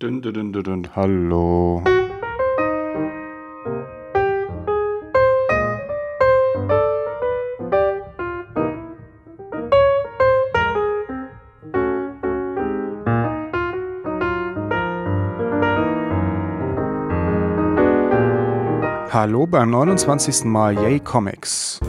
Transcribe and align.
Dün, 0.00 0.22
dün, 0.22 0.54
dün. 0.54 0.84
Hallo. 0.84 1.80
Hallo 19.10 19.52
beim 19.52 19.72
29. 19.72 20.44
Mal 20.44 20.74
Yay 20.74 21.00
Comics. 21.04 21.80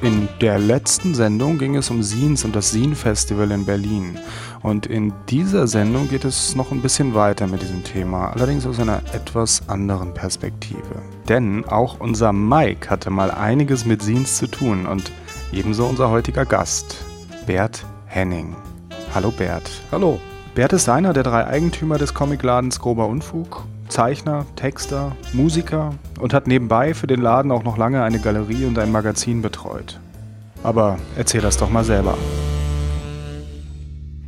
In 0.00 0.28
der 0.40 0.60
letzten 0.60 1.12
Sendung 1.12 1.58
ging 1.58 1.74
es 1.74 1.90
um 1.90 2.04
Scenes 2.04 2.44
und 2.44 2.54
das 2.54 2.70
Scene 2.70 2.94
Festival 2.94 3.50
in 3.50 3.66
Berlin. 3.66 4.16
Und 4.62 4.86
in 4.86 5.12
dieser 5.28 5.66
Sendung 5.66 6.08
geht 6.08 6.24
es 6.24 6.54
noch 6.54 6.70
ein 6.70 6.80
bisschen 6.80 7.14
weiter 7.14 7.48
mit 7.48 7.62
diesem 7.62 7.82
Thema, 7.82 8.30
allerdings 8.30 8.64
aus 8.64 8.78
einer 8.78 9.02
etwas 9.12 9.68
anderen 9.68 10.14
Perspektive. 10.14 11.02
Denn 11.28 11.64
auch 11.64 11.98
unser 11.98 12.32
Mike 12.32 12.88
hatte 12.88 13.10
mal 13.10 13.32
einiges 13.32 13.84
mit 13.86 14.02
Scenes 14.02 14.36
zu 14.36 14.46
tun 14.46 14.86
und 14.86 15.10
ebenso 15.52 15.86
unser 15.86 16.10
heutiger 16.10 16.44
Gast, 16.44 17.04
Bert 17.46 17.84
Henning. 18.06 18.54
Hallo 19.12 19.32
Bert. 19.32 19.68
Hallo. 19.90 20.20
Bert 20.54 20.74
ist 20.74 20.88
einer 20.88 21.12
der 21.12 21.24
drei 21.24 21.44
Eigentümer 21.44 21.98
des 21.98 22.14
Comicladens 22.14 22.78
Grober 22.78 23.08
Unfug, 23.08 23.64
Zeichner, 23.88 24.46
Texter, 24.56 25.16
Musiker 25.32 25.94
und 26.20 26.34
hat 26.34 26.46
nebenbei 26.46 26.94
für 26.94 27.06
den 27.06 27.20
Laden 27.20 27.50
auch 27.50 27.64
noch 27.64 27.76
lange 27.76 28.02
eine 28.02 28.20
Galerie 28.20 28.64
und 28.64 28.78
ein 28.78 28.92
Magazin 28.92 29.42
betreut. 29.42 30.00
Aber 30.62 30.98
erzähl 31.16 31.40
das 31.40 31.56
doch 31.56 31.70
mal 31.70 31.84
selber. 31.84 32.16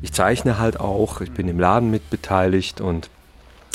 Ich 0.02 0.12
zeichne 0.12 0.59
halt 0.59 0.80
auch, 0.80 1.20
ich 1.20 1.33
bin 1.33 1.48
im 1.48 1.59
Laden 1.59 1.91
mitbeteiligt 1.91 2.80
und 2.80 3.10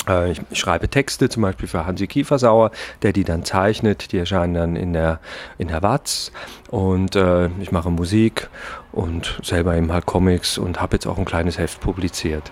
äh, 0.08 0.32
ich 0.32 0.40
schreibe 0.52 0.88
Texte, 0.88 1.28
zum 1.28 1.42
Beispiel 1.42 1.68
für 1.68 1.86
Hansi 1.86 2.06
Kiefersauer, 2.06 2.70
der 3.02 3.12
die 3.12 3.24
dann 3.24 3.44
zeichnet. 3.44 4.12
Die 4.12 4.18
erscheinen 4.18 4.54
dann 4.54 4.76
in 4.76 4.92
der, 4.92 5.20
in 5.58 5.68
der 5.68 5.82
Watz. 5.82 6.32
Und 6.70 7.16
äh, 7.16 7.48
ich 7.60 7.72
mache 7.72 7.90
Musik 7.90 8.48
und 8.92 9.38
selber 9.42 9.76
eben 9.76 9.92
halt 9.92 10.06
Comics 10.06 10.58
und 10.58 10.80
habe 10.80 10.96
jetzt 10.96 11.06
auch 11.06 11.18
ein 11.18 11.24
kleines 11.24 11.58
Heft 11.58 11.80
publiziert. 11.80 12.50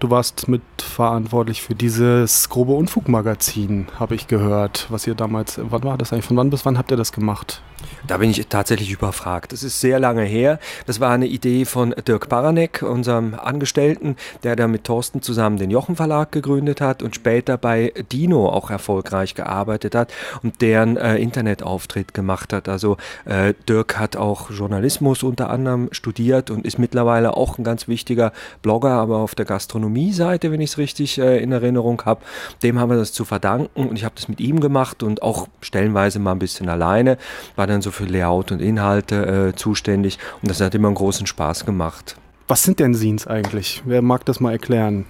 Du 0.00 0.08
warst 0.08 0.48
mitverantwortlich 0.48 1.60
für 1.60 1.74
dieses 1.74 2.48
grobe 2.48 2.72
Unfug-Magazin, 2.72 3.86
habe 3.98 4.14
ich 4.14 4.28
gehört, 4.28 4.86
was 4.88 5.06
ihr 5.06 5.14
damals, 5.14 5.60
wann 5.62 5.84
war 5.84 5.98
das 5.98 6.10
eigentlich, 6.14 6.24
von 6.24 6.38
wann 6.38 6.48
bis 6.48 6.64
wann 6.64 6.78
habt 6.78 6.90
ihr 6.90 6.96
das 6.96 7.12
gemacht? 7.12 7.60
Da 8.06 8.16
bin 8.16 8.30
ich 8.30 8.46
tatsächlich 8.48 8.90
überfragt. 8.90 9.52
Das 9.52 9.62
ist 9.62 9.80
sehr 9.80 10.00
lange 10.00 10.22
her. 10.22 10.58
Das 10.86 11.00
war 11.00 11.10
eine 11.10 11.26
Idee 11.26 11.64
von 11.64 11.94
Dirk 12.06 12.28
Baranek, 12.28 12.82
unserem 12.82 13.34
Angestellten, 13.34 14.16
der 14.42 14.56
da 14.56 14.66
mit 14.66 14.84
Thorsten 14.84 15.22
zusammen 15.22 15.58
den 15.58 15.70
Jochen 15.70 15.96
Verlag 15.96 16.32
gegründet 16.32 16.80
hat 16.80 17.02
und 17.02 17.14
später 17.14 17.56
bei 17.56 17.92
Dino 18.10 18.48
auch 18.48 18.70
erfolgreich 18.70 19.34
gearbeitet 19.34 19.94
hat 19.94 20.12
und 20.42 20.60
deren 20.60 20.96
äh, 20.96 21.16
Internetauftritt 21.18 22.14
gemacht 22.14 22.52
hat. 22.52 22.68
Also 22.68 22.96
äh, 23.26 23.54
Dirk 23.68 23.98
hat 23.98 24.16
auch 24.16 24.50
Journalismus 24.50 25.22
unter 25.22 25.50
anderem 25.50 25.88
studiert 25.92 26.50
und 26.50 26.66
ist 26.66 26.78
mittlerweile 26.78 27.36
auch 27.36 27.58
ein 27.58 27.64
ganz 27.64 27.86
wichtiger 27.86 28.32
Blogger, 28.62 28.92
aber 28.92 29.18
auf 29.18 29.34
der 29.34 29.44
Gastronomie-Seite, 29.44 30.50
wenn 30.50 30.60
ich 30.60 30.70
es 30.70 30.78
richtig 30.78 31.18
äh, 31.18 31.38
in 31.42 31.52
Erinnerung 31.52 32.02
habe. 32.04 32.22
Dem 32.62 32.78
haben 32.78 32.90
wir 32.90 32.96
das 32.96 33.12
zu 33.12 33.24
verdanken 33.24 33.88
und 33.88 33.96
ich 33.96 34.04
habe 34.04 34.14
das 34.16 34.28
mit 34.28 34.40
ihm 34.40 34.60
gemacht 34.60 35.02
und 35.02 35.22
auch 35.22 35.46
stellenweise 35.60 36.18
mal 36.18 36.32
ein 36.32 36.38
bisschen 36.38 36.68
alleine. 36.68 37.18
War 37.56 37.66
dann 37.70 37.82
so 37.82 37.90
für 37.90 38.04
Layout 38.04 38.52
und 38.52 38.60
Inhalte 38.60 39.50
äh, 39.50 39.56
zuständig 39.56 40.18
und 40.42 40.50
das 40.50 40.60
hat 40.60 40.74
immer 40.74 40.88
einen 40.88 40.96
großen 40.96 41.26
Spaß 41.26 41.64
gemacht. 41.64 42.16
Was 42.48 42.64
sind 42.64 42.80
denn 42.80 42.94
Scenes 42.94 43.26
eigentlich? 43.26 43.82
Wer 43.84 44.02
mag 44.02 44.24
das 44.24 44.40
mal 44.40 44.52
erklären? 44.52 45.06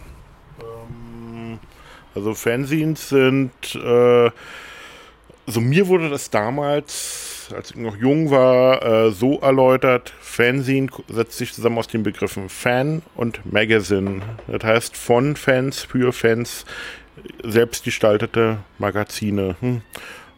Ähm, 0.60 1.58
also 2.14 2.34
Fanzines 2.34 3.08
sind, 3.08 3.50
äh, 3.74 4.30
also 5.46 5.60
mir 5.60 5.88
wurde 5.88 6.10
das 6.10 6.28
damals, 6.30 7.48
als 7.56 7.70
ich 7.70 7.76
noch 7.76 7.96
jung 7.96 8.30
war, 8.30 8.82
äh, 8.82 9.10
so 9.10 9.40
erläutert, 9.40 10.12
Fanzine 10.20 10.88
setzt 11.08 11.38
sich 11.38 11.52
zusammen 11.54 11.78
aus 11.78 11.88
den 11.88 12.02
Begriffen 12.02 12.48
Fan 12.48 13.02
und 13.14 13.50
Magazine. 13.50 14.22
Das 14.46 14.62
heißt 14.62 14.96
von 14.96 15.34
Fans 15.34 15.82
für 15.82 16.12
Fans 16.12 16.66
selbstgestaltete 17.42 18.58
Magazine. 18.78 19.56
Hm. 19.60 19.82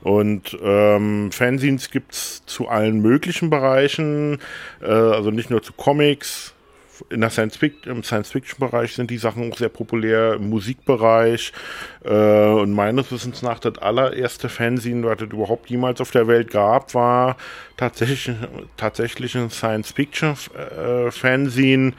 Und 0.03 0.57
ähm, 0.63 1.33
Fanzines 1.33 1.91
gibt's 1.91 2.45
zu 2.47 2.69
allen 2.69 3.01
möglichen 3.01 3.51
Bereichen, 3.51 4.39
äh, 4.81 4.87
also 4.87 5.31
nicht 5.31 5.51
nur 5.51 5.63
zu 5.63 5.73
Comics. 5.73 6.55
In 7.09 7.21
der 7.21 7.31
Science 7.31 7.57
Fiction, 7.57 7.91
Im 7.91 8.05
Science-Fiction-Bereich 8.05 8.95
sind 8.95 9.11
die 9.11 9.19
Sachen 9.19 9.51
auch 9.51 9.57
sehr 9.57 9.71
populär, 9.71 10.35
im 10.35 10.51
Musikbereich. 10.51 11.53
Äh, 12.05 12.11
und 12.11 12.73
meines 12.73 13.11
Wissens 13.11 13.43
nach 13.43 13.59
das 13.59 13.79
allererste 13.79 14.49
Fanzine, 14.49 15.05
was 15.07 15.21
es 15.21 15.33
überhaupt 15.33 15.69
jemals 15.71 16.01
auf 16.01 16.13
der 16.13 16.29
Welt 16.29 16.51
gab, 16.51 16.95
war 16.95 17.37
tatsächlich, 17.77 18.31
tatsächlich 18.77 19.37
ein 19.37 19.51
Science-Fiction-Fanzine. 19.51 21.89
Äh, 21.89 21.93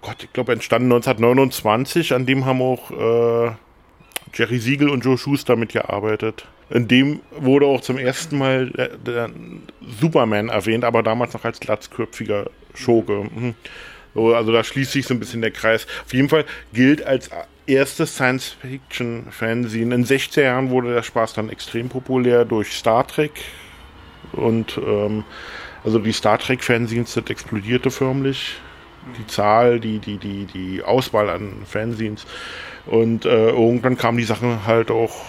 Gott, 0.00 0.22
ich 0.22 0.32
glaube, 0.32 0.52
entstanden 0.52 0.92
1929. 0.92 2.14
An 2.14 2.24
dem 2.24 2.46
haben 2.46 2.62
auch 2.62 2.90
äh, 2.90 3.50
Jerry 4.32 4.58
Siegel 4.58 4.88
und 4.88 5.04
Joe 5.04 5.18
Schuster 5.18 5.56
mitgearbeitet. 5.56 6.46
In 6.70 6.86
dem 6.86 7.20
wurde 7.30 7.66
auch 7.66 7.80
zum 7.80 7.98
ersten 7.98 8.38
Mal 8.38 8.70
der, 8.70 8.88
der 8.98 9.30
Superman 10.00 10.48
erwähnt, 10.48 10.84
aber 10.84 11.02
damals 11.02 11.32
noch 11.32 11.44
als 11.44 11.60
glatzköpfiger 11.60 12.50
Schurke. 12.74 13.28
Mhm. 13.34 13.54
So, 14.14 14.34
also 14.34 14.52
da 14.52 14.64
schließt 14.64 14.92
sich 14.92 15.06
so 15.06 15.14
ein 15.14 15.20
bisschen 15.20 15.40
der 15.40 15.50
Kreis. 15.50 15.86
Auf 16.04 16.12
jeden 16.12 16.28
Fall 16.28 16.44
gilt 16.72 17.02
als 17.02 17.30
erstes 17.66 18.14
Science-Fiction-Fanzine. 18.14 19.94
In 19.94 20.04
60er 20.04 20.42
Jahren 20.42 20.70
wurde 20.70 20.92
der 20.92 21.02
Spaß 21.02 21.34
dann 21.34 21.50
extrem 21.50 21.88
populär 21.88 22.44
durch 22.44 22.72
Star 22.72 23.06
Trek. 23.06 23.32
Und 24.32 24.78
ähm, 24.84 25.24
also 25.84 25.98
die 25.98 26.12
Star 26.12 26.38
Trek-Fanzines 26.38 27.12
sind 27.12 27.30
explodierte 27.30 27.90
förmlich. 27.90 28.56
Die 29.18 29.26
Zahl, 29.26 29.80
die, 29.80 30.00
die, 30.00 30.18
die, 30.18 30.46
die 30.46 30.82
Auswahl 30.82 31.30
an 31.30 31.62
Fanzines. 31.64 32.26
Und 32.86 33.24
äh, 33.24 33.50
irgendwann 33.50 33.96
kam 33.96 34.16
die 34.16 34.24
Sache 34.24 34.66
halt 34.66 34.90
auch 34.90 35.24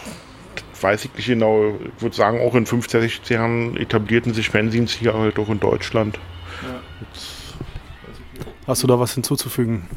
weiß 0.82 1.06
ich 1.06 1.14
nicht 1.16 1.28
genau. 1.28 1.76
Ich 1.96 2.02
würde 2.02 2.16
sagen, 2.16 2.42
auch 2.42 2.56
in 2.56 2.66
15, 2.66 3.02
16 3.02 3.36
Jahren 3.36 3.78
etablierten 3.78 4.34
sich 4.34 4.50
Fanzines 4.50 4.92
hier 4.92 5.14
halt 5.14 5.40
auch 5.40 5.50
in 5.50 5.60
Deutschland. 5.60 6.20
Ja. 6.64 6.82
Hast 8.68 8.84
du 8.84 8.88
da 8.88 9.00
was 9.00 9.14
hinzuzufügen? 9.14 9.88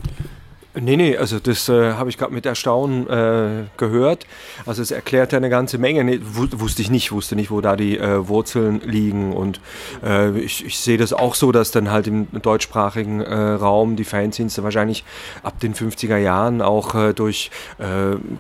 Nee, 0.75 0.97
nee, 0.97 1.19
also 1.19 1.39
das 1.39 1.69
äh, 1.69 1.93
habe 1.93 2.09
ich 2.09 2.17
gerade 2.17 2.33
mit 2.33 2.47
Erstaunen 2.47 3.07
äh, 3.07 3.65
gehört. 3.77 4.27
Also 4.65 4.81
es 4.81 4.91
erklärt 4.91 5.33
ja 5.33 5.37
eine 5.37 5.51
ganze 5.51 5.77
Menge. 5.77 6.03
Nee, 6.03 6.19
wusste 6.23 6.81
ich 6.81 6.91
nicht, 6.91 7.13
wusste 7.13 7.37
nicht, 7.37 7.51
wo 7.51 7.61
da 7.61 7.77
die 7.77 7.99
äh, 7.99 8.27
Wurzeln 8.27 8.81
liegen. 8.81 9.35
Und 9.35 9.61
äh, 10.03 10.31
ich, 10.39 10.65
ich 10.65 10.79
sehe 10.79 10.97
das 10.97 11.13
auch 11.13 11.35
so, 11.35 11.53
dass 11.53 11.73
dann 11.73 11.91
halt 11.91 12.07
im 12.07 12.27
deutschsprachigen 12.41 13.21
äh, 13.21 13.35
Raum 13.35 13.97
die 13.97 14.05
Fanzines 14.05 14.63
wahrscheinlich 14.63 15.05
ab 15.43 15.61
den 15.61 15.75
50er 15.75 16.17
Jahren 16.17 16.63
auch 16.63 16.95
äh, 16.95 17.13
durch 17.13 17.51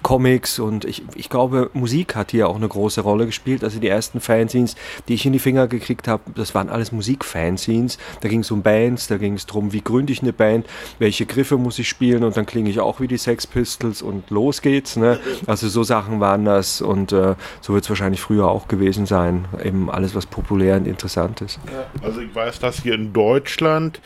Comics 0.02 0.58
und 0.58 0.84
ich, 0.84 1.02
ich 1.14 1.28
glaube, 1.28 1.70
Musik 1.72 2.14
hat 2.14 2.30
hier 2.30 2.48
auch 2.48 2.56
eine 2.56 2.68
große 2.68 3.00
Rolle 3.00 3.26
gespielt. 3.26 3.64
Also 3.64 3.80
die 3.80 3.88
ersten 3.88 4.20
Fanzines, 4.20 4.76
die 5.08 5.14
ich 5.14 5.26
in 5.26 5.32
die 5.32 5.38
Finger 5.38 5.66
gekriegt 5.66 6.08
habe, 6.08 6.22
das 6.34 6.54
waren 6.54 6.68
alles 6.68 6.92
Musikfanzines. 6.92 7.98
Da 8.20 8.28
ging 8.28 8.40
es 8.40 8.50
um 8.50 8.62
Bands, 8.62 9.08
da 9.08 9.18
ging 9.18 9.34
es 9.34 9.46
darum, 9.46 9.72
wie 9.72 9.80
gründe 9.80 10.12
ich 10.12 10.22
eine 10.22 10.32
Band, 10.32 10.66
welche 10.98 11.26
Griffe 11.26 11.58
muss 11.58 11.78
ich 11.78 11.88
spielen 11.88 12.21
spielen 12.22 12.24
und 12.24 12.36
dann 12.36 12.46
klinge 12.46 12.70
ich 12.70 12.80
auch 12.80 13.00
wie 13.00 13.08
die 13.08 13.18
Sex 13.18 13.46
Pistols 13.46 14.02
und 14.02 14.30
los 14.30 14.62
geht's. 14.62 14.96
Ne? 14.96 15.18
Also 15.46 15.68
so 15.68 15.82
Sachen 15.82 16.20
waren 16.20 16.44
das 16.44 16.80
und 16.80 17.12
äh, 17.12 17.34
so 17.60 17.74
wird 17.74 17.84
es 17.84 17.90
wahrscheinlich 17.90 18.20
früher 18.20 18.48
auch 18.48 18.68
gewesen 18.68 19.06
sein. 19.06 19.46
Eben 19.62 19.90
alles, 19.90 20.14
was 20.14 20.26
populär 20.26 20.76
und 20.76 20.86
interessant 20.86 21.40
ist. 21.40 21.58
Also 22.02 22.20
ich 22.20 22.34
weiß, 22.34 22.60
dass 22.60 22.82
hier 22.82 22.94
in 22.94 23.12
Deutschland 23.12 24.00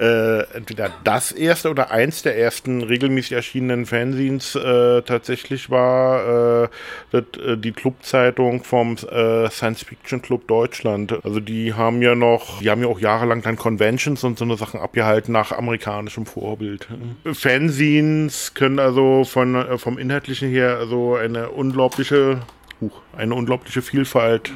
äh, 0.00 0.44
entweder 0.54 0.90
das 1.04 1.30
erste 1.30 1.68
oder 1.68 1.90
eins 1.90 2.22
der 2.22 2.38
ersten 2.38 2.82
regelmäßig 2.82 3.32
erschienenen 3.32 3.84
Fanzines 3.84 4.54
äh, 4.54 5.02
tatsächlich 5.02 5.68
war 5.68 6.64
äh, 6.64 6.68
das, 7.10 7.24
äh, 7.44 7.58
die 7.58 7.72
Clubzeitung 7.72 8.64
vom 8.64 8.96
äh, 8.96 9.50
Science 9.50 9.82
Fiction 9.82 10.22
Club 10.22 10.48
Deutschland. 10.48 11.22
Also 11.22 11.38
die 11.38 11.74
haben 11.74 12.00
ja 12.00 12.14
noch, 12.14 12.60
die 12.60 12.70
haben 12.70 12.80
ja 12.80 12.88
auch 12.88 12.98
jahrelang 12.98 13.42
dann 13.42 13.56
Conventions 13.56 14.24
und 14.24 14.38
so 14.38 14.46
eine 14.46 14.56
Sachen 14.56 14.80
abgehalten 14.80 15.32
nach 15.32 15.52
amerikanischem 15.52 16.24
Vorbild. 16.24 16.88
Fanzines 17.30 18.54
können 18.54 18.78
also 18.78 19.24
von 19.24 19.54
äh, 19.54 19.76
vom 19.76 19.98
inhaltlichen 19.98 20.48
her 20.48 20.78
also 20.78 21.16
eine 21.16 21.50
unglaubliche, 21.50 22.40
uh, 22.80 22.90
eine 23.14 23.34
unglaubliche 23.34 23.82
Vielfalt 23.82 24.50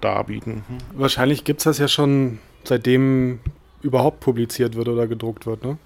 darbieten. 0.00 0.64
Wahrscheinlich 0.92 1.44
gibt 1.44 1.60
es 1.60 1.64
das 1.64 1.78
ja 1.78 1.86
schon 1.86 2.40
seitdem 2.64 3.38
überhaupt 3.86 4.20
publiziert 4.20 4.76
wird 4.76 4.88
oder 4.88 5.06
gedruckt 5.06 5.46
wird. 5.46 5.64
Ne? 5.64 5.78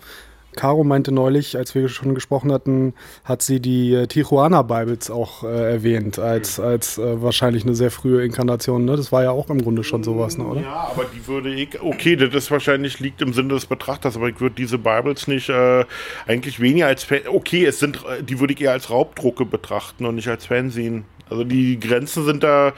Caro 0.56 0.82
meinte 0.82 1.12
neulich, 1.12 1.56
als 1.56 1.74
wir 1.74 1.88
schon 1.88 2.14
gesprochen 2.14 2.52
hatten, 2.52 2.94
hat 3.24 3.42
sie 3.42 3.60
die 3.60 3.94
äh, 3.94 4.06
Tijuana 4.06 4.62
Bibles 4.62 5.10
auch 5.10 5.44
äh, 5.44 5.72
erwähnt, 5.72 6.18
als, 6.18 6.58
mhm. 6.58 6.64
als 6.64 6.98
äh, 6.98 7.22
wahrscheinlich 7.22 7.64
eine 7.64 7.74
sehr 7.74 7.90
frühe 7.90 8.24
Inkarnation. 8.24 8.84
Ne? 8.84 8.96
Das 8.96 9.12
war 9.12 9.22
ja 9.22 9.30
auch 9.30 9.48
im 9.48 9.62
Grunde 9.62 9.84
schon 9.84 10.02
sowas, 10.02 10.38
ne, 10.38 10.44
oder? 10.44 10.60
Ja, 10.62 10.90
aber 10.90 11.04
die 11.04 11.26
würde 11.28 11.54
ich, 11.54 11.80
okay, 11.80 12.16
das 12.16 12.34
ist 12.34 12.50
wahrscheinlich 12.50 12.98
liegt 12.98 13.22
im 13.22 13.32
Sinne 13.32 13.54
des 13.54 13.66
Betrachters, 13.66 14.16
aber 14.16 14.28
ich 14.28 14.40
würde 14.40 14.56
diese 14.56 14.78
Bibles 14.78 15.28
nicht 15.28 15.48
äh, 15.48 15.84
eigentlich 16.26 16.58
weniger 16.58 16.88
als, 16.88 17.06
okay, 17.28 17.64
es 17.64 17.78
sind, 17.78 17.98
äh, 17.98 18.22
die 18.22 18.40
würde 18.40 18.52
ich 18.54 18.60
eher 18.60 18.72
als 18.72 18.90
Raubdrucke 18.90 19.44
betrachten 19.44 20.04
und 20.04 20.16
nicht 20.16 20.28
als 20.28 20.46
Fernsehen. 20.46 21.04
Also 21.28 21.44
die 21.44 21.78
Grenzen 21.78 22.24
sind 22.24 22.42
da, 22.42 22.72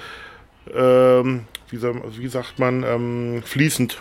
ähm, 0.74 1.44
wie, 1.70 1.80
wie, 1.82 2.28
sagt 2.28 2.58
man, 2.58 2.82
ähm, 2.82 3.42
fließend. 3.44 3.98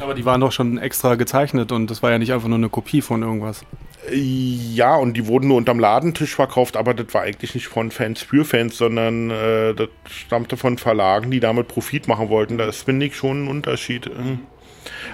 Aber 0.00 0.14
die 0.14 0.24
waren 0.24 0.40
doch 0.40 0.52
schon 0.52 0.78
extra 0.78 1.14
gezeichnet 1.14 1.72
und 1.72 1.90
das 1.90 2.02
war 2.02 2.10
ja 2.10 2.18
nicht 2.18 2.32
einfach 2.32 2.48
nur 2.48 2.58
eine 2.58 2.68
Kopie 2.68 3.00
von 3.00 3.22
irgendwas. 3.22 3.64
Ja, 4.12 4.96
und 4.96 5.14
die 5.16 5.26
wurden 5.26 5.48
nur 5.48 5.56
unterm 5.56 5.78
Ladentisch 5.78 6.34
verkauft, 6.34 6.76
aber 6.76 6.92
das 6.92 7.14
war 7.14 7.22
eigentlich 7.22 7.54
nicht 7.54 7.68
von 7.68 7.90
Fans 7.90 8.20
für 8.20 8.44
Fans, 8.44 8.76
sondern 8.76 9.30
äh, 9.30 9.74
das 9.74 9.88
stammte 10.10 10.56
von 10.56 10.76
Verlagen, 10.76 11.30
die 11.30 11.40
damit 11.40 11.68
Profit 11.68 12.06
machen 12.06 12.28
wollten. 12.28 12.58
Das 12.58 12.82
finde 12.82 13.06
ich 13.06 13.16
schon 13.16 13.44
ein 13.44 13.48
Unterschied. 13.48 14.10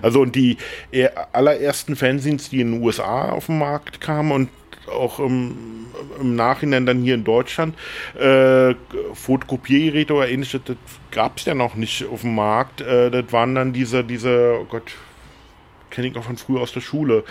Also 0.03 0.21
und 0.21 0.35
die 0.35 0.57
allerersten 1.33 1.95
Fanzines, 1.95 2.51
die 2.51 2.61
in 2.61 2.73
den 2.73 2.83
USA 2.83 3.31
auf 3.31 3.47
den 3.47 3.59
Markt 3.59 4.01
kamen 4.01 4.33
und 4.33 4.49
auch 4.91 5.19
im, 5.19 5.87
im 6.21 6.37
Nachhinein 6.37 6.87
dann 6.87 7.03
hier 7.03 7.15
in 7.15 7.25
Deutschland. 7.25 7.75
Äh, 8.19 8.75
Fotokopiergeräte 9.15 10.15
oder 10.15 10.29
ähnliches, 10.29 10.61
das 10.65 10.77
gab 11.11 11.39
es 11.39 11.45
ja 11.45 11.55
noch 11.55 11.75
nicht 11.75 12.07
auf 12.07 12.23
dem 12.23 12.35
Markt. 12.35 12.81
Äh, 12.81 13.11
das 13.11 13.33
waren 13.33 13.55
dann 13.55 13.73
diese, 13.73 14.05
diese, 14.05 14.59
oh 14.61 14.65
Gott, 14.65 14.93
kenne 15.91 16.09
ich 16.09 16.15
noch 16.15 16.25
von 16.25 16.37
früher 16.37 16.61
aus 16.61 16.73
der 16.73 16.81
Schule. 16.81 17.25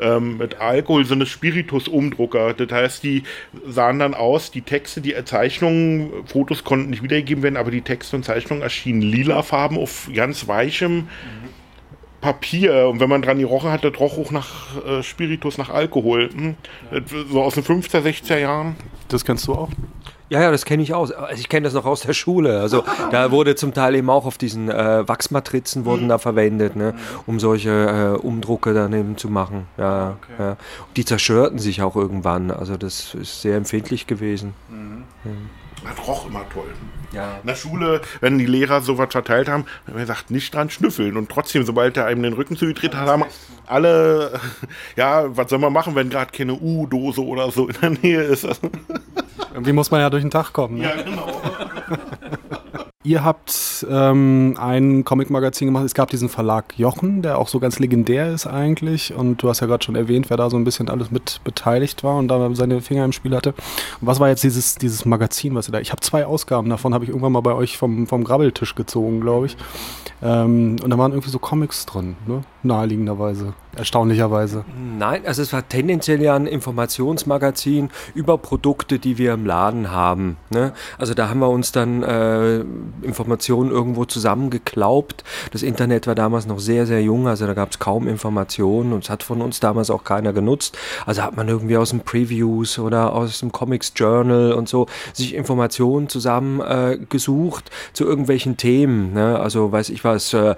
Ähm, 0.00 0.38
mit 0.38 0.60
Alkohol 0.60 1.04
so 1.04 1.14
eine 1.14 1.26
Spiritus-Umdrucker. 1.26 2.54
Das 2.54 2.70
heißt, 2.70 3.02
die 3.02 3.24
sahen 3.66 3.98
dann 3.98 4.14
aus, 4.14 4.50
die 4.50 4.62
Texte, 4.62 5.00
die 5.00 5.14
Zeichnungen, 5.24 6.26
Fotos 6.26 6.64
konnten 6.64 6.90
nicht 6.90 7.02
wiedergegeben 7.02 7.42
werden, 7.42 7.56
aber 7.56 7.70
die 7.70 7.82
Texte 7.82 8.16
und 8.16 8.24
Zeichnungen 8.24 8.62
erschienen 8.62 9.02
lila 9.02 9.42
Farben 9.42 9.78
auf 9.78 10.08
ganz 10.14 10.48
weichem. 10.48 11.08
Mhm 12.22 12.32
Papier 12.32 12.88
und 12.88 13.00
wenn 13.00 13.10
man 13.10 13.20
dran 13.20 13.38
gerochen 13.38 13.70
hat, 13.70 13.84
das 13.84 13.98
roch 14.00 14.16
auch 14.16 14.30
nach 14.30 14.82
äh, 14.86 15.02
Spiritus, 15.02 15.58
nach 15.58 15.68
Alkohol. 15.68 16.30
Hm? 16.32 16.54
Ja. 16.90 17.00
So 17.30 17.42
aus 17.42 17.54
den 17.54 17.64
50er, 17.64 18.00
60er 18.00 18.38
Jahren. 18.38 18.76
Das 19.08 19.24
kennst 19.26 19.46
du 19.48 19.54
auch? 19.54 19.68
Ja, 20.30 20.40
ja, 20.40 20.50
das 20.50 20.64
kenne 20.64 20.82
ich 20.82 20.94
auch. 20.94 21.10
Also 21.10 21.40
ich 21.40 21.50
kenne 21.50 21.64
das 21.64 21.74
noch 21.74 21.84
aus 21.84 22.00
der 22.02 22.14
Schule. 22.14 22.60
Also 22.60 22.84
da 23.10 23.30
wurde 23.30 23.54
zum 23.54 23.74
Teil 23.74 23.96
eben 23.96 24.08
auch 24.08 24.24
auf 24.24 24.38
diesen 24.38 24.70
äh, 24.70 25.06
Wachsmatrizen 25.06 25.84
wurden 25.84 26.08
da 26.08 26.16
verwendet, 26.16 26.74
ne, 26.74 26.94
um 27.26 27.38
solche 27.38 28.16
äh, 28.18 28.18
Umdrucke 28.18 28.72
dann 28.72 28.94
eben 28.94 29.18
zu 29.18 29.28
machen. 29.28 29.66
Ja, 29.76 30.16
okay. 30.16 30.32
ja. 30.42 30.56
Die 30.96 31.04
zerstörten 31.04 31.58
sich 31.58 31.82
auch 31.82 31.96
irgendwann. 31.96 32.50
Also 32.50 32.78
das 32.78 33.14
ist 33.14 33.42
sehr 33.42 33.56
empfindlich 33.56 34.06
gewesen. 34.06 34.54
Mhm. 34.70 35.04
Mhm. 35.24 35.50
Das 35.84 36.08
roch 36.08 36.26
immer 36.28 36.48
toll. 36.48 36.72
Ja. 37.12 37.38
In 37.42 37.46
der 37.46 37.54
Schule, 37.54 38.00
wenn 38.20 38.38
die 38.38 38.46
Lehrer 38.46 38.80
sowas 38.80 39.08
verteilt 39.10 39.48
haben, 39.48 39.64
haben 39.86 39.94
wir 39.94 40.00
gesagt, 40.00 40.30
nicht 40.30 40.54
dran 40.54 40.70
schnüffeln. 40.70 41.16
Und 41.16 41.30
trotzdem, 41.30 41.64
sobald 41.64 41.96
er 41.96 42.06
einem 42.06 42.22
den 42.22 42.32
Rücken 42.32 42.56
zugedreht 42.56 42.94
hat, 42.94 43.08
haben 43.08 43.24
alle, 43.66 44.40
ja, 44.96 45.24
was 45.36 45.50
soll 45.50 45.58
man 45.58 45.72
machen, 45.72 45.94
wenn 45.94 46.10
gerade 46.10 46.32
keine 46.32 46.54
U-Dose 46.54 47.24
oder 47.24 47.50
so 47.50 47.68
in 47.68 47.76
der 47.80 47.90
Nähe 47.90 48.22
ist. 48.22 48.44
Irgendwie 49.52 49.72
muss 49.72 49.90
man 49.90 50.00
ja 50.00 50.10
durch 50.10 50.22
den 50.22 50.30
Tag 50.30 50.52
kommen. 50.52 50.78
Ne? 50.78 50.84
Ja, 50.84 51.02
genau. 51.02 51.40
Ihr 53.04 53.24
habt 53.24 53.84
ähm, 53.90 54.54
ein 54.58 55.04
Comic-Magazin 55.04 55.66
gemacht. 55.66 55.84
Es 55.84 55.94
gab 55.94 56.10
diesen 56.10 56.28
Verlag 56.28 56.78
Jochen, 56.78 57.20
der 57.20 57.38
auch 57.38 57.48
so 57.48 57.58
ganz 57.58 57.80
legendär 57.80 58.32
ist 58.32 58.46
eigentlich. 58.46 59.12
Und 59.12 59.42
du 59.42 59.48
hast 59.48 59.58
ja 59.60 59.66
gerade 59.66 59.82
schon 59.82 59.96
erwähnt, 59.96 60.30
wer 60.30 60.36
da 60.36 60.48
so 60.48 60.56
ein 60.56 60.62
bisschen 60.62 60.88
alles 60.88 61.10
mit 61.10 61.40
beteiligt 61.42 62.04
war 62.04 62.16
und 62.16 62.28
da 62.28 62.54
seine 62.54 62.80
Finger 62.80 63.04
im 63.04 63.10
Spiel 63.10 63.34
hatte. 63.34 63.54
Was 64.00 64.20
war 64.20 64.28
jetzt 64.28 64.44
dieses, 64.44 64.76
dieses 64.76 65.04
Magazin, 65.04 65.56
was 65.56 65.68
ihr 65.68 65.72
da? 65.72 65.80
Ich 65.80 65.90
habe 65.90 66.00
zwei 66.00 66.26
Ausgaben 66.26 66.70
davon, 66.70 66.94
habe 66.94 67.04
ich 67.04 67.10
irgendwann 67.10 67.32
mal 67.32 67.40
bei 67.40 67.54
euch 67.54 67.76
vom, 67.76 68.06
vom 68.06 68.22
Grabbeltisch 68.22 68.76
gezogen, 68.76 69.20
glaube 69.20 69.46
ich. 69.46 69.56
Ähm, 70.22 70.76
und 70.80 70.88
da 70.88 70.96
waren 70.96 71.10
irgendwie 71.10 71.30
so 71.30 71.40
Comics 71.40 71.86
drin, 71.86 72.14
ne? 72.28 72.42
naheliegenderweise, 72.62 73.54
erstaunlicherweise. 73.76 74.64
Nein, 74.98 75.26
also 75.26 75.42
es 75.42 75.52
war 75.52 75.66
tendenziell 75.66 76.20
ja 76.20 76.34
ein 76.34 76.46
Informationsmagazin 76.46 77.90
über 78.14 78.38
Produkte, 78.38 78.98
die 78.98 79.18
wir 79.18 79.32
im 79.32 79.46
Laden 79.46 79.90
haben. 79.90 80.36
Ne? 80.50 80.72
Also 80.98 81.14
da 81.14 81.28
haben 81.28 81.40
wir 81.40 81.48
uns 81.48 81.72
dann 81.72 82.02
äh, 82.02 82.60
Informationen 83.02 83.70
irgendwo 83.70 84.04
zusammengeklaubt. 84.04 85.24
Das 85.52 85.62
Internet 85.62 86.06
war 86.06 86.14
damals 86.14 86.46
noch 86.46 86.58
sehr, 86.58 86.86
sehr 86.86 87.02
jung, 87.02 87.28
also 87.28 87.46
da 87.46 87.54
gab 87.54 87.70
es 87.70 87.78
kaum 87.78 88.08
Informationen 88.08 88.92
und 88.92 89.04
es 89.04 89.10
hat 89.10 89.22
von 89.22 89.40
uns 89.40 89.60
damals 89.60 89.90
auch 89.90 90.04
keiner 90.04 90.32
genutzt. 90.32 90.76
Also 91.06 91.22
hat 91.22 91.36
man 91.36 91.48
irgendwie 91.48 91.76
aus 91.76 91.90
dem 91.90 92.00
Previews 92.00 92.78
oder 92.78 93.12
aus 93.14 93.40
dem 93.40 93.52
Comics 93.52 93.92
Journal 93.96 94.52
und 94.52 94.68
so 94.68 94.86
sich 95.12 95.34
Informationen 95.34 96.08
zusammengesucht 96.08 97.68
äh, 97.68 97.92
zu 97.94 98.04
irgendwelchen 98.04 98.56
Themen. 98.56 99.14
Ne? 99.14 99.38
Also 99.38 99.72
weiß 99.72 99.88
ich 99.88 100.04
was, 100.04 100.34
äh, 100.34 100.54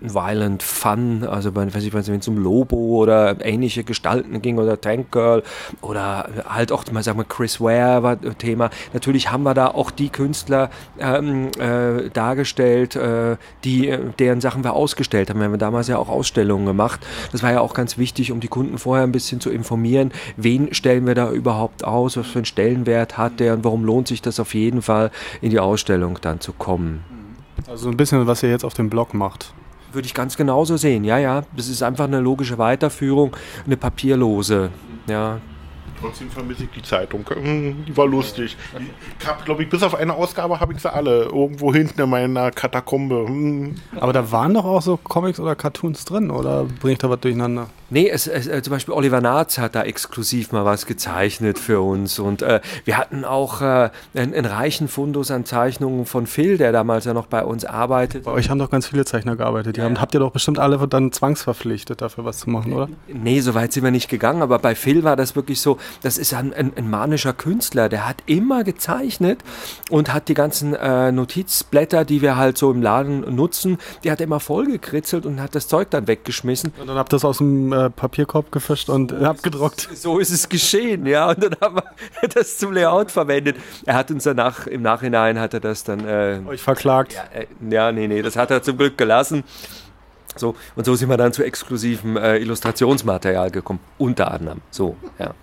Violent 0.00 0.62
Fun, 0.62 1.24
also 1.24 1.54
weiß 1.54 1.82
ich, 1.82 1.95
wenn 1.96 2.20
es 2.20 2.28
um 2.28 2.38
Lobo 2.38 2.76
oder 2.76 3.36
ähnliche 3.44 3.84
Gestalten 3.84 4.42
ging 4.42 4.58
oder 4.58 4.80
Tank 4.80 5.10
Girl 5.12 5.42
oder 5.80 6.28
halt 6.48 6.72
auch 6.72 6.84
mal 6.92 7.02
sagen 7.02 7.18
wir 7.18 7.24
Chris 7.24 7.60
Ware 7.60 8.02
war 8.02 8.20
Thema. 8.38 8.70
Natürlich 8.92 9.30
haben 9.30 9.42
wir 9.42 9.54
da 9.54 9.68
auch 9.68 9.90
die 9.90 10.08
Künstler 10.08 10.70
ähm, 10.98 11.48
äh, 11.58 12.10
dargestellt, 12.10 12.96
äh, 12.96 13.36
die 13.64 13.96
deren 14.18 14.40
Sachen 14.40 14.64
wir 14.64 14.74
ausgestellt 14.74 15.30
haben. 15.30 15.40
Wir 15.40 15.46
haben 15.46 15.58
damals 15.58 15.88
ja 15.88 15.98
auch 15.98 16.08
Ausstellungen 16.08 16.66
gemacht. 16.66 17.00
Das 17.32 17.42
war 17.42 17.52
ja 17.52 17.60
auch 17.60 17.74
ganz 17.74 17.98
wichtig, 17.98 18.32
um 18.32 18.40
die 18.40 18.48
Kunden 18.48 18.78
vorher 18.78 19.04
ein 19.04 19.12
bisschen 19.12 19.40
zu 19.40 19.50
informieren, 19.50 20.12
wen 20.36 20.72
stellen 20.74 21.06
wir 21.06 21.14
da 21.14 21.30
überhaupt 21.30 21.84
aus, 21.84 22.16
was 22.16 22.26
für 22.26 22.40
einen 22.40 22.46
Stellenwert 22.46 23.16
hat 23.16 23.40
der 23.40 23.54
und 23.54 23.64
warum 23.64 23.84
lohnt 23.84 24.08
sich 24.08 24.22
das 24.22 24.40
auf 24.40 24.54
jeden 24.54 24.82
Fall 24.82 25.10
in 25.40 25.50
die 25.50 25.60
Ausstellung 25.60 26.18
dann 26.20 26.40
zu 26.40 26.52
kommen. 26.52 27.04
Also 27.68 27.88
ein 27.88 27.96
bisschen, 27.96 28.26
was 28.26 28.42
ihr 28.42 28.50
jetzt 28.50 28.64
auf 28.64 28.74
dem 28.74 28.90
Blog 28.90 29.14
macht. 29.14 29.52
Würde 29.96 30.04
ich 30.04 30.12
ganz 30.12 30.36
genauso 30.36 30.76
sehen, 30.76 31.04
ja, 31.04 31.16
ja. 31.16 31.44
Das 31.56 31.68
ist 31.68 31.82
einfach 31.82 32.04
eine 32.04 32.20
logische 32.20 32.58
Weiterführung, 32.58 33.34
eine 33.64 33.78
papierlose, 33.78 34.68
ja. 35.08 35.38
Trotzdem 35.98 36.28
vermisse 36.30 36.64
ich 36.64 36.70
die 36.70 36.82
Zeitung. 36.82 37.24
Die 37.88 37.96
war 37.96 38.06
lustig. 38.06 38.58
Ich 39.18 39.26
habe, 39.26 39.42
glaube 39.44 39.62
ich, 39.62 39.70
bis 39.70 39.82
auf 39.82 39.94
eine 39.94 40.12
Ausgabe 40.12 40.60
habe 40.60 40.74
ich 40.74 40.80
sie 40.80 40.92
alle 40.92 41.22
irgendwo 41.22 41.72
hinten 41.72 42.02
in 42.02 42.10
meiner 42.10 42.50
Katakombe. 42.50 43.24
Hm. 43.26 43.76
Aber 43.98 44.12
da 44.12 44.30
waren 44.30 44.52
doch 44.52 44.66
auch 44.66 44.82
so 44.82 44.98
Comics 44.98 45.40
oder 45.40 45.56
Cartoons 45.56 46.04
drin, 46.04 46.30
oder 46.30 46.64
bringe 46.64 46.92
ich 46.92 46.98
da 46.98 47.08
was 47.08 47.20
durcheinander? 47.20 47.68
Nee, 47.88 48.08
es, 48.08 48.26
es, 48.26 48.46
äh, 48.46 48.62
zum 48.62 48.72
Beispiel 48.72 48.94
Oliver 48.94 49.20
Naatz 49.20 49.58
hat 49.58 49.74
da 49.74 49.82
exklusiv 49.82 50.50
mal 50.52 50.64
was 50.64 50.86
gezeichnet 50.86 51.58
für 51.58 51.80
uns. 51.80 52.18
Und 52.18 52.42
äh, 52.42 52.60
wir 52.84 52.98
hatten 52.98 53.24
auch 53.24 53.62
äh, 53.62 53.90
einen, 54.14 54.34
einen, 54.34 54.46
reichen 54.46 54.88
Fundus 54.88 55.30
an 55.30 55.44
Zeichnungen 55.44 56.04
von 56.06 56.26
Phil, 56.26 56.58
der 56.58 56.72
damals 56.72 57.04
ja 57.04 57.14
noch 57.14 57.26
bei 57.26 57.44
uns 57.44 57.64
arbeitet. 57.64 58.24
Bei 58.24 58.32
euch 58.32 58.50
haben 58.50 58.58
doch 58.58 58.70
ganz 58.70 58.88
viele 58.88 59.04
Zeichner 59.04 59.36
gearbeitet. 59.36 59.76
Die 59.76 59.80
ja. 59.80 59.86
haben, 59.86 60.00
habt 60.00 60.14
ihr 60.14 60.20
doch 60.20 60.32
bestimmt 60.32 60.58
alle 60.58 60.76
dann 60.88 61.12
zwangsverpflichtet, 61.12 62.00
dafür 62.00 62.24
was 62.24 62.38
zu 62.38 62.50
machen, 62.50 62.72
oder? 62.72 62.88
Nee, 63.06 63.40
so 63.40 63.54
weit 63.54 63.72
sind 63.72 63.84
wir 63.84 63.90
nicht 63.90 64.08
gegangen. 64.08 64.42
Aber 64.42 64.58
bei 64.58 64.74
Phil 64.74 65.04
war 65.04 65.16
das 65.16 65.36
wirklich 65.36 65.60
so, 65.60 65.78
das 66.02 66.18
ist 66.18 66.34
ein, 66.34 66.52
ein, 66.52 66.72
ein 66.76 66.90
manischer 66.90 67.32
Künstler. 67.32 67.88
Der 67.88 68.08
hat 68.08 68.16
immer 68.26 68.64
gezeichnet 68.64 69.40
und 69.90 70.12
hat 70.12 70.28
die 70.28 70.34
ganzen 70.34 70.74
äh, 70.74 71.12
Notizblätter, 71.12 72.04
die 72.04 72.20
wir 72.20 72.36
halt 72.36 72.58
so 72.58 72.70
im 72.72 72.82
Laden 72.82 73.34
nutzen, 73.34 73.78
die 74.02 74.10
hat 74.10 74.20
er 74.20 74.24
immer 74.24 74.40
vollgekritzelt 74.40 75.24
und 75.24 75.40
hat 75.40 75.54
das 75.54 75.68
Zeug 75.68 75.90
dann 75.90 76.08
weggeschmissen. 76.08 76.72
Und 76.80 76.88
dann 76.88 76.96
habt 76.96 77.12
ihr 77.12 77.16
das 77.16 77.24
aus 77.24 77.38
dem 77.38 77.75
äh, 77.76 77.90
Papierkorb 77.90 78.50
gefischt 78.52 78.88
und 78.88 79.10
so 79.10 79.24
abgedruckt. 79.24 79.88
so 79.94 80.18
ist 80.18 80.30
es 80.30 80.48
geschehen, 80.48 81.06
ja. 81.06 81.30
Und 81.30 81.42
dann 81.42 81.56
haben 81.60 81.76
wir 81.76 82.28
das 82.34 82.58
zum 82.58 82.72
Layout 82.72 83.10
verwendet. 83.10 83.56
Er 83.84 83.94
hat 83.94 84.10
uns 84.10 84.24
danach, 84.24 84.66
im 84.66 84.82
Nachhinein 84.82 85.38
hat 85.38 85.54
er 85.54 85.60
das 85.60 85.84
dann. 85.84 86.06
Äh, 86.06 86.40
Euch 86.46 86.62
verklagt? 86.62 87.14
Ja, 87.14 87.24
äh, 87.40 87.46
ja, 87.70 87.92
nee, 87.92 88.08
nee, 88.08 88.22
das 88.22 88.36
hat 88.36 88.50
er 88.50 88.62
zum 88.62 88.76
Glück 88.76 88.96
gelassen. 88.96 89.44
So, 90.36 90.54
und 90.74 90.84
so 90.84 90.94
sind 90.94 91.08
wir 91.08 91.16
dann 91.16 91.32
zu 91.32 91.42
exklusivem 91.42 92.16
äh, 92.16 92.36
Illustrationsmaterial 92.38 93.50
gekommen, 93.50 93.80
unter 93.98 94.30
anderem. 94.30 94.60
So, 94.70 94.96
ja. 95.18 95.34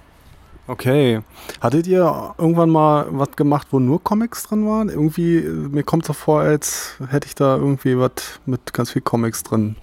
Okay. 0.66 1.22
Hattet 1.60 1.88
ihr 1.88 2.34
irgendwann 2.38 2.70
mal 2.70 3.08
was 3.10 3.32
gemacht, 3.36 3.68
wo 3.72 3.80
nur 3.80 4.02
Comics 4.02 4.44
drin 4.44 4.66
waren? 4.66 4.88
Irgendwie, 4.88 5.42
mir 5.42 5.84
kommt 5.84 6.06
so 6.06 6.14
vor, 6.14 6.42
als 6.42 6.96
hätte 7.10 7.28
ich 7.28 7.36
da 7.36 7.58
irgendwie 7.58 7.98
was 7.98 8.40
mit 8.46 8.74
ganz 8.74 8.92
viel 8.92 9.02
Comics 9.02 9.44
drin. 9.44 9.76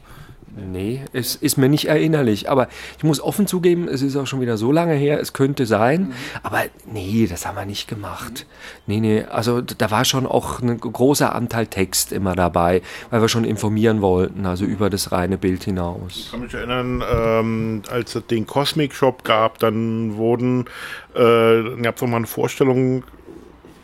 Nee, 0.56 1.02
es 1.12 1.36
ist 1.36 1.56
mir 1.56 1.68
nicht 1.68 1.86
erinnerlich. 1.86 2.50
Aber 2.50 2.68
ich 2.98 3.04
muss 3.04 3.20
offen 3.20 3.46
zugeben, 3.46 3.88
es 3.88 4.02
ist 4.02 4.16
auch 4.16 4.26
schon 4.26 4.40
wieder 4.40 4.56
so 4.56 4.72
lange 4.72 4.94
her, 4.94 5.20
es 5.20 5.32
könnte 5.32 5.66
sein. 5.66 6.00
Mhm. 6.00 6.12
Aber 6.42 6.62
nee, 6.92 7.26
das 7.28 7.46
haben 7.46 7.56
wir 7.56 7.66
nicht 7.66 7.88
gemacht. 7.88 8.46
Nee, 8.86 9.00
nee, 9.00 9.22
also 9.22 9.60
da 9.60 9.90
war 9.90 10.04
schon 10.04 10.26
auch 10.26 10.60
ein 10.60 10.78
großer 10.78 11.34
Anteil 11.34 11.66
Text 11.66 12.12
immer 12.12 12.34
dabei, 12.34 12.82
weil 13.10 13.20
wir 13.20 13.28
schon 13.28 13.44
informieren 13.44 14.02
wollten, 14.02 14.46
also 14.46 14.64
über 14.64 14.90
das 14.90 15.12
reine 15.12 15.38
Bild 15.38 15.64
hinaus. 15.64 16.00
Ich 16.10 16.30
kann 16.30 16.40
mich 16.40 16.54
erinnern, 16.54 17.02
ähm, 17.10 17.82
als 17.90 18.14
es 18.14 18.26
den 18.26 18.46
Cosmic 18.46 18.94
Shop 18.94 19.24
gab, 19.24 19.58
dann 19.58 20.16
wurden, 20.16 20.66
äh, 21.14 21.62
gab 21.82 21.96
es 21.96 22.02
nochmal 22.02 22.18
eine 22.18 22.26
Vorstellung 22.26 23.04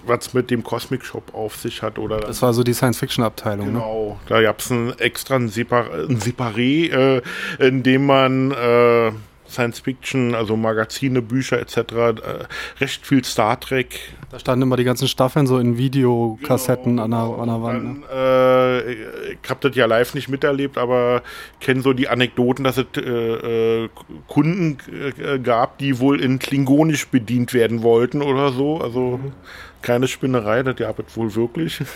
was 0.09 0.35
mit 0.35 0.51
dem 0.51 0.63
Cosmic 0.63 1.05
Shop 1.05 1.35
auf 1.35 1.57
sich 1.57 1.83
hat. 1.83 1.99
Oder 1.99 2.21
das 2.21 2.43
war 2.43 2.53
so 2.53 2.63
die 2.63 2.75
Science-Fiction-Abteilung. 2.75 3.67
Ne? 3.67 3.73
Genau, 3.73 4.19
ne? 4.21 4.27
da 4.29 4.43
gab 4.43 4.61
es 4.61 4.71
ein 4.71 4.99
extra 4.99 5.37
ein, 5.37 5.49
Separ 5.49 5.93
ein 5.93 6.19
Separé, 6.19 6.91
äh, 6.91 7.23
in 7.59 7.83
dem 7.83 8.07
man 8.07 8.51
äh, 8.53 9.13
Science 9.49 9.81
Fiction, 9.81 10.35
also 10.35 10.57
Magazine, 10.57 11.23
Bücher 11.23 11.61
etc. 11.61 11.77
Äh, 11.77 12.15
recht 12.81 13.07
viel 13.07 13.25
Star 13.25 13.59
Trek. 13.61 14.15
Da 14.31 14.39
standen 14.39 14.63
immer 14.63 14.77
die 14.77 14.85
ganzen 14.85 15.09
Staffeln 15.09 15.47
so 15.47 15.59
in 15.59 15.79
Videokassetten 15.79 16.97
genau, 16.97 17.05
an, 17.05 17.11
der, 17.11 17.21
an 17.21 17.49
der 17.49 17.63
Wand. 17.63 18.05
Dann, 18.09 18.79
ne? 18.81 18.97
ich 19.43 19.51
habe 19.51 19.69
das 19.69 19.77
ja 19.77 19.87
live 19.87 20.15
nicht 20.15 20.29
miterlebt, 20.29 20.79
aber 20.79 21.23
kenne 21.61 21.81
so 21.83 21.93
die 21.93 22.09
Anekdoten, 22.09 22.65
dass 22.65 22.77
es 22.77 22.87
äh, 22.97 23.85
äh 23.85 23.89
Kunden 24.27 24.79
gab, 25.43 25.79
die 25.79 26.01
wohl 26.01 26.21
in 26.21 26.39
Klingonisch 26.39 27.09
bedient 27.09 27.55
werden 27.55 27.83
wollten 27.83 28.23
oder 28.23 28.53
so. 28.53 28.81
Also 28.81 29.21
mhm. 29.23 29.33
Keine 29.83 30.09
Spinnerei, 30.09 30.63
das 30.63 30.77
gab 30.77 30.99
es 30.99 31.17
wohl 31.17 31.35
wirklich. 31.35 31.83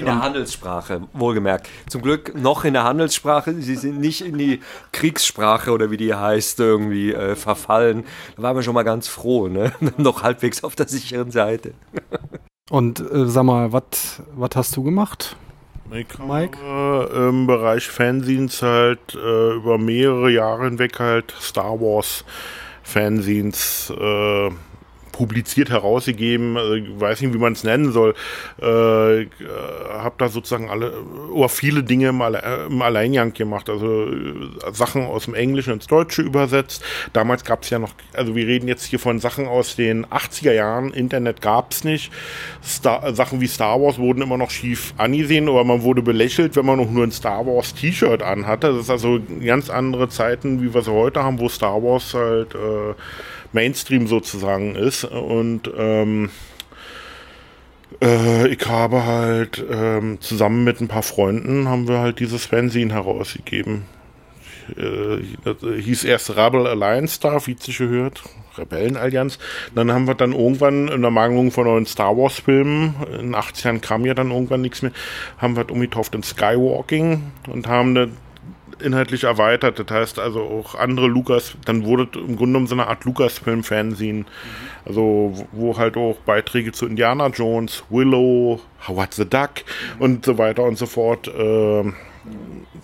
In 0.00 0.06
der 0.06 0.22
Handelssprache, 0.22 1.02
wohlgemerkt. 1.12 1.68
Zum 1.86 2.00
Glück 2.00 2.34
noch 2.34 2.64
in 2.64 2.72
der 2.72 2.84
Handelssprache. 2.84 3.52
Sie 3.60 3.76
sind 3.76 4.00
nicht 4.00 4.24
in 4.24 4.38
die 4.38 4.60
Kriegssprache 4.92 5.72
oder 5.72 5.90
wie 5.90 5.98
die 5.98 6.14
heißt, 6.14 6.58
irgendwie 6.58 7.12
äh, 7.12 7.36
verfallen. 7.36 8.04
Da 8.36 8.42
waren 8.42 8.56
wir 8.56 8.62
schon 8.62 8.72
mal 8.72 8.82
ganz 8.82 9.08
froh, 9.08 9.48
ne? 9.48 9.72
noch 9.98 10.22
halbwegs 10.22 10.64
auf 10.64 10.74
der 10.74 10.88
sicheren 10.88 11.30
Seite. 11.30 11.74
Und 12.70 13.00
äh, 13.00 13.26
sag 13.26 13.42
mal, 13.44 13.72
was 13.72 14.50
hast 14.54 14.76
du 14.76 14.82
gemacht? 14.82 15.36
Ich 15.92 16.18
Mike? 16.18 16.56
Äh, 16.64 17.28
Im 17.28 17.46
Bereich 17.46 17.88
Fanzines 17.88 18.62
halt 18.62 19.14
äh, 19.14 19.54
über 19.54 19.76
mehrere 19.76 20.30
Jahre 20.30 20.64
hinweg 20.64 20.98
halt 21.00 21.34
Star 21.40 21.80
Wars 21.80 22.24
Fanzines 22.84 23.92
äh, 23.98 24.50
publiziert 25.20 25.68
herausgegeben, 25.68 26.56
ich 26.76 26.98
weiß 26.98 27.20
nicht, 27.20 27.34
wie 27.34 27.38
man 27.38 27.52
es 27.52 27.62
nennen 27.62 27.92
soll. 27.92 28.14
Äh, 28.58 29.26
habe 29.98 30.14
da 30.16 30.28
sozusagen 30.30 30.70
alle 30.70 30.94
oder 31.30 31.50
viele 31.50 31.82
Dinge 31.82 32.08
im, 32.08 32.22
Alle 32.22 32.66
im 32.70 32.80
Alleingang 32.80 33.34
gemacht, 33.34 33.68
also 33.68 34.06
äh, 34.06 34.12
Sachen 34.72 35.04
aus 35.04 35.26
dem 35.26 35.34
Englischen 35.34 35.74
ins 35.74 35.86
Deutsche 35.86 36.22
übersetzt. 36.22 36.82
Damals 37.12 37.44
gab 37.44 37.64
es 37.64 37.70
ja 37.70 37.78
noch, 37.78 37.90
also 38.14 38.34
wir 38.34 38.46
reden 38.46 38.66
jetzt 38.66 38.84
hier 38.84 38.98
von 38.98 39.18
Sachen 39.18 39.46
aus 39.46 39.76
den 39.76 40.06
80er 40.06 40.52
Jahren, 40.52 40.90
Internet 40.94 41.42
gab 41.42 41.72
es 41.72 41.84
nicht. 41.84 42.10
Star, 42.64 43.14
Sachen 43.14 43.42
wie 43.42 43.46
Star 43.46 43.78
Wars 43.78 43.98
wurden 43.98 44.22
immer 44.22 44.38
noch 44.38 44.50
schief 44.50 44.94
angesehen 44.96 45.50
oder 45.50 45.64
man 45.64 45.82
wurde 45.82 46.00
belächelt, 46.00 46.56
wenn 46.56 46.64
man 46.64 46.78
noch 46.78 46.90
nur 46.90 47.04
ein 47.04 47.12
Star 47.12 47.44
Wars 47.44 47.74
T-Shirt 47.74 48.22
anhatte. 48.22 48.68
Das 48.68 48.84
ist 48.84 48.90
also 48.90 49.20
ganz 49.44 49.68
andere 49.68 50.08
Zeiten, 50.08 50.62
wie 50.62 50.72
wir 50.72 50.80
sie 50.80 50.90
heute 50.90 51.22
haben, 51.22 51.38
wo 51.38 51.50
Star 51.50 51.82
Wars 51.82 52.14
halt 52.14 52.54
äh, 52.54 52.94
Mainstream 53.52 54.06
sozusagen 54.06 54.74
ist. 54.74 55.04
Und 55.04 55.70
ähm, 55.76 56.30
äh, 58.02 58.48
ich 58.48 58.66
habe 58.66 59.04
halt 59.04 59.64
ähm, 59.70 60.20
zusammen 60.20 60.64
mit 60.64 60.80
ein 60.80 60.88
paar 60.88 61.02
Freunden 61.02 61.68
haben 61.68 61.88
wir 61.88 61.98
halt 61.98 62.20
dieses 62.20 62.46
Fanzine 62.46 62.94
herausgegeben. 62.94 63.84
Äh, 64.76 65.80
hieß 65.80 66.04
erst 66.04 66.36
Rebel 66.36 66.66
Alliance 66.66 67.16
Star, 67.16 67.46
wie 67.46 67.56
es 67.58 67.64
sich 67.64 67.78
gehört. 67.78 68.22
Rebellenallianz. 68.56 69.38
Dann 69.74 69.92
haben 69.92 70.06
wir 70.06 70.14
dann 70.14 70.32
irgendwann 70.32 70.88
in 70.88 71.02
der 71.02 71.10
Mangelung 71.10 71.50
von 71.50 71.64
neuen 71.64 71.86
Star 71.86 72.16
Wars 72.16 72.40
Filmen, 72.40 72.94
in 73.18 73.34
80 73.34 73.64
Jahren 73.64 73.80
kam 73.80 74.04
ja 74.04 74.14
dann 74.14 74.30
irgendwann 74.30 74.60
nichts 74.60 74.82
mehr, 74.82 74.92
haben 75.38 75.56
wir 75.56 75.70
umgetauft 75.70 76.14
in 76.14 76.22
Skywalking 76.22 77.22
und 77.48 77.66
haben 77.68 77.94
inhaltlich 78.82 79.24
erweitert. 79.24 79.78
Das 79.78 79.90
heißt 79.90 80.18
also 80.18 80.40
auch 80.40 80.74
andere 80.74 81.06
Lukas, 81.06 81.56
dann 81.64 81.84
wurde 81.84 82.04
im 82.14 82.36
Grunde 82.36 82.52
genommen 82.52 82.66
so 82.66 82.74
eine 82.74 82.86
Art 82.86 83.04
Lukas-Film-Fernsehen. 83.04 84.18
Mhm. 84.18 84.24
Also, 84.84 85.46
wo 85.52 85.76
halt 85.76 85.96
auch 85.96 86.16
Beiträge 86.26 86.72
zu 86.72 86.86
Indiana 86.86 87.28
Jones, 87.28 87.84
Willow, 87.90 88.60
Howard 88.88 89.14
the 89.14 89.28
Duck 89.28 89.50
mhm. 89.96 90.02
und 90.02 90.24
so 90.24 90.38
weiter 90.38 90.64
und 90.64 90.78
so 90.78 90.86
fort 90.86 91.28
äh, 91.28 91.30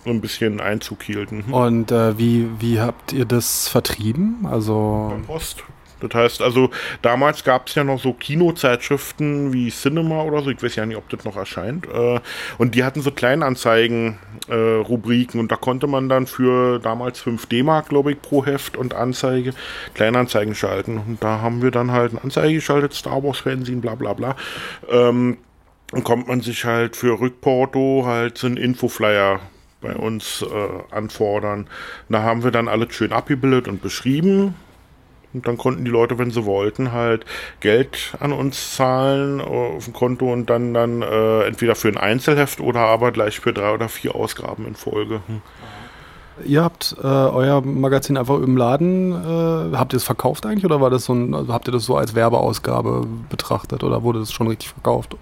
so 0.07 0.09
ein 0.09 0.21
bisschen 0.21 0.59
Einzug 0.59 1.03
hielten. 1.03 1.43
Und 1.51 1.91
äh, 1.91 2.17
wie, 2.17 2.47
wie 2.59 2.79
habt 2.79 3.13
ihr 3.13 3.25
das 3.25 3.67
vertrieben? 3.67 4.47
Also. 4.49 5.13
Post. 5.25 5.63
Das 5.99 6.13
heißt, 6.13 6.41
also 6.41 6.69
damals 7.01 7.43
gab 7.43 7.67
es 7.67 7.75
ja 7.75 7.83
noch 7.83 8.01
so 8.01 8.13
Kinozeitschriften 8.13 9.51
wie 9.53 9.69
Cinema 9.69 10.23
oder 10.23 10.41
so, 10.41 10.49
ich 10.49 10.61
weiß 10.61 10.75
ja 10.75 10.85
nicht, 10.85 10.97
ob 10.97 11.07
das 11.09 11.23
noch 11.25 11.35
erscheint. 11.35 11.87
Äh, 11.87 12.19
und 12.57 12.75
die 12.75 12.83
hatten 12.83 13.01
so 13.01 13.11
Kleinanzeigen-Rubriken 13.11 15.39
äh, 15.39 15.41
und 15.41 15.51
da 15.51 15.55
konnte 15.55 15.87
man 15.87 16.09
dann 16.09 16.27
für 16.27 16.79
damals 16.79 17.21
5 17.21 17.45
D-Mark, 17.47 17.89
glaube 17.89 18.11
ich, 18.11 18.21
pro 18.21 18.45
Heft 18.45 18.77
und 18.77 18.93
Anzeige 18.93 19.53
Kleinanzeigen 19.93 20.53
schalten. 20.55 20.97
Und 20.97 21.23
da 21.23 21.41
haben 21.41 21.61
wir 21.61 21.71
dann 21.71 21.91
halt 21.91 22.11
eine 22.11 22.23
Anzeige 22.23 22.55
geschaltet, 22.55 22.93
Star 22.93 23.23
Wars 23.23 23.39
Fernsehen, 23.39 23.81
bla 23.81 23.95
bla 23.95 24.13
bla. 24.13 24.35
Ähm, 24.89 25.37
dann 25.91 26.03
kommt 26.03 26.27
man 26.27 26.41
sich 26.41 26.65
halt 26.65 26.97
für 26.97 27.19
Rückporto 27.19 28.03
halt 28.05 28.37
so 28.37 28.47
einen 28.47 28.57
Infoflyer 28.57 29.39
bei 29.81 29.95
uns 29.95 30.41
äh, 30.41 30.93
anfordern. 30.93 31.67
Da 32.09 32.23
haben 32.23 32.43
wir 32.43 32.51
dann 32.51 32.67
alles 32.67 32.93
schön 32.93 33.13
abgebildet 33.13 33.67
und 33.67 33.81
beschrieben 33.81 34.55
und 35.37 35.47
dann 35.47 35.57
konnten 35.57 35.85
die 35.85 35.91
Leute, 35.91 36.17
wenn 36.17 36.31
sie 36.31 36.45
wollten, 36.45 36.91
halt 36.91 37.25
Geld 37.59 38.15
an 38.19 38.33
uns 38.33 38.75
zahlen 38.75 39.39
auf 39.39 39.85
dem 39.85 39.93
Konto 39.93 40.31
und 40.31 40.49
dann, 40.49 40.73
dann 40.73 41.01
äh, 41.01 41.43
entweder 41.43 41.75
für 41.75 41.89
ein 41.89 41.97
Einzelheft 41.97 42.59
oder 42.59 42.79
aber 42.79 43.11
gleich 43.11 43.39
für 43.39 43.53
drei 43.53 43.73
oder 43.73 43.87
vier 43.87 44.15
Ausgaben 44.15 44.65
in 44.65 44.75
Folge. 44.75 45.21
Hm. 45.27 45.41
Ihr 46.45 46.63
habt 46.63 46.95
äh, 47.01 47.07
euer 47.07 47.61
Magazin 47.61 48.17
einfach 48.17 48.39
im 48.39 48.57
Laden, 48.57 49.11
äh, 49.11 49.75
habt 49.75 49.93
ihr 49.93 49.97
es 49.97 50.03
verkauft 50.03 50.45
eigentlich 50.45 50.65
oder 50.65 50.81
war 50.81 50.89
das 50.89 51.05
so 51.05 51.13
ein, 51.13 51.33
also 51.33 51.51
habt 51.51 51.67
ihr 51.67 51.71
das 51.71 51.85
so 51.85 51.97
als 51.97 52.13
Werbeausgabe 52.13 53.07
betrachtet 53.29 53.83
oder 53.83 54.03
wurde 54.03 54.19
das 54.19 54.31
schon 54.31 54.47
richtig 54.47 54.69
verkauft 54.69 55.15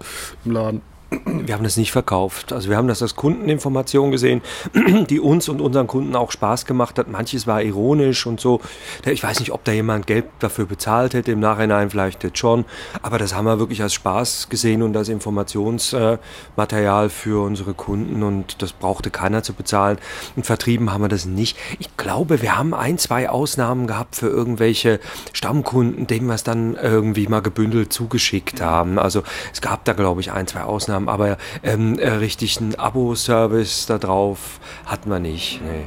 im 0.44 0.52
Laden? 0.52 0.82
Wir 1.24 1.54
haben 1.54 1.64
das 1.64 1.76
nicht 1.76 1.92
verkauft. 1.92 2.52
Also 2.52 2.68
wir 2.68 2.76
haben 2.76 2.88
das 2.88 3.02
als 3.02 3.16
Kundeninformation 3.16 4.10
gesehen, 4.10 4.42
die 5.10 5.20
uns 5.20 5.48
und 5.48 5.60
unseren 5.60 5.86
Kunden 5.86 6.16
auch 6.16 6.32
Spaß 6.32 6.66
gemacht 6.66 6.98
hat. 6.98 7.08
Manches 7.08 7.46
war 7.46 7.62
ironisch 7.62 8.26
und 8.26 8.40
so. 8.40 8.60
Ich 9.04 9.22
weiß 9.22 9.40
nicht, 9.40 9.52
ob 9.52 9.64
da 9.64 9.72
jemand 9.72 10.06
Geld 10.06 10.26
dafür 10.40 10.66
bezahlt 10.66 11.14
hätte, 11.14 11.32
im 11.32 11.40
Nachhinein 11.40 11.90
vielleicht 11.90 12.24
jetzt 12.24 12.38
schon. 12.38 12.64
Aber 13.02 13.18
das 13.18 13.34
haben 13.34 13.44
wir 13.44 13.58
wirklich 13.58 13.82
als 13.82 13.94
Spaß 13.94 14.48
gesehen 14.48 14.82
und 14.82 14.96
als 14.96 15.08
Informationsmaterial 15.08 17.10
für 17.10 17.44
unsere 17.44 17.74
Kunden 17.74 18.22
und 18.22 18.62
das 18.62 18.72
brauchte 18.72 19.10
keiner 19.10 19.42
zu 19.42 19.52
bezahlen. 19.52 19.98
Und 20.34 20.46
vertrieben 20.46 20.92
haben 20.92 21.02
wir 21.02 21.08
das 21.08 21.26
nicht. 21.26 21.56
Ich 21.78 21.96
glaube, 21.96 22.42
wir 22.42 22.58
haben 22.58 22.74
ein, 22.74 22.98
zwei 22.98 23.28
Ausnahmen 23.28 23.86
gehabt 23.86 24.16
für 24.16 24.28
irgendwelche 24.28 25.00
Stammkunden, 25.32 26.06
denen 26.06 26.26
wir 26.26 26.34
es 26.34 26.44
dann 26.44 26.76
irgendwie 26.76 27.26
mal 27.26 27.40
gebündelt 27.40 27.92
zugeschickt 27.92 28.60
haben. 28.60 28.98
Also 28.98 29.22
es 29.52 29.60
gab 29.60 29.84
da, 29.84 29.92
glaube 29.92 30.20
ich, 30.20 30.32
ein, 30.32 30.46
zwei 30.46 30.62
Ausnahmen 30.62 31.05
haben, 31.06 31.08
aber 31.08 31.38
ähm, 31.62 31.98
äh, 31.98 32.08
richtig 32.08 32.60
einen 32.60 32.74
Abo-Service 32.74 33.86
da 33.86 33.98
drauf 33.98 34.60
hatten 34.84 35.10
wir 35.10 35.20
nicht. 35.20 35.60
Nee, 35.62 35.86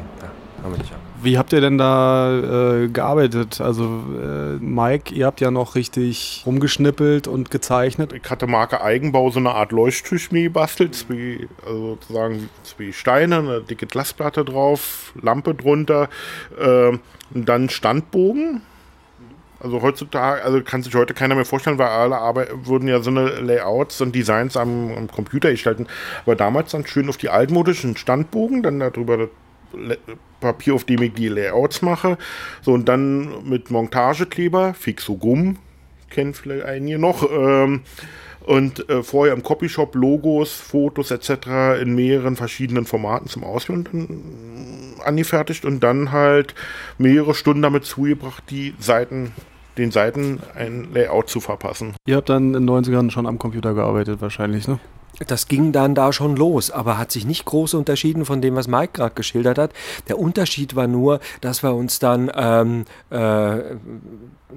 haben 0.63 0.71
wir 0.73 0.77
nicht. 0.79 0.91
Wie 1.21 1.37
habt 1.37 1.51
ihr 1.51 1.59
denn 1.59 1.77
da 1.77 2.83
äh, 2.83 2.87
gearbeitet? 2.87 3.59
Also 3.59 3.83
äh, 3.83 4.55
Mike, 4.63 5.13
ihr 5.13 5.25
habt 5.25 5.41
ja 5.41 5.51
noch 5.51 5.75
richtig 5.75 6.43
rumgeschnippelt 6.45 7.27
und 7.27 7.51
gezeichnet. 7.51 8.13
Ich 8.13 8.29
hatte 8.29 8.47
Marke 8.47 8.81
Eigenbau 8.81 9.29
so 9.29 9.39
eine 9.39 9.51
Art 9.51 9.73
Leuchttisch 9.73 10.31
mir 10.31 10.43
gebastelt, 10.43 10.95
zwei, 10.95 11.47
also 11.65 11.97
sozusagen 11.99 12.49
zwei 12.63 12.93
Steine, 12.93 13.39
eine 13.39 13.61
dicke 13.61 13.85
Glasplatte 13.85 14.45
drauf, 14.45 15.11
Lampe 15.21 15.55
drunter 15.55 16.07
äh, 16.57 16.97
und 17.33 17.49
dann 17.49 17.67
Standbogen 17.67 18.61
also 19.59 19.81
heutzutage, 19.81 20.43
also 20.43 20.61
kann 20.61 20.83
sich 20.83 20.95
heute 20.95 21.13
keiner 21.13 21.35
mehr 21.35 21.45
vorstellen, 21.45 21.77
weil 21.77 21.87
alle 21.87 22.17
Arbeit, 22.17 22.49
würden 22.65 22.87
ja 22.87 23.01
so 23.01 23.09
eine 23.09 23.27
Layouts 23.41 24.01
und 24.01 24.15
Designs 24.15 24.55
am, 24.55 24.91
am 24.95 25.07
Computer 25.07 25.51
gestalten. 25.51 25.87
Aber 26.25 26.35
damals 26.35 26.71
dann 26.71 26.85
schön 26.85 27.09
auf 27.09 27.17
die 27.17 27.29
altmodischen 27.29 27.97
Standbogen, 27.97 28.63
dann 28.63 28.79
darüber 28.79 29.29
Papier, 30.39 30.73
auf 30.73 30.83
dem 30.85 31.01
ich 31.01 31.13
die 31.13 31.27
Layouts 31.27 31.81
mache. 31.81 32.17
So, 32.61 32.73
und 32.73 32.87
dann 32.87 33.47
mit 33.47 33.69
Montagekleber, 33.69 34.73
Fixo 34.73 35.15
Gumm, 35.15 35.57
kennen 36.09 36.33
vielleicht 36.33 36.65
einige 36.65 36.97
noch. 36.97 37.29
Ähm, 37.29 37.81
und 38.45 38.89
äh, 38.89 39.03
vorher 39.03 39.35
im 39.35 39.43
Copyshop 39.43 39.93
Logos, 39.95 40.53
Fotos 40.53 41.11
etc. 41.11 41.81
in 41.81 41.93
mehreren 41.93 42.35
verschiedenen 42.35 42.85
Formaten 42.85 43.27
zum 43.27 43.43
Ausfüllen 43.43 44.95
angefertigt 45.03 45.65
und 45.65 45.81
dann 45.81 46.11
halt 46.11 46.55
mehrere 46.97 47.35
Stunden 47.35 47.61
damit 47.61 47.85
zugebracht, 47.85 48.43
die 48.49 48.73
Seiten 48.79 49.33
den 49.79 49.91
Seiten 49.91 50.39
ein 50.55 50.89
Layout 50.93 51.29
zu 51.29 51.39
verpassen. 51.39 51.95
Ihr 52.05 52.17
habt 52.17 52.29
dann 52.29 52.53
in 52.53 52.65
den 52.65 52.69
90ern 52.69 53.09
schon 53.09 53.25
am 53.25 53.39
Computer 53.39 53.73
gearbeitet 53.73 54.21
wahrscheinlich, 54.21 54.67
ne? 54.67 54.79
Das 55.27 55.47
ging 55.47 55.71
dann 55.71 55.95
da 55.95 56.13
schon 56.13 56.35
los, 56.35 56.71
aber 56.71 56.97
hat 56.97 57.11
sich 57.11 57.25
nicht 57.25 57.45
groß 57.45 57.73
unterschieden 57.73 58.25
von 58.25 58.41
dem, 58.41 58.55
was 58.55 58.67
Mike 58.67 58.93
gerade 58.93 59.15
geschildert 59.15 59.57
hat. 59.57 59.71
Der 60.07 60.17
Unterschied 60.17 60.75
war 60.75 60.87
nur, 60.87 61.19
dass 61.41 61.63
wir 61.63 61.73
uns 61.73 61.99
dann 61.99 62.31
ähm, 62.35 62.85
äh, 63.09 63.59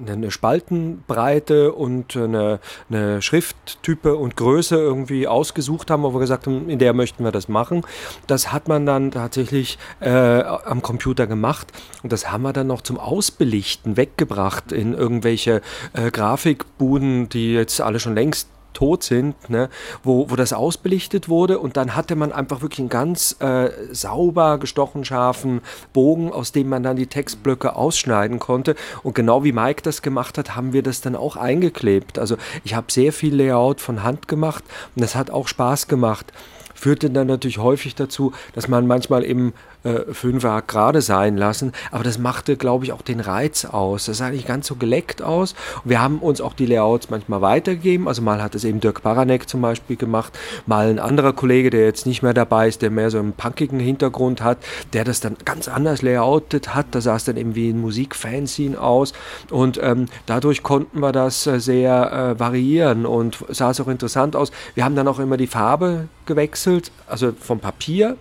eine 0.07 0.31
Spaltenbreite 0.31 1.71
und 1.73 2.15
eine, 2.15 2.59
eine 2.89 3.21
Schrifttype 3.21 4.15
und 4.15 4.35
Größe 4.35 4.75
irgendwie 4.75 5.27
ausgesucht 5.27 5.91
haben, 5.91 6.03
wo 6.03 6.13
wir 6.13 6.19
gesagt 6.19 6.47
haben, 6.47 6.69
in 6.69 6.79
der 6.79 6.93
möchten 6.93 7.23
wir 7.23 7.31
das 7.31 7.47
machen. 7.47 7.83
Das 8.25 8.51
hat 8.51 8.67
man 8.67 8.85
dann 8.85 9.11
tatsächlich 9.11 9.77
äh, 9.99 10.09
am 10.09 10.81
Computer 10.81 11.27
gemacht 11.27 11.67
und 12.01 12.11
das 12.11 12.31
haben 12.31 12.43
wir 12.43 12.53
dann 12.53 12.67
noch 12.67 12.81
zum 12.81 12.97
Ausbelichten 12.97 13.97
weggebracht 13.97 14.71
in 14.71 14.93
irgendwelche 14.93 15.61
äh, 15.93 16.09
Grafikbuden, 16.09 17.29
die 17.29 17.53
jetzt 17.53 17.79
alle 17.81 17.99
schon 17.99 18.15
längst 18.15 18.47
tot 18.73 19.03
sind, 19.03 19.49
ne, 19.49 19.69
wo, 20.03 20.29
wo 20.29 20.35
das 20.35 20.53
ausbelichtet 20.53 21.29
wurde. 21.29 21.59
Und 21.59 21.77
dann 21.77 21.95
hatte 21.95 22.15
man 22.15 22.31
einfach 22.31 22.61
wirklich 22.61 22.79
einen 22.79 22.89
ganz 22.89 23.35
äh, 23.39 23.69
sauber 23.91 24.57
gestochen 24.57 25.05
scharfen 25.05 25.61
Bogen, 25.93 26.31
aus 26.31 26.51
dem 26.51 26.69
man 26.69 26.83
dann 26.83 26.95
die 26.95 27.07
Textblöcke 27.07 27.75
ausschneiden 27.75 28.39
konnte. 28.39 28.75
Und 29.03 29.15
genau 29.15 29.43
wie 29.43 29.51
Mike 29.51 29.81
das 29.83 30.01
gemacht 30.01 30.37
hat, 30.37 30.55
haben 30.55 30.73
wir 30.73 30.83
das 30.83 31.01
dann 31.01 31.15
auch 31.15 31.35
eingeklebt. 31.35 32.19
Also 32.19 32.37
ich 32.63 32.75
habe 32.75 32.91
sehr 32.91 33.13
viel 33.13 33.35
Layout 33.35 33.81
von 33.81 34.03
Hand 34.03 34.27
gemacht. 34.27 34.63
Und 34.95 35.01
das 35.01 35.15
hat 35.15 35.29
auch 35.31 35.47
Spaß 35.47 35.87
gemacht. 35.87 36.33
Führte 36.73 37.09
dann 37.09 37.27
natürlich 37.27 37.59
häufig 37.59 37.95
dazu, 37.95 38.33
dass 38.53 38.67
man 38.67 38.87
manchmal 38.87 39.23
eben 39.23 39.53
äh, 39.83 40.13
Fünfer 40.13 40.63
gerade 40.65 41.01
sein 41.01 41.37
lassen. 41.37 41.73
Aber 41.91 42.03
das 42.03 42.17
machte, 42.17 42.57
glaube 42.57 42.85
ich, 42.85 42.93
auch 42.93 43.01
den 43.01 43.19
Reiz 43.19 43.65
aus. 43.65 44.05
Das 44.05 44.17
sah 44.17 44.29
nicht 44.29 44.47
ganz 44.47 44.67
so 44.67 44.75
geleckt 44.75 45.21
aus. 45.21 45.55
Wir 45.83 46.01
haben 46.01 46.19
uns 46.19 46.41
auch 46.41 46.53
die 46.53 46.65
Layouts 46.65 47.09
manchmal 47.09 47.41
weitergegeben. 47.41 48.07
Also 48.07 48.21
mal 48.21 48.41
hat 48.41 48.55
es 48.55 48.63
eben 48.63 48.79
Dirk 48.79 49.03
Baranek 49.03 49.49
zum 49.49 49.61
Beispiel 49.61 49.95
gemacht, 49.95 50.37
mal 50.65 50.89
ein 50.89 50.99
anderer 50.99 51.33
Kollege, 51.33 51.69
der 51.69 51.85
jetzt 51.85 52.05
nicht 52.05 52.23
mehr 52.23 52.33
dabei 52.33 52.67
ist, 52.67 52.81
der 52.81 52.91
mehr 52.91 53.11
so 53.11 53.19
einen 53.19 53.33
punkigen 53.33 53.79
Hintergrund 53.79 54.41
hat, 54.41 54.57
der 54.93 55.03
das 55.03 55.19
dann 55.19 55.35
ganz 55.43 55.67
anders 55.67 56.01
layoutet 56.01 56.73
hat. 56.73 56.87
Da 56.91 57.01
sah 57.01 57.15
es 57.15 57.25
dann 57.25 57.37
eben 57.37 57.55
wie 57.55 57.69
ein 57.69 57.79
Musikfanzine 57.79 58.79
aus. 58.79 59.13
Und 59.49 59.79
ähm, 59.81 60.05
dadurch 60.25 60.63
konnten 60.63 60.99
wir 61.01 61.11
das 61.11 61.45
äh, 61.47 61.59
sehr 61.59 62.35
äh, 62.35 62.39
variieren 62.39 63.05
und 63.05 63.43
sah 63.49 63.71
es 63.71 63.81
auch 63.81 63.87
interessant 63.87 64.35
aus. 64.35 64.51
Wir 64.75 64.85
haben 64.85 64.95
dann 64.95 65.07
auch 65.07 65.19
immer 65.19 65.37
die 65.37 65.47
Farbe 65.47 66.07
gewechselt, 66.25 66.91
also 67.07 67.33
vom 67.37 67.59
Papier 67.59 68.17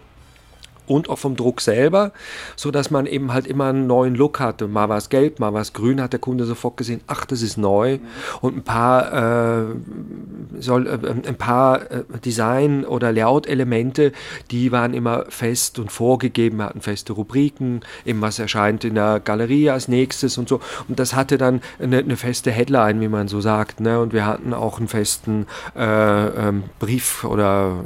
und 0.86 1.08
auch 1.08 1.18
vom 1.18 1.36
Druck 1.36 1.60
selber, 1.60 2.12
so 2.56 2.70
dass 2.70 2.90
man 2.90 3.06
eben 3.06 3.32
halt 3.32 3.46
immer 3.46 3.66
einen 3.66 3.86
neuen 3.86 4.14
Look 4.14 4.40
hatte. 4.40 4.68
Mal 4.68 4.88
war 4.88 4.98
es 4.98 5.08
gelb, 5.08 5.40
mal 5.40 5.52
war 5.52 5.60
es 5.60 5.72
grün, 5.72 6.00
hat 6.00 6.12
der 6.12 6.20
Kunde 6.20 6.44
sofort 6.44 6.76
gesehen, 6.76 7.00
ach, 7.06 7.24
das 7.24 7.42
ist 7.42 7.56
neu. 7.56 7.98
Und 8.40 8.56
ein 8.56 8.62
paar, 8.62 9.62
äh, 9.62 9.64
soll, 10.58 10.86
äh, 10.86 11.28
ein 11.28 11.36
paar 11.36 11.90
äh, 11.90 12.04
Design- 12.24 12.84
oder 12.84 13.12
Layout-Elemente, 13.12 14.12
die 14.50 14.72
waren 14.72 14.94
immer 14.94 15.26
fest 15.28 15.78
und 15.78 15.92
vorgegeben, 15.92 16.58
wir 16.58 16.66
hatten 16.66 16.80
feste 16.80 17.12
Rubriken, 17.12 17.80
eben 18.04 18.20
was 18.20 18.38
erscheint 18.38 18.84
in 18.84 18.94
der 18.94 19.20
Galerie 19.20 19.70
als 19.70 19.88
nächstes 19.88 20.38
und 20.38 20.48
so. 20.48 20.60
Und 20.88 20.98
das 20.98 21.14
hatte 21.14 21.38
dann 21.38 21.60
eine, 21.78 21.98
eine 21.98 22.16
feste 22.16 22.50
Headline, 22.50 23.00
wie 23.00 23.08
man 23.08 23.28
so 23.28 23.40
sagt. 23.40 23.80
Ne? 23.80 24.00
Und 24.00 24.12
wir 24.12 24.26
hatten 24.26 24.52
auch 24.54 24.78
einen 24.78 24.88
festen 24.88 25.46
äh, 25.76 26.26
ähm, 26.26 26.64
Brief 26.78 27.24
oder 27.24 27.84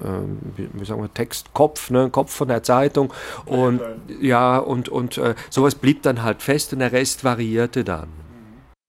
äh, 0.57 0.63
wie 0.73 0.85
sagen 0.85 1.03
wir, 1.03 1.13
Textkopf, 1.13 1.91
ne? 1.91 2.09
Kopf 2.11 2.33
von 2.33 2.49
der 2.49 2.63
Zeit 2.63 2.86
Zeitung. 2.87 3.13
Und 3.45 3.81
ja, 4.21 4.59
und, 4.59 4.89
und 4.89 5.19
äh, 5.19 5.35
sowas 5.51 5.75
blieb 5.75 6.03
dann 6.03 6.23
halt 6.23 6.43
fest 6.43 6.73
und 6.73 6.81
der 6.81 6.93
Rest 6.93 7.25
variierte 7.25 7.85
dann. 7.85 8.09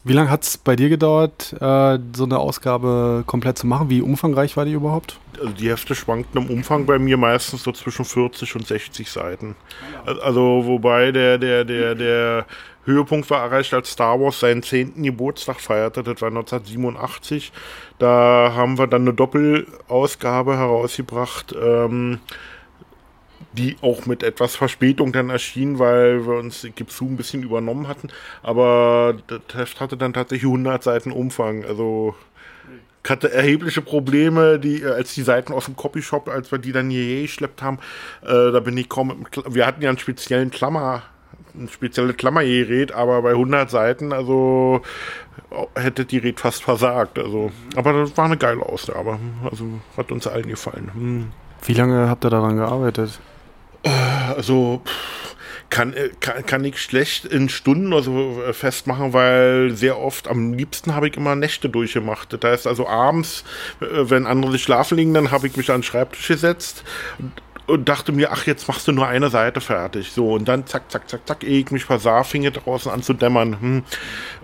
Wie 0.03 0.13
lange 0.13 0.29
hat 0.29 0.43
es 0.43 0.57
bei 0.57 0.77
dir 0.77 0.87
gedauert, 0.87 1.53
äh, 1.59 1.99
so 2.15 2.23
eine 2.23 2.37
Ausgabe 2.39 3.23
komplett 3.25 3.57
zu 3.57 3.67
machen? 3.67 3.89
Wie 3.89 4.01
umfangreich 4.01 4.55
war 4.55 4.63
die 4.63 4.71
überhaupt? 4.71 5.19
Also 5.37 5.51
die 5.51 5.69
Hefte 5.69 5.95
schwankten 5.95 6.41
im 6.41 6.49
Umfang 6.49 6.85
bei 6.85 6.97
mir 6.97 7.17
meistens 7.17 7.63
so 7.63 7.73
zwischen 7.73 8.05
40 8.05 8.55
und 8.55 8.65
60 8.65 9.11
Seiten. 9.11 9.55
Also 10.05 10.63
wobei 10.65 11.11
der, 11.11 11.37
der, 11.37 11.65
der, 11.65 11.95
der 11.95 12.45
Höhepunkt 12.85 13.29
war 13.29 13.43
erreicht, 13.43 13.73
als 13.73 13.91
Star 13.91 14.19
Wars 14.19 14.39
seinen 14.39 14.63
10. 14.63 15.03
Geburtstag 15.03 15.59
feierte. 15.59 16.03
Das 16.03 16.21
war 16.21 16.29
1987. 16.29 17.51
Da 17.99 18.53
haben 18.55 18.79
wir 18.79 18.87
dann 18.87 19.01
eine 19.01 19.13
Doppelausgabe 19.13 20.57
herausgebracht. 20.57 21.53
Ähm, 21.61 22.19
die 23.57 23.75
auch 23.81 24.05
mit 24.05 24.23
etwas 24.23 24.55
Verspätung 24.55 25.11
dann 25.11 25.29
erschien, 25.29 25.79
weil 25.79 26.25
wir 26.25 26.35
uns 26.35 26.67
Gipsu 26.75 27.05
ein 27.05 27.17
bisschen 27.17 27.43
übernommen 27.43 27.87
hatten. 27.87 28.09
Aber 28.43 29.15
das 29.27 29.41
Heft 29.53 29.81
hatte 29.81 29.97
dann 29.97 30.13
tatsächlich 30.13 30.47
100 30.47 30.83
Seiten 30.83 31.11
Umfang. 31.11 31.65
Also 31.65 32.15
hatte 33.09 33.31
erhebliche 33.31 33.81
Probleme, 33.81 34.59
die, 34.59 34.81
äh, 34.81 34.91
als 34.91 35.13
die 35.13 35.21
Seiten 35.21 35.53
aus 35.53 35.65
dem 35.65 35.75
Copyshop, 35.75 36.29
als 36.29 36.51
wir 36.51 36.59
die 36.59 36.71
dann 36.71 36.89
hier 36.89 37.21
geschleppt 37.21 37.61
haben, 37.61 37.79
äh, 38.21 38.51
da 38.51 38.59
bin 38.59 38.77
ich 38.77 38.89
kaum, 38.89 39.25
wir 39.47 39.65
hatten 39.65 39.81
ja 39.81 39.89
einen 39.89 39.97
speziellen 39.97 40.51
Klammer, 40.51 41.03
ein 41.55 41.69
spezielles 41.69 42.17
Klammergerät, 42.17 42.91
aber 42.91 43.21
bei 43.21 43.31
100 43.31 43.69
Seiten, 43.69 44.13
also 44.13 44.81
hätte 45.75 46.05
die 46.05 46.17
Red 46.17 46.39
fast 46.39 46.63
versagt, 46.63 47.17
also, 47.17 47.51
aber 47.75 47.93
das 47.93 48.17
war 48.17 48.25
eine 48.25 48.37
geile 48.37 48.61
Ausgabe, 48.61 49.19
also 49.49 49.65
hat 49.95 50.11
uns 50.11 50.27
allen 50.27 50.47
gefallen. 50.47 50.91
Hm. 50.93 51.27
Wie 51.63 51.73
lange 51.73 52.09
habt 52.09 52.25
ihr 52.25 52.29
daran 52.29 52.57
gearbeitet? 52.57 53.19
Also 54.35 54.81
kann, 55.69 55.93
kann, 56.19 56.45
kann 56.45 56.63
ich 56.63 56.81
schlecht 56.81 57.25
in 57.25 57.49
Stunden 57.49 57.91
oder 57.91 58.03
so 58.03 58.41
äh, 58.41 58.53
festmachen, 58.53 59.13
weil 59.13 59.71
sehr 59.75 59.99
oft, 59.99 60.27
am 60.27 60.53
liebsten 60.53 60.95
habe 60.95 61.09
ich 61.09 61.17
immer 61.17 61.35
Nächte 61.35 61.69
durchgemacht. 61.69 62.31
Das 62.31 62.39
heißt 62.43 62.67
also 62.67 62.87
abends, 62.87 63.43
äh, 63.81 63.85
wenn 64.09 64.25
andere 64.25 64.53
sich 64.53 64.63
schlafen 64.63 64.97
liegen, 64.97 65.13
dann 65.13 65.31
habe 65.31 65.47
ich 65.47 65.57
mich 65.57 65.69
an 65.69 65.77
den 65.77 65.83
Schreibtisch 65.83 66.27
gesetzt 66.27 66.83
und, 67.67 67.89
dachte 67.89 68.13
mir, 68.13 68.31
ach, 68.31 68.47
jetzt 68.47 68.67
machst 68.67 68.87
du 68.87 68.93
nur 68.93 69.07
eine 69.07 69.29
Seite 69.29 69.59
fertig. 69.59 70.11
So, 70.11 70.33
und 70.33 70.47
dann 70.47 70.65
zack, 70.67 70.89
zack, 70.89 71.09
zack, 71.09 71.27
zack, 71.27 71.43
ehe 71.43 71.59
ich 71.59 71.71
mich 71.71 71.83
versah, 71.83 72.23
fing 72.23 72.45
es 72.45 72.53
draußen 72.53 72.89
an 72.89 73.03
zu 73.03 73.13
dämmern. 73.13 73.59
Hm. 73.59 73.83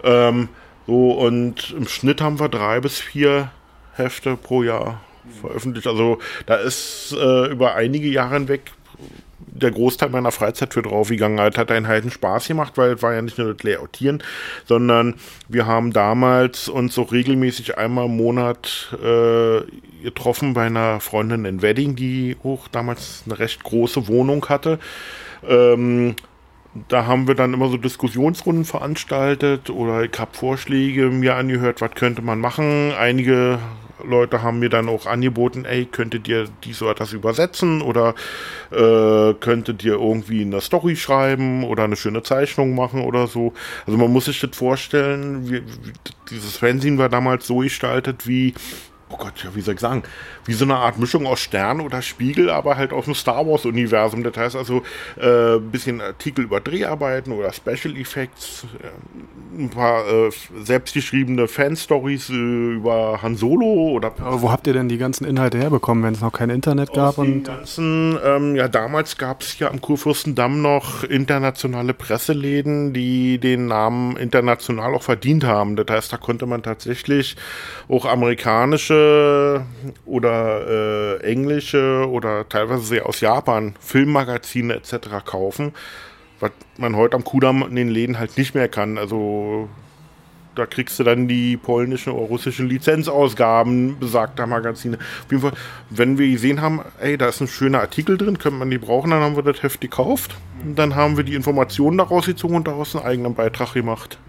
Ähm, 0.04 0.50
so, 0.86 1.12
und 1.12 1.72
im 1.72 1.88
Schnitt 1.88 2.20
haben 2.20 2.40
wir 2.40 2.50
drei 2.50 2.82
bis 2.82 3.00
vier 3.00 3.50
Hefte 3.94 4.36
pro 4.36 4.64
Jahr 4.64 5.00
veröffentlicht. 5.42 5.88
Also 5.88 6.20
da 6.46 6.56
ist 6.56 7.16
äh, 7.18 7.48
über 7.48 7.76
einige 7.76 8.10
Jahre 8.10 8.34
hinweg 8.34 8.72
der 9.56 9.72
Großteil 9.72 10.10
meiner 10.10 10.32
Freizeit 10.32 10.74
für 10.74 10.82
draufgegangen. 10.82 11.40
hat. 11.40 11.58
hat 11.58 11.72
einen 11.72 11.88
heiden 11.88 12.12
Spaß 12.12 12.48
gemacht, 12.48 12.74
weil 12.76 12.94
es 12.94 13.02
war 13.02 13.14
ja 13.14 13.22
nicht 13.22 13.38
nur 13.38 13.54
das 13.54 13.64
Layoutieren, 13.64 14.24
sondern 14.66 15.16
wir 15.48 15.66
haben 15.66 15.94
damals 15.94 16.70
uns 16.70 16.98
auch 16.98 17.12
regelmäßig 17.12 17.78
einmal 17.78 18.06
im 18.06 18.18
Monat 18.18 18.96
äh, 19.04 19.62
getroffen 20.02 20.54
bei 20.54 20.66
einer 20.66 21.00
Freundin 21.00 21.46
in 21.46 21.62
Wedding, 21.62 21.96
die 21.96 22.38
auch 22.44 22.68
damals 22.68 23.24
eine 23.26 23.40
recht 23.40 23.64
große 23.64 24.08
Wohnung 24.08 24.48
hatte. 24.50 24.80
Ähm, 25.48 26.16
da 26.88 27.06
haben 27.06 27.28
wir 27.28 27.36
dann 27.36 27.54
immer 27.54 27.70
so 27.70 27.78
Diskussionsrunden 27.78 28.66
veranstaltet 28.66 29.70
oder 29.70 30.04
ich 30.04 30.20
habe 30.20 30.32
Vorschläge 30.34 31.10
mir 31.10 31.36
angehört, 31.36 31.82
was 31.82 31.92
könnte 31.92 32.24
man 32.24 32.40
machen. 32.40 32.92
Einige 32.94 33.60
Leute 34.04 34.42
haben 34.42 34.60
mir 34.60 34.70
dann 34.70 34.90
auch 34.90 35.06
angeboten, 35.06 35.66
ey, 35.66 35.86
könntet 35.86 36.28
ihr 36.28 36.46
dies 36.64 36.82
oder 36.82 36.94
das 36.94 37.14
übersetzen 37.14 37.82
oder 37.82 38.16
äh, 38.72 39.34
könntet 39.36 39.84
ihr 39.84 39.94
irgendwie 39.94 40.42
eine 40.42 40.62
Story 40.62 40.96
schreiben 40.96 41.64
oder 41.64 41.84
eine 41.84 41.96
schöne 41.96 42.24
Zeichnung 42.24 42.76
machen 42.76 43.02
oder 43.02 43.28
so. 43.28 43.54
Also 43.86 43.98
man 43.98 44.12
muss 44.12 44.26
sich 44.26 44.40
das 44.40 44.56
vorstellen, 44.56 45.50
wie, 45.50 45.62
wie, 45.62 45.94
dieses 46.30 46.58
Fernsehen 46.58 46.98
war 46.98 47.10
damals 47.10 47.48
so 47.48 47.58
gestaltet 47.58 48.28
wie 48.28 48.54
oh 49.14 49.18
Gott, 49.18 49.44
ja, 49.44 49.56
wie 49.56 49.62
soll 49.62 49.76
ich 49.76 49.80
sagen, 49.80 50.04
wie 50.46 50.54
so 50.54 50.66
eine 50.66 50.76
Art 50.76 50.98
Mischung 50.98 51.26
aus 51.26 51.40
Stern 51.40 51.82
oder 51.82 52.02
Spiegel, 52.02 52.50
aber 52.50 52.78
halt 52.78 52.94
aus 52.94 53.06
dem 53.06 53.16
Star 53.16 53.46
Wars-Universum. 53.48 54.24
Das 54.24 54.36
heißt 54.36 54.56
also 54.56 54.84
äh, 55.20 55.56
ein 55.56 55.72
bisschen 55.72 56.02
Artikel 56.02 56.46
über 56.46 56.60
Dreharbeiten 56.60 57.32
oder 57.32 57.54
Special 57.54 57.96
Effects, 57.98 58.66
äh, 58.82 59.62
ein 59.62 59.70
paar 59.70 60.08
äh, 60.08 60.32
selbstgeschriebene 60.62 61.48
Fan-Stories 61.48 62.30
äh, 62.30 62.34
über 62.34 63.20
Han 63.22 63.36
Solo 63.36 63.92
oder. 63.92 64.12
Aber 64.20 64.42
wo 64.42 64.52
habt 64.52 64.68
ihr 64.68 64.74
denn 64.74 64.90
die 64.90 64.98
ganzen 64.98 65.26
Inhalte 65.26 65.58
herbekommen, 65.58 66.04
wenn 66.04 66.14
es 66.14 66.22
noch 66.22 66.34
kein 66.34 66.50
Internet 66.50 66.94
gab? 66.94 67.18
Und 67.18 67.44
ganzen, 67.44 68.18
ähm, 68.24 68.56
ja, 68.56 68.68
damals 68.68 69.18
gab 69.18 69.42
es 69.42 69.60
ja 69.60 69.70
am 69.70 69.80
Kurfürstendamm 69.80 70.62
noch 70.62 71.04
internationale 71.04 71.94
Presseläden, 71.94 72.94
die 72.94 73.38
den 73.38 73.68
Namen 73.68 74.18
international 74.18 74.96
auch 74.96 75.04
verdient 75.04 75.44
haben. 75.44 75.76
Das 75.76 75.86
heißt, 75.90 76.14
da 76.14 76.18
konnte 76.18 76.46
man 76.46 76.64
tatsächlich 76.64 77.36
auch 77.88 78.06
amerikanische 78.06 79.03
oder 80.06 81.20
äh, 81.20 81.24
englische 81.24 82.08
oder 82.10 82.48
teilweise 82.48 82.84
sehr 82.84 83.06
aus 83.06 83.22
Japan 83.22 83.76
Filmmagazine 83.80 84.76
etc. 84.76 85.26
kaufen, 85.26 85.74
was 86.40 86.52
man 86.78 86.96
heute 86.96 87.16
am 87.16 87.24
Kudamm 87.24 87.64
in 87.64 87.76
den 87.76 87.90
Läden 87.90 88.20
halt 88.20 88.38
nicht 88.38 88.56
mehr 88.56 88.68
kann. 88.68 88.98
Also 88.98 89.70
da 90.56 90.66
kriegst 90.66 91.00
du 91.00 91.04
dann 91.04 91.28
die 91.28 91.58
polnischen 91.58 92.14
oder 92.14 92.28
russischen 92.28 92.70
Lizenzausgaben 92.70 93.98
besagter 94.00 94.46
Magazine. 94.46 94.98
Auf 94.98 95.32
jeden 95.32 95.42
Fall, 95.42 95.54
wenn 95.90 96.18
wir 96.18 96.30
gesehen 96.30 96.62
haben, 96.62 96.82
ey, 97.00 97.18
da 97.18 97.28
ist 97.28 97.42
ein 97.42 97.48
schöner 97.48 97.80
Artikel 97.80 98.18
drin, 98.18 98.38
könnte 98.38 98.60
man 98.60 98.70
die 98.70 98.78
brauchen, 98.78 99.12
dann 99.12 99.22
haben 99.22 99.36
wir 99.36 99.44
das 99.44 99.64
Heft 99.64 99.82
gekauft. 99.82 100.36
Und 100.64 100.78
dann 100.78 100.96
haben 100.96 101.18
wir 101.18 101.24
die 101.24 101.34
Informationen 101.34 101.98
daraus 101.98 102.26
gezogen 102.26 102.56
und 102.56 102.68
daraus 102.68 102.96
einen 102.96 103.06
eigenen 103.06 103.36
Beitrag 103.36 103.74
gemacht. 103.74 104.20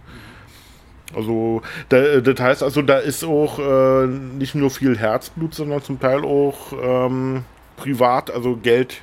Also 1.15 1.63
da, 1.89 2.21
das 2.21 2.41
heißt 2.41 2.63
also, 2.63 2.83
da 2.83 2.99
ist 2.99 3.25
auch 3.25 3.59
äh, 3.59 4.07
nicht 4.07 4.55
nur 4.55 4.71
viel 4.71 4.99
Herzblut, 4.99 5.55
sondern 5.55 5.83
zum 5.83 6.01
Teil 6.01 6.25
auch 6.25 6.73
ähm, 6.81 7.45
privat, 7.77 8.31
also 8.31 8.57
Geld 8.57 9.03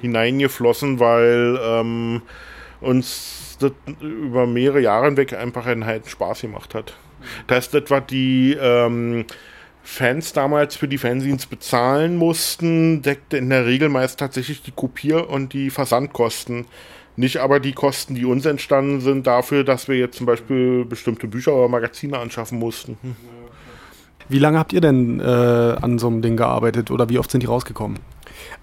hineingeflossen, 0.00 0.98
weil 1.00 1.58
ähm, 1.62 2.22
uns 2.80 3.56
das 3.60 3.72
über 4.00 4.46
mehrere 4.46 4.80
Jahre 4.80 5.06
hinweg 5.06 5.34
einfach 5.34 5.66
einen 5.66 5.84
halt 5.84 6.08
Spaß 6.08 6.42
gemacht 6.42 6.74
hat. 6.74 6.94
Das 7.46 7.56
heißt, 7.56 7.74
das, 7.74 7.90
was 7.90 8.06
die 8.06 8.56
ähm, 8.58 9.26
Fans 9.82 10.32
damals 10.32 10.76
für 10.76 10.88
die 10.88 10.98
Fanzines 10.98 11.46
bezahlen 11.46 12.16
mussten, 12.16 13.02
deckte 13.02 13.36
in 13.36 13.50
der 13.50 13.66
Regel 13.66 13.88
meist 13.88 14.18
tatsächlich 14.18 14.62
die 14.62 14.72
Kopier- 14.72 15.28
und 15.28 15.52
die 15.52 15.70
Versandkosten. 15.70 16.66
Nicht 17.16 17.38
aber 17.38 17.60
die 17.60 17.72
Kosten, 17.72 18.14
die 18.14 18.24
uns 18.24 18.46
entstanden 18.46 19.00
sind, 19.00 19.26
dafür, 19.26 19.64
dass 19.64 19.88
wir 19.88 19.96
jetzt 19.96 20.16
zum 20.16 20.26
Beispiel 20.26 20.84
bestimmte 20.84 21.26
Bücher 21.26 21.54
oder 21.54 21.68
Magazine 21.68 22.18
anschaffen 22.18 22.58
mussten. 22.58 22.96
Wie 24.28 24.38
lange 24.38 24.58
habt 24.58 24.72
ihr 24.72 24.80
denn 24.80 25.20
äh, 25.20 25.24
an 25.24 25.98
so 25.98 26.06
einem 26.06 26.22
Ding 26.22 26.36
gearbeitet 26.36 26.90
oder 26.90 27.08
wie 27.08 27.18
oft 27.18 27.30
sind 27.30 27.42
die 27.42 27.46
rausgekommen? 27.48 27.98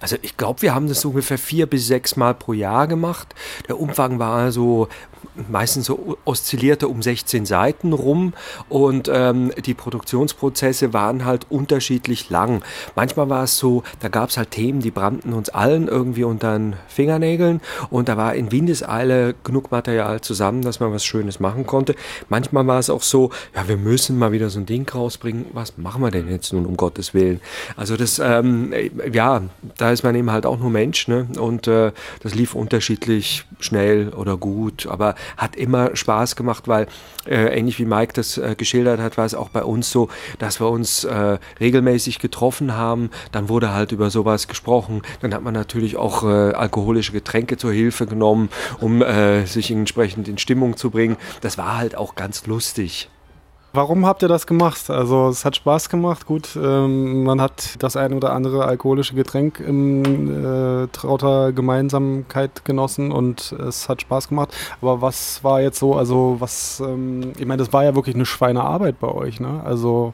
Also 0.00 0.16
ich 0.22 0.36
glaube, 0.36 0.62
wir 0.62 0.74
haben 0.74 0.88
das 0.88 1.04
ungefähr 1.04 1.38
vier 1.38 1.66
bis 1.66 1.86
sechs 1.86 2.16
Mal 2.16 2.34
pro 2.34 2.52
Jahr 2.52 2.86
gemacht. 2.86 3.34
Der 3.68 3.80
Umfang 3.80 4.18
war 4.18 4.34
also 4.34 4.88
meistens 5.48 5.86
so 5.86 6.18
oszillierte 6.24 6.88
um 6.88 7.02
16 7.02 7.46
Seiten 7.46 7.92
rum 7.92 8.32
und 8.68 9.10
ähm, 9.12 9.52
die 9.64 9.74
Produktionsprozesse 9.74 10.92
waren 10.92 11.24
halt 11.24 11.46
unterschiedlich 11.50 12.30
lang. 12.30 12.62
Manchmal 12.96 13.28
war 13.28 13.44
es 13.44 13.58
so, 13.58 13.82
da 14.00 14.08
gab 14.08 14.30
es 14.30 14.36
halt 14.36 14.50
Themen, 14.50 14.80
die 14.80 14.90
brannten 14.90 15.32
uns 15.32 15.48
allen 15.48 15.88
irgendwie 15.88 16.24
unter 16.24 16.58
den 16.58 16.76
Fingernägeln 16.88 17.60
und 17.90 18.08
da 18.08 18.16
war 18.16 18.34
in 18.34 18.50
Windeseile 18.52 19.34
genug 19.44 19.70
Material 19.70 20.20
zusammen, 20.20 20.62
dass 20.62 20.80
man 20.80 20.92
was 20.92 21.04
Schönes 21.04 21.40
machen 21.40 21.66
konnte. 21.66 21.94
Manchmal 22.28 22.66
war 22.66 22.78
es 22.78 22.90
auch 22.90 23.02
so, 23.02 23.30
ja, 23.54 23.68
wir 23.68 23.76
müssen 23.76 24.18
mal 24.18 24.32
wieder 24.32 24.50
so 24.50 24.58
ein 24.58 24.66
Ding 24.66 24.88
rausbringen. 24.88 25.46
Was 25.52 25.78
machen 25.78 26.02
wir 26.02 26.10
denn 26.10 26.30
jetzt 26.30 26.52
nun 26.52 26.66
um 26.66 26.76
Gottes 26.76 27.14
Willen? 27.14 27.40
Also 27.76 27.96
das, 27.96 28.18
ähm, 28.18 28.72
ja, 29.12 29.42
da 29.76 29.92
ist 29.92 30.02
man 30.02 30.14
eben 30.14 30.30
halt 30.30 30.46
auch 30.46 30.58
nur 30.58 30.70
Mensch 30.70 31.08
ne? 31.08 31.26
und 31.38 31.66
äh, 31.66 31.92
das 32.20 32.34
lief 32.34 32.54
unterschiedlich 32.54 33.44
schnell 33.60 34.10
oder 34.10 34.36
gut, 34.36 34.86
aber 34.86 35.14
hat 35.36 35.56
immer 35.56 35.94
Spaß 35.94 36.36
gemacht, 36.36 36.68
weil 36.68 36.86
äh, 37.26 37.58
ähnlich 37.58 37.78
wie 37.78 37.84
Mike 37.84 38.12
das 38.14 38.38
äh, 38.38 38.54
geschildert 38.56 39.00
hat, 39.00 39.16
war 39.18 39.26
es 39.26 39.34
auch 39.34 39.48
bei 39.50 39.62
uns 39.62 39.90
so, 39.90 40.08
dass 40.38 40.60
wir 40.60 40.68
uns 40.68 41.04
äh, 41.04 41.38
regelmäßig 41.60 42.18
getroffen 42.18 42.74
haben. 42.74 43.10
Dann 43.32 43.48
wurde 43.48 43.72
halt 43.72 43.92
über 43.92 44.10
sowas 44.10 44.48
gesprochen. 44.48 45.02
Dann 45.20 45.34
hat 45.34 45.42
man 45.42 45.54
natürlich 45.54 45.96
auch 45.96 46.24
äh, 46.24 46.52
alkoholische 46.52 47.12
Getränke 47.12 47.56
zur 47.56 47.72
Hilfe 47.72 48.06
genommen, 48.06 48.48
um 48.80 49.02
äh, 49.02 49.44
sich 49.46 49.70
entsprechend 49.70 50.28
in 50.28 50.38
Stimmung 50.38 50.76
zu 50.76 50.90
bringen. 50.90 51.16
Das 51.40 51.58
war 51.58 51.76
halt 51.76 51.96
auch 51.96 52.14
ganz 52.14 52.46
lustig. 52.46 53.08
Warum 53.78 54.06
habt 54.06 54.22
ihr 54.22 54.28
das 54.28 54.48
gemacht? 54.48 54.90
Also 54.90 55.28
es 55.28 55.44
hat 55.44 55.54
Spaß 55.54 55.88
gemacht. 55.88 56.26
Gut, 56.26 56.58
ähm, 56.60 57.22
man 57.22 57.40
hat 57.40 57.76
das 57.78 57.96
ein 57.96 58.12
oder 58.12 58.32
andere 58.32 58.64
alkoholische 58.64 59.14
Getränk 59.14 59.60
in 59.60 60.44
äh, 60.44 60.88
trauter 60.88 61.52
Gemeinsamkeit 61.52 62.64
genossen 62.64 63.12
und 63.12 63.52
es 63.52 63.88
hat 63.88 64.02
Spaß 64.02 64.30
gemacht. 64.30 64.52
Aber 64.82 65.00
was 65.00 65.44
war 65.44 65.60
jetzt 65.60 65.78
so, 65.78 65.94
also 65.94 66.38
was, 66.40 66.82
ähm, 66.84 67.30
ich 67.38 67.46
meine, 67.46 67.58
das 67.58 67.72
war 67.72 67.84
ja 67.84 67.94
wirklich 67.94 68.16
eine 68.16 68.26
Schweinearbeit 68.26 68.98
bei 68.98 69.12
euch, 69.12 69.38
ne? 69.38 69.62
Also 69.64 70.12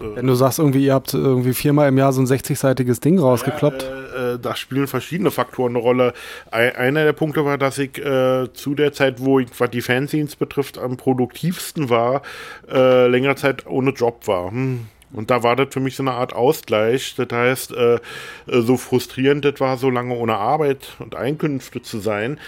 wenn 0.00 0.26
du 0.26 0.34
sagst, 0.34 0.58
irgendwie, 0.58 0.84
ihr 0.84 0.94
habt 0.94 1.14
irgendwie 1.14 1.52
viermal 1.54 1.88
im 1.88 1.98
Jahr 1.98 2.12
so 2.12 2.20
ein 2.20 2.26
60-seitiges 2.26 3.00
Ding 3.00 3.18
rausgekloppt. 3.18 3.82
Ja, 3.82 4.34
äh, 4.34 4.38
da 4.38 4.56
spielen 4.56 4.86
verschiedene 4.86 5.30
Faktoren 5.30 5.72
eine 5.72 5.78
Rolle. 5.78 6.14
Ein, 6.50 6.74
einer 6.76 7.04
der 7.04 7.12
Punkte 7.12 7.44
war, 7.44 7.58
dass 7.58 7.78
ich 7.78 7.98
äh, 7.98 8.52
zu 8.52 8.74
der 8.74 8.92
Zeit, 8.92 9.20
wo 9.20 9.38
ich, 9.38 9.48
was 9.58 9.70
die 9.70 9.82
Fanzines 9.82 10.36
betrifft, 10.36 10.78
am 10.78 10.96
produktivsten 10.96 11.90
war, 11.90 12.22
äh, 12.70 13.06
längere 13.08 13.36
Zeit 13.36 13.66
ohne 13.66 13.90
Job 13.90 14.26
war. 14.26 14.50
Hm. 14.50 14.86
Und 15.12 15.30
da 15.30 15.42
war 15.42 15.56
das 15.56 15.68
für 15.70 15.80
mich 15.80 15.96
so 15.96 16.02
eine 16.02 16.12
Art 16.12 16.32
Ausgleich. 16.32 17.14
Das 17.16 17.28
heißt, 17.32 17.72
äh, 17.72 17.94
äh, 17.94 17.98
so 18.46 18.76
frustrierend 18.76 19.44
das 19.44 19.58
war, 19.58 19.76
so 19.76 19.90
lange 19.90 20.14
ohne 20.14 20.36
Arbeit 20.36 20.96
und 20.98 21.14
Einkünfte 21.14 21.82
zu 21.82 21.98
sein, 21.98 22.38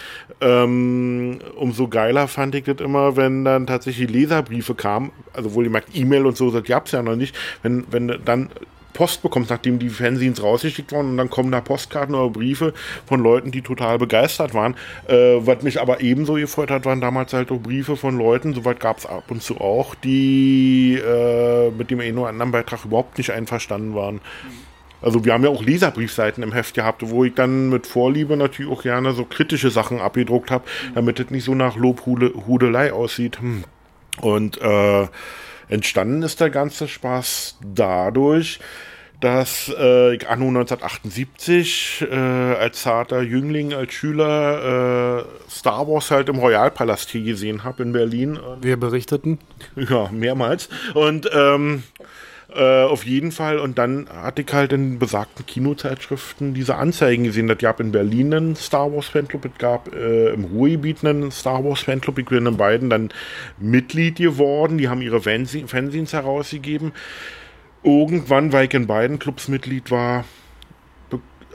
ähm, 0.41 1.39
umso 1.55 1.87
geiler 1.87 2.27
fand 2.27 2.55
ich 2.55 2.63
das 2.63 2.77
immer, 2.77 3.17
wenn 3.17 3.43
dann 3.43 3.67
tatsächlich 3.67 4.09
Leserbriefe 4.09 4.75
kamen. 4.75 5.11
Also 5.33 5.53
wohl 5.53 5.65
jemand 5.65 5.85
E-Mail 5.93 6.25
und 6.25 6.37
so, 6.37 6.51
das 6.51 6.63
gab 6.63 6.85
es 6.85 6.93
ja 6.93 7.03
noch 7.03 7.15
nicht. 7.15 7.35
Wenn, 7.61 7.85
wenn 7.91 8.19
dann 8.23 8.49
Post 8.93 9.21
bekommst, 9.21 9.49
nachdem 9.49 9.79
die 9.79 9.89
Fanzines 9.89 10.41
rausgeschickt 10.41 10.91
wurden 10.91 11.11
und 11.11 11.17
dann 11.17 11.29
kommen 11.29 11.51
da 11.51 11.61
Postkarten 11.61 12.15
oder 12.15 12.29
Briefe 12.29 12.73
von 13.05 13.21
Leuten, 13.21 13.51
die 13.51 13.61
total 13.61 13.97
begeistert 13.97 14.53
waren. 14.53 14.75
Äh, 15.07 15.37
was 15.39 15.63
mich 15.63 15.81
aber 15.81 16.01
ebenso 16.01 16.35
gefreut 16.35 16.71
hat, 16.71 16.85
waren 16.85 17.01
damals 17.01 17.33
halt 17.33 17.51
auch 17.51 17.59
Briefe 17.59 17.97
von 17.97 18.17
Leuten, 18.17 18.53
soweit 18.53 18.79
gab 18.79 18.99
es 18.99 19.05
ab 19.05 19.25
und 19.29 19.41
zu 19.41 19.59
auch, 19.59 19.95
die 19.95 20.95
äh, 20.95 21.71
mit 21.71 21.91
dem 21.91 21.99
einen 21.99 22.17
oder 22.17 22.29
anderen 22.29 22.51
Beitrag 22.51 22.85
überhaupt 22.85 23.17
nicht 23.17 23.31
einverstanden 23.31 23.95
waren. 23.95 24.21
Also 25.01 25.25
wir 25.25 25.33
haben 25.33 25.43
ja 25.43 25.49
auch 25.49 25.61
Leserbriefseiten 25.61 26.43
im 26.43 26.53
Heft 26.53 26.75
gehabt, 26.75 27.01
wo 27.09 27.25
ich 27.25 27.33
dann 27.33 27.67
mit 27.67 27.87
Vorliebe 27.87 28.37
natürlich 28.37 28.71
auch 28.71 28.83
gerne 28.83 29.11
so 29.11 29.25
kritische 29.25 29.69
Sachen 29.69 29.99
abgedruckt 29.99 30.49
habe, 30.49 30.63
damit 30.95 31.19
es 31.19 31.29
nicht 31.29 31.43
so 31.43 31.55
nach 31.55 31.75
Lobhudelei 31.75 32.93
aussieht. 32.93 33.41
Hm. 33.41 33.65
Und 34.21 34.61
äh, 34.61 35.07
Entstanden 35.69 36.23
ist 36.23 36.39
der 36.39 36.49
ganze 36.49 36.87
Spaß 36.87 37.57
dadurch, 37.73 38.59
dass 39.23 39.73
äh, 39.79 40.15
ich 40.15 40.27
anno 40.27 40.49
1978 40.49 42.05
äh, 42.11 42.15
als 42.15 42.81
zarter 42.81 43.21
Jüngling, 43.21 43.73
als 43.73 43.93
Schüler 43.93 45.23
äh, 45.23 45.49
Star 45.49 45.87
Wars 45.87 46.11
halt 46.11 46.27
im 46.27 46.39
Royalpalast 46.39 47.09
hier 47.09 47.23
gesehen 47.23 47.63
habe 47.63 47.83
in 47.83 47.93
Berlin. 47.93 48.37
Wir 48.61 48.77
berichteten? 48.77 49.39
Ja, 49.75 50.09
mehrmals. 50.11 50.67
Und 50.93 51.29
ähm, 51.33 51.83
äh, 52.55 52.83
auf 52.83 53.05
jeden 53.05 53.31
Fall. 53.31 53.59
Und 53.59 53.77
dann 53.77 54.07
hatte 54.09 54.41
ich 54.41 54.53
halt 54.53 54.73
in 54.73 54.99
besagten 54.99 55.45
Kinozeitschriften 55.45 56.53
diese 56.53 56.75
Anzeigen 56.75 57.23
gesehen. 57.23 57.47
Das 57.47 57.57
gab 57.57 57.79
in 57.79 57.91
Berlin 57.91 58.33
einen 58.33 58.55
Star 58.55 58.93
Wars 58.93 59.07
Fanclub, 59.07 59.45
es 59.45 59.57
gab 59.57 59.93
äh, 59.93 60.29
im 60.29 60.45
Ruhrgebiet 60.45 61.03
einen 61.03 61.31
Star 61.31 61.63
Wars 61.63 61.81
Fanclub. 61.81 62.19
Ich 62.19 62.25
bin 62.25 62.45
in 62.45 62.57
beiden 62.57 62.89
dann 62.89 63.09
Mitglied 63.57 64.17
geworden. 64.17 64.77
Die 64.77 64.89
haben 64.89 65.01
ihre 65.01 65.21
Fanzines 65.21 66.13
herausgegeben. 66.13 66.91
Irgendwann, 67.83 68.53
weil 68.53 68.67
ich 68.67 68.73
in 68.73 68.87
beiden 68.87 69.19
Clubs 69.19 69.47
Mitglied 69.47 69.91
war, 69.91 70.23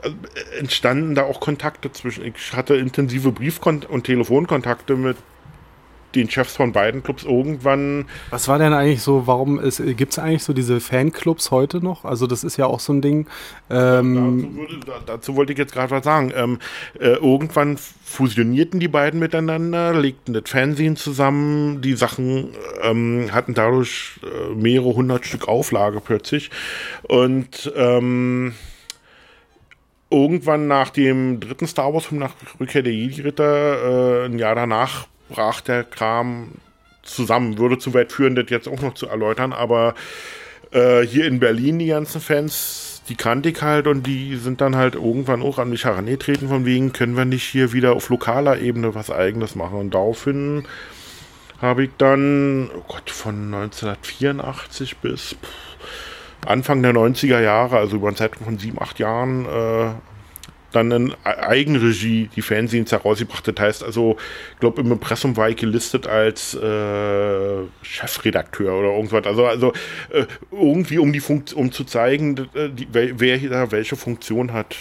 äh, 0.03 0.59
entstanden 0.59 1.15
da 1.15 1.23
auch 1.23 1.39
Kontakte 1.39 1.91
zwischen. 1.91 2.25
Ich 2.25 2.53
hatte 2.53 2.75
intensive 2.75 3.31
Brief- 3.31 3.59
und 3.65 4.03
Telefonkontakte 4.03 4.95
mit 4.95 5.17
den 6.15 6.29
Chefs 6.29 6.55
von 6.55 6.71
beiden 6.71 7.03
Clubs 7.03 7.23
irgendwann. 7.23 8.05
Was 8.29 8.47
war 8.47 8.57
denn 8.57 8.73
eigentlich 8.73 9.01
so, 9.01 9.27
warum 9.27 9.59
gibt 9.59 10.13
es 10.13 10.19
eigentlich 10.19 10.43
so 10.43 10.53
diese 10.53 10.79
Fanclubs 10.79 11.51
heute 11.51 11.83
noch? 11.83 12.05
Also 12.05 12.27
das 12.27 12.43
ist 12.43 12.57
ja 12.57 12.65
auch 12.65 12.79
so 12.79 12.93
ein 12.93 13.01
Ding. 13.01 13.27
Ähm 13.69 14.15
dazu, 14.15 14.55
würde, 14.55 14.79
da, 14.85 14.93
dazu, 15.05 15.35
wollte 15.35 15.53
ich 15.53 15.59
jetzt 15.59 15.73
gerade 15.73 15.91
was 15.91 16.03
sagen. 16.03 16.31
Ähm, 16.35 16.59
äh, 16.99 17.13
irgendwann 17.13 17.77
fusionierten 17.77 18.79
die 18.79 18.87
beiden 18.87 19.19
miteinander, 19.19 19.93
legten 19.93 20.33
das 20.33 20.43
Fernsehen 20.47 20.95
zusammen, 20.95 21.81
die 21.81 21.93
Sachen 21.93 22.49
ähm, 22.81 23.29
hatten 23.31 23.53
dadurch 23.53 24.19
äh, 24.23 24.55
mehrere 24.55 24.95
hundert 24.95 25.25
Stück 25.25 25.47
Auflage 25.47 26.01
plötzlich. 26.01 26.49
Und 27.03 27.71
ähm, 27.75 28.53
irgendwann 30.09 30.67
nach 30.67 30.89
dem 30.89 31.39
dritten 31.39 31.67
Star 31.67 31.93
Wars-Film, 31.93 32.19
nach 32.19 32.33
Rückkehr 32.59 32.81
der 32.81 32.93
Jedi-Ritter, 32.93 34.23
äh, 34.23 34.25
ein 34.25 34.39
Jahr 34.39 34.55
danach 34.55 35.07
brach 35.29 35.61
der 35.61 35.83
Kram 35.83 36.49
zusammen. 37.03 37.57
Würde 37.57 37.77
zu 37.77 37.93
weit 37.93 38.11
führen, 38.11 38.35
das 38.35 38.49
jetzt 38.49 38.67
auch 38.67 38.81
noch 38.81 38.93
zu 38.93 39.07
erläutern, 39.07 39.53
aber 39.53 39.95
äh, 40.71 41.01
hier 41.01 41.25
in 41.25 41.39
Berlin 41.39 41.79
die 41.79 41.87
ganzen 41.87 42.21
Fans, 42.21 43.01
die 43.09 43.15
kannte 43.15 43.49
ich 43.49 43.61
halt 43.61 43.87
und 43.87 44.05
die 44.05 44.35
sind 44.35 44.61
dann 44.61 44.75
halt 44.75 44.95
irgendwann 44.95 45.41
auch 45.41 45.57
an 45.57 45.69
mich 45.69 45.85
herangetreten, 45.85 46.49
von 46.49 46.65
wegen, 46.65 46.93
können 46.93 47.17
wir 47.17 47.25
nicht 47.25 47.43
hier 47.43 47.73
wieder 47.73 47.93
auf 47.93 48.09
lokaler 48.09 48.59
Ebene 48.59 48.93
was 48.93 49.09
eigenes 49.09 49.55
machen. 49.55 49.79
Und 49.79 49.93
daraufhin 49.93 50.65
habe 51.61 51.85
ich 51.85 51.91
dann, 51.97 52.69
oh 52.75 52.83
Gott, 52.87 53.09
von 53.09 53.53
1984 53.53 54.97
bis 54.97 55.35
Anfang 56.45 56.81
der 56.81 56.93
90er 56.93 57.41
Jahre, 57.41 57.77
also 57.77 57.97
über 57.97 58.07
einen 58.07 58.15
Zeitraum 58.15 58.45
von 58.45 58.57
sieben, 58.59 58.81
acht 58.81 58.99
Jahren, 58.99 59.45
äh, 59.45 59.91
dann 60.71 60.91
in 60.91 61.13
Eigenregie 61.23 62.29
die 62.35 62.41
Fanzines 62.41 62.91
herausgebracht. 62.91 63.47
Das 63.47 63.55
heißt 63.59 63.83
also, 63.83 64.17
ich 64.53 64.59
glaube, 64.59 64.81
im 64.81 64.91
Impressum 64.91 65.35
war 65.37 65.49
ich 65.49 65.57
gelistet 65.57 66.07
als 66.07 66.53
äh, 66.53 67.63
Chefredakteur 67.81 68.73
oder 68.73 68.89
irgendwas. 68.89 69.25
Also, 69.25 69.45
also 69.45 69.73
äh, 70.09 70.25
irgendwie 70.51 70.99
um 70.99 71.11
die 71.11 71.19
Funkt 71.19 71.53
um 71.53 71.71
zu 71.71 71.83
zeigen, 71.83 72.37
äh, 72.53 72.69
die, 72.69 72.87
wer 72.91 73.37
da 73.37 73.71
welche 73.71 73.95
Funktion 73.95 74.53
hat. 74.53 74.75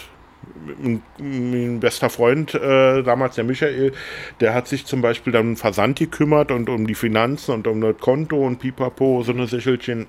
Mein 1.18 1.80
bester 1.80 2.10
Freund 2.10 2.54
äh, 2.54 3.02
damals, 3.02 3.34
der 3.34 3.44
Michael, 3.44 3.92
der 4.40 4.54
hat 4.54 4.68
sich 4.68 4.86
zum 4.86 5.02
Beispiel 5.02 5.32
dann 5.32 5.50
um 5.50 5.56
Versand 5.56 5.98
gekümmert 5.98 6.50
und 6.50 6.68
um 6.68 6.86
die 6.86 6.94
Finanzen 6.94 7.52
und 7.52 7.66
um 7.66 7.80
das 7.80 7.98
Konto 7.98 8.46
und 8.46 8.58
pipapo, 8.58 9.22
so 9.24 9.32
eine 9.32 9.46
Sichelchen. 9.46 10.06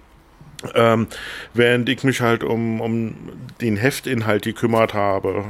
Ähm, 0.76 1.08
während 1.54 1.88
ich 1.88 2.04
mich 2.04 2.20
halt 2.20 2.44
um, 2.44 2.82
um 2.82 3.16
den 3.62 3.78
Heftinhalt 3.78 4.44
gekümmert 4.44 4.94
habe. 4.94 5.46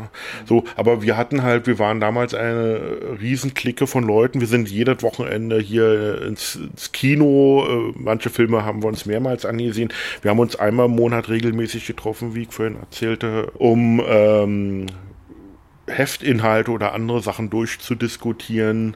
So, 0.46 0.66
aber 0.76 1.02
wir 1.02 1.18
hatten 1.18 1.42
halt, 1.42 1.66
wir 1.66 1.80
waren 1.80 2.00
damals 2.00 2.36
eine 2.36 2.80
Riesenklicke 3.20 3.88
von 3.88 4.04
Leuten. 4.04 4.40
Wir 4.40 4.48
sind 4.48 4.70
jedes 4.70 5.02
Wochenende 5.02 5.60
hier 5.60 6.22
ins, 6.22 6.56
ins 6.56 6.92
Kino. 6.92 7.66
Äh, 7.68 7.94
manche 7.98 8.30
Filme 8.30 8.64
haben 8.66 8.84
wir 8.84 8.88
uns 8.88 9.08
mehrmals 9.08 9.46
angesehen. 9.46 9.92
Wir 10.22 10.30
haben 10.30 10.40
uns 10.40 10.56
einmal 10.56 10.86
im 10.86 10.96
Monat 10.96 11.28
regelmäßig 11.28 11.88
getroffen, 11.88 12.36
wie 12.36 12.44
ich 12.44 12.52
vorhin 12.52 12.78
erzählte, 12.80 13.52
um 13.58 14.04
ähm, 14.08 14.86
Heftinhalte 15.88 16.70
oder 16.70 16.94
andere 16.94 17.22
Sachen 17.22 17.50
durchzudiskutieren. 17.50 18.90
Mhm 18.90 18.96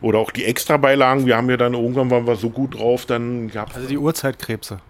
oder 0.00 0.18
auch 0.18 0.32
die 0.32 0.44
Extra-Beilagen. 0.44 1.26
Wir 1.26 1.36
haben 1.36 1.48
ja 1.48 1.56
dann 1.56 1.74
irgendwann 1.74 2.10
waren 2.10 2.26
wir 2.26 2.34
so 2.34 2.50
gut 2.50 2.74
drauf, 2.74 3.06
dann 3.06 3.48
gab 3.48 3.72
Also 3.74 3.86
die 3.86 3.98
Uhrzeitkrebse. 3.98 4.80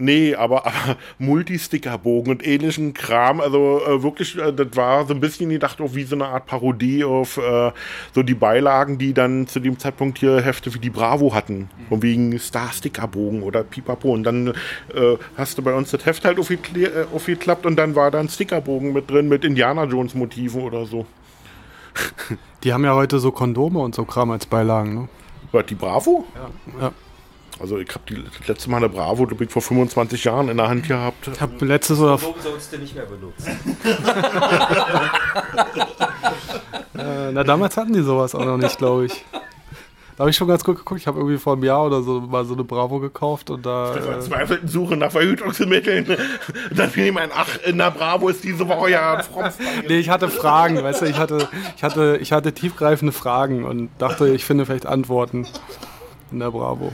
Nee, 0.00 0.36
aber, 0.36 0.64
aber 0.64 0.96
Multistickerbogen 1.18 2.30
und 2.30 2.46
ähnlichen 2.46 2.94
Kram. 2.94 3.40
Also 3.40 3.82
äh, 3.84 4.00
wirklich, 4.00 4.38
äh, 4.38 4.52
das 4.52 4.68
war 4.74 5.04
so 5.06 5.12
ein 5.12 5.18
bisschen 5.18 5.50
gedacht 5.50 5.80
auch 5.80 5.92
wie 5.94 6.04
so 6.04 6.14
eine 6.14 6.26
Art 6.26 6.46
Parodie 6.46 7.02
auf 7.02 7.36
äh, 7.36 7.72
so 8.14 8.22
die 8.22 8.34
Beilagen, 8.34 8.98
die 8.98 9.12
dann 9.12 9.48
zu 9.48 9.58
dem 9.58 9.76
Zeitpunkt 9.76 10.18
hier 10.18 10.40
Hefte 10.40 10.72
wie 10.72 10.78
die 10.78 10.88
Bravo 10.88 11.34
hatten. 11.34 11.68
Von 11.88 12.00
wegen 12.00 12.38
Star-Stickerbogen 12.38 13.42
oder 13.42 13.64
Pipapo. 13.64 14.12
Und 14.12 14.22
dann 14.22 14.48
äh, 14.94 15.16
hast 15.36 15.58
du 15.58 15.62
bei 15.62 15.74
uns 15.74 15.90
das 15.90 16.06
Heft 16.06 16.24
halt 16.24 16.38
äh, 16.38 16.88
aufgeklappt 17.12 17.66
und 17.66 17.74
dann 17.74 17.96
war 17.96 18.12
da 18.12 18.20
ein 18.20 18.28
Stickerbogen 18.28 18.92
mit 18.92 19.10
drin 19.10 19.28
mit 19.28 19.44
Indiana 19.44 19.82
Jones 19.82 20.14
Motiven 20.14 20.62
oder 20.62 20.86
so. 20.86 21.06
Die 22.62 22.72
haben 22.72 22.84
ja 22.84 22.94
heute 22.94 23.18
so 23.18 23.32
Kondome 23.32 23.80
und 23.80 23.96
so 23.96 24.04
Kram 24.04 24.30
als 24.30 24.46
Beilagen, 24.46 25.08
ne? 25.52 25.62
Die 25.64 25.74
Bravo? 25.74 26.24
Ja. 26.80 26.92
Also 27.60 27.78
ich 27.78 27.88
habe 27.90 28.02
die 28.08 28.22
das 28.22 28.46
letzte 28.46 28.70
Mal 28.70 28.76
eine 28.78 28.88
Bravo, 28.88 29.26
glaube 29.26 29.44
ich, 29.44 29.50
vor 29.50 29.62
25 29.62 30.24
Jahren 30.24 30.48
in 30.48 30.56
der 30.56 30.68
Hand 30.68 30.86
gehabt. 30.86 31.28
Ich 31.32 31.40
habe 31.40 31.64
letztes 31.64 31.98
oder 31.98 32.20
Warum 32.22 32.34
sollst 32.40 32.72
du 32.72 32.78
nicht 32.78 32.94
mehr 32.94 33.06
benutzen? 33.06 33.58
äh, 36.96 37.32
na 37.32 37.42
damals 37.42 37.76
hatten 37.76 37.92
die 37.92 38.02
sowas 38.02 38.34
auch 38.34 38.44
noch 38.44 38.58
nicht, 38.58 38.78
glaube 38.78 39.06
ich. 39.06 39.24
Da 40.18 40.22
habe 40.22 40.30
ich 40.30 40.36
schon 40.36 40.48
ganz 40.48 40.64
gut 40.64 40.76
geguckt. 40.76 41.00
Ich 41.00 41.06
habe 41.06 41.18
irgendwie 41.18 41.38
vor 41.38 41.52
einem 41.52 41.62
Jahr 41.62 41.86
oder 41.86 42.02
so 42.02 42.20
mal 42.20 42.44
so 42.44 42.54
eine 42.54 42.64
Bravo 42.64 42.98
gekauft 42.98 43.50
und 43.50 43.64
da. 43.64 43.94
Äh, 43.94 44.02
verzweifelten 44.02 44.68
Suche 44.68 44.96
nach 44.96 45.12
Verhütungsmitteln. 45.12 46.16
Dann 46.74 46.90
fiel 46.90 47.06
ihm 47.06 47.18
ein, 47.18 47.30
ach, 47.32 47.56
in 47.64 47.78
der 47.78 47.92
Bravo 47.92 48.28
ist 48.28 48.42
diese 48.42 48.68
Woche 48.68 48.90
ja 48.90 49.22
nee, 49.88 49.98
ich 49.98 50.10
hatte 50.10 50.28
Fragen, 50.28 50.82
weißt 50.82 51.02
du, 51.02 51.06
ich 51.06 51.18
hatte, 51.18 51.48
ich 51.76 51.84
hatte, 51.84 52.18
ich 52.20 52.32
hatte 52.32 52.52
tiefgreifende 52.52 53.12
Fragen 53.12 53.64
und 53.64 53.90
dachte, 53.98 54.28
ich 54.28 54.44
finde 54.44 54.66
vielleicht 54.66 54.86
Antworten 54.86 55.46
in 56.32 56.40
der 56.40 56.50
Bravo. 56.50 56.92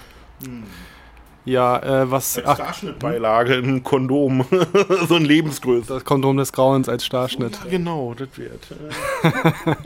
Ja, 1.45 1.79
äh, 1.79 2.11
was. 2.11 2.39
Als 2.39 2.59
Starschnittbeilage, 2.59 3.55
ein 3.55 3.83
Kondom. 3.83 4.45
so 5.09 5.17
ein 5.17 5.25
Lebensgröße. 5.25 5.93
das 5.93 6.05
Kondom 6.05 6.37
des 6.37 6.53
Grauens 6.53 6.89
als 6.89 7.05
Starschnitt. 7.05 7.59
Ja, 7.65 7.71
genau, 7.71 8.15
das 8.15 8.29
wird. 8.37 8.67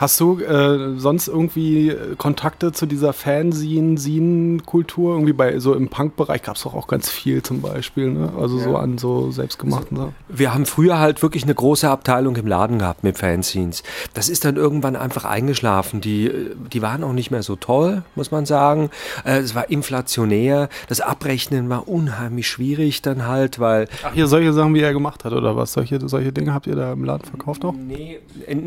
Hast 0.00 0.18
du 0.18 0.40
äh, 0.40 0.98
sonst 0.98 1.28
irgendwie 1.28 1.90
äh, 1.90 2.16
Kontakte 2.16 2.72
zu 2.72 2.86
dieser 2.86 3.12
Fanzine-Kultur? 3.12 5.12
Irgendwie 5.12 5.34
bei 5.34 5.58
so 5.58 5.74
im 5.74 5.88
Punk-Bereich 5.88 6.42
gab 6.42 6.56
es 6.56 6.62
doch 6.62 6.72
auch 6.72 6.86
ganz 6.86 7.10
viel 7.10 7.42
zum 7.42 7.60
Beispiel, 7.60 8.10
ne? 8.10 8.32
Also 8.40 8.58
so 8.58 8.76
an 8.76 8.96
so 8.96 9.30
selbstgemachten 9.30 9.98
Sachen. 9.98 10.14
Wir 10.30 10.54
haben 10.54 10.64
früher 10.64 10.98
halt 10.98 11.22
wirklich 11.22 11.42
eine 11.42 11.54
große 11.54 11.86
Abteilung 11.86 12.34
im 12.36 12.46
Laden 12.46 12.78
gehabt 12.78 13.04
mit 13.04 13.18
Fanzines. 13.18 13.82
Das 14.14 14.30
ist 14.30 14.46
dann 14.46 14.56
irgendwann 14.56 14.96
einfach 14.96 15.26
eingeschlafen. 15.26 16.00
Die, 16.00 16.30
die 16.72 16.80
waren 16.80 17.04
auch 17.04 17.12
nicht 17.12 17.30
mehr 17.30 17.42
so 17.42 17.56
toll, 17.56 18.02
muss 18.14 18.30
man 18.30 18.46
sagen. 18.46 18.88
Äh, 19.26 19.40
Es 19.40 19.54
war 19.54 19.68
inflationär. 19.68 20.70
Das 20.88 21.02
Abrechnen 21.02 21.68
war 21.68 21.88
unheimlich 21.88 22.48
schwierig 22.48 23.02
dann 23.02 23.26
halt, 23.26 23.60
weil 23.60 23.86
Ach, 24.02 24.14
hier 24.14 24.28
solche 24.28 24.54
Sachen, 24.54 24.72
wie 24.72 24.80
er 24.80 24.94
gemacht 24.94 25.26
hat, 25.26 25.34
oder 25.34 25.56
was? 25.56 25.74
Solche, 25.74 26.00
solche 26.08 26.32
Dinge 26.32 26.54
habt 26.54 26.66
ihr 26.66 26.76
da 26.76 26.94
im 26.94 27.04
Laden 27.04 27.26
verkauft 27.26 27.66
auch? 27.66 27.74
Nee, 27.74 28.20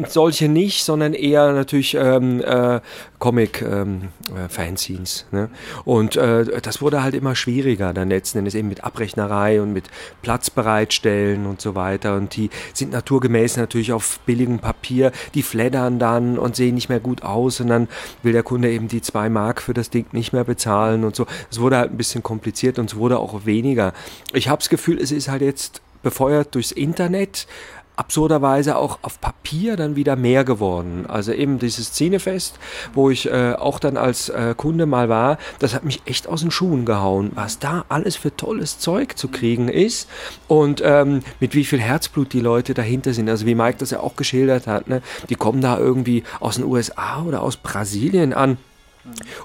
solche 0.09 0.47
nicht, 0.47 0.83
sondern 0.83 1.15
eher 1.23 1.53
natürlich 1.53 1.95
ähm, 1.95 2.41
äh, 2.41 2.81
Comic-Fanzines. 3.19 5.25
ne? 5.31 5.49
Und 5.85 6.17
äh, 6.17 6.61
das 6.61 6.81
wurde 6.81 7.03
halt 7.03 7.15
immer 7.15 7.35
schwieriger 7.35 7.93
dann 7.93 8.09
letzten 8.09 8.39
Endes 8.39 8.55
eben 8.55 8.67
mit 8.67 8.83
Abrechnerei 8.83 9.61
und 9.61 9.71
mit 9.71 9.89
Platz 10.21 10.49
bereitstellen 10.49 11.45
und 11.45 11.61
so 11.61 11.75
weiter. 11.75 12.15
Und 12.15 12.35
die 12.35 12.49
sind 12.73 12.91
naturgemäß 12.91 13.57
natürlich 13.57 13.93
auf 13.93 14.19
billigem 14.25 14.59
Papier, 14.59 15.11
die 15.33 15.43
fleddern 15.43 15.99
dann 15.99 16.37
und 16.37 16.55
sehen 16.55 16.75
nicht 16.75 16.89
mehr 16.89 16.99
gut 16.99 17.23
aus 17.23 17.61
und 17.61 17.67
dann 17.67 17.87
will 18.21 18.33
der 18.33 18.43
Kunde 18.43 18.69
eben 18.69 18.87
die 18.87 19.01
zwei 19.01 19.29
Mark 19.29 19.61
für 19.61 19.73
das 19.73 19.89
Ding 19.89 20.05
nicht 20.11 20.33
mehr 20.33 20.43
bezahlen 20.43 21.03
und 21.03 21.15
so. 21.15 21.25
Es 21.49 21.59
wurde 21.59 21.77
halt 21.77 21.91
ein 21.91 21.97
bisschen 21.97 22.23
kompliziert 22.23 22.77
und 22.77 22.91
es 22.91 22.97
wurde 22.97 23.19
auch 23.19 23.45
weniger. 23.45 23.93
Ich 24.33 24.49
habe 24.49 24.59
das 24.59 24.69
Gefühl, 24.69 24.99
es 24.99 25.11
ist 25.11 25.29
halt 25.29 25.41
jetzt 25.41 25.81
befeuert 26.03 26.53
durchs 26.53 26.71
Internet, 26.71 27.47
absurderweise 27.95 28.75
auch 28.77 28.99
auf 29.01 29.21
Papier 29.21 29.75
dann 29.75 29.95
wieder 29.95 30.15
mehr 30.15 30.43
geworden. 30.43 31.05
Also 31.07 31.31
eben 31.31 31.59
dieses 31.59 31.87
Szenefest, 31.87 32.59
wo 32.93 33.09
ich 33.09 33.29
äh, 33.29 33.53
auch 33.53 33.79
dann 33.79 33.97
als 33.97 34.29
äh, 34.29 34.55
Kunde 34.57 34.85
mal 34.85 35.09
war, 35.09 35.37
das 35.59 35.73
hat 35.73 35.83
mich 35.83 36.01
echt 36.05 36.27
aus 36.27 36.41
den 36.41 36.51
Schuhen 36.51 36.85
gehauen, 36.85 37.31
was 37.35 37.59
da 37.59 37.85
alles 37.89 38.15
für 38.15 38.35
tolles 38.35 38.79
Zeug 38.79 39.17
zu 39.17 39.27
kriegen 39.27 39.69
ist 39.69 40.09
und 40.47 40.81
ähm, 40.83 41.21
mit 41.39 41.55
wie 41.55 41.65
viel 41.65 41.79
Herzblut 41.79 42.33
die 42.33 42.39
Leute 42.39 42.73
dahinter 42.73 43.13
sind. 43.13 43.29
Also 43.29 43.45
wie 43.45 43.55
Mike 43.55 43.77
das 43.79 43.91
ja 43.91 43.99
auch 43.99 44.15
geschildert 44.15 44.67
hat, 44.67 44.87
ne? 44.87 45.01
die 45.29 45.35
kommen 45.35 45.61
da 45.61 45.77
irgendwie 45.77 46.23
aus 46.39 46.55
den 46.55 46.65
USA 46.65 47.23
oder 47.23 47.41
aus 47.41 47.57
Brasilien 47.57 48.33
an 48.33 48.57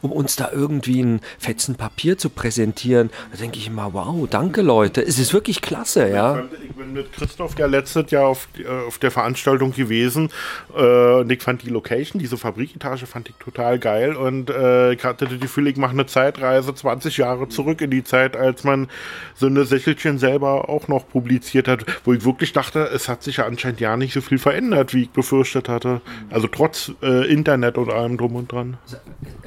um 0.03 0.13
uns 0.13 0.37
da 0.37 0.51
irgendwie 0.53 1.03
ein 1.03 1.21
Fetzen 1.39 1.75
Papier 1.75 2.19
zu 2.19 2.31
präsentieren. 2.31 3.11
Da 3.33 3.39
denke 3.39 3.59
ich 3.59 3.67
immer, 3.67 3.93
wow, 3.93 4.27
danke 4.29 4.63
Leute, 4.63 5.03
es 5.03 5.19
ist 5.19 5.33
wirklich 5.33 5.61
klasse, 5.61 6.09
ja. 6.09 6.45
Ich 6.63 6.75
bin 6.75 6.93
mit 6.93 7.13
Christoph 7.13 7.59
ja 7.59 7.67
letztes 7.67 8.11
Jahr 8.11 8.27
auf, 8.27 8.49
äh, 8.59 8.67
auf 8.87 8.99
der 8.99 9.11
Veranstaltung 9.11 9.73
gewesen 9.73 10.31
äh, 10.77 11.21
und 11.21 11.31
ich 11.31 11.43
fand 11.43 11.63
die 11.63 11.71
Location, 11.71 12.21
diese 12.21 12.37
Fabriketage, 12.37 13.07
fand 13.07 13.29
ich 13.29 13.35
total 13.37 13.79
geil 13.79 14.15
und 14.15 14.51
äh, 14.51 14.93
ich 14.93 15.05
hatte 15.05 15.27
das 15.27 15.41
Gefühl, 15.41 15.67
ich 15.67 15.77
mache 15.77 15.93
eine 15.93 16.07
Zeitreise 16.07 16.75
20 16.75 17.17
Jahre 17.17 17.49
zurück 17.49 17.81
in 17.81 17.91
die 17.91 18.05
Zeit, 18.05 18.37
als 18.37 18.65
man 18.65 18.89
so 19.35 19.47
eine 19.47 19.65
Sächelchen 19.65 20.19
selber 20.19 20.69
auch 20.69 20.89
noch 20.89 21.09
publiziert 21.09 21.69
hat, 21.69 21.85
wo 22.05 22.13
ich 22.13 22.25
wirklich 22.25 22.53
dachte, 22.53 22.89
es 22.93 23.09
hat 23.09 23.23
sich 23.23 23.39
ja 23.39 23.47
anscheinend 23.47 23.81
ja 23.81 23.97
nicht 23.97 24.13
so 24.13 24.21
viel 24.21 24.39
verändert, 24.39 24.95
wie 24.95 25.03
ich 25.03 25.11
befürchtet 25.11 25.69
hatte. 25.69 26.01
Also 26.31 26.49
trotz 26.49 26.93
äh, 27.03 27.31
Internet 27.31 27.79
und 27.79 27.91
allem 27.91 28.17
drum 28.17 28.37
und 28.37 28.53
dran. 28.53 28.79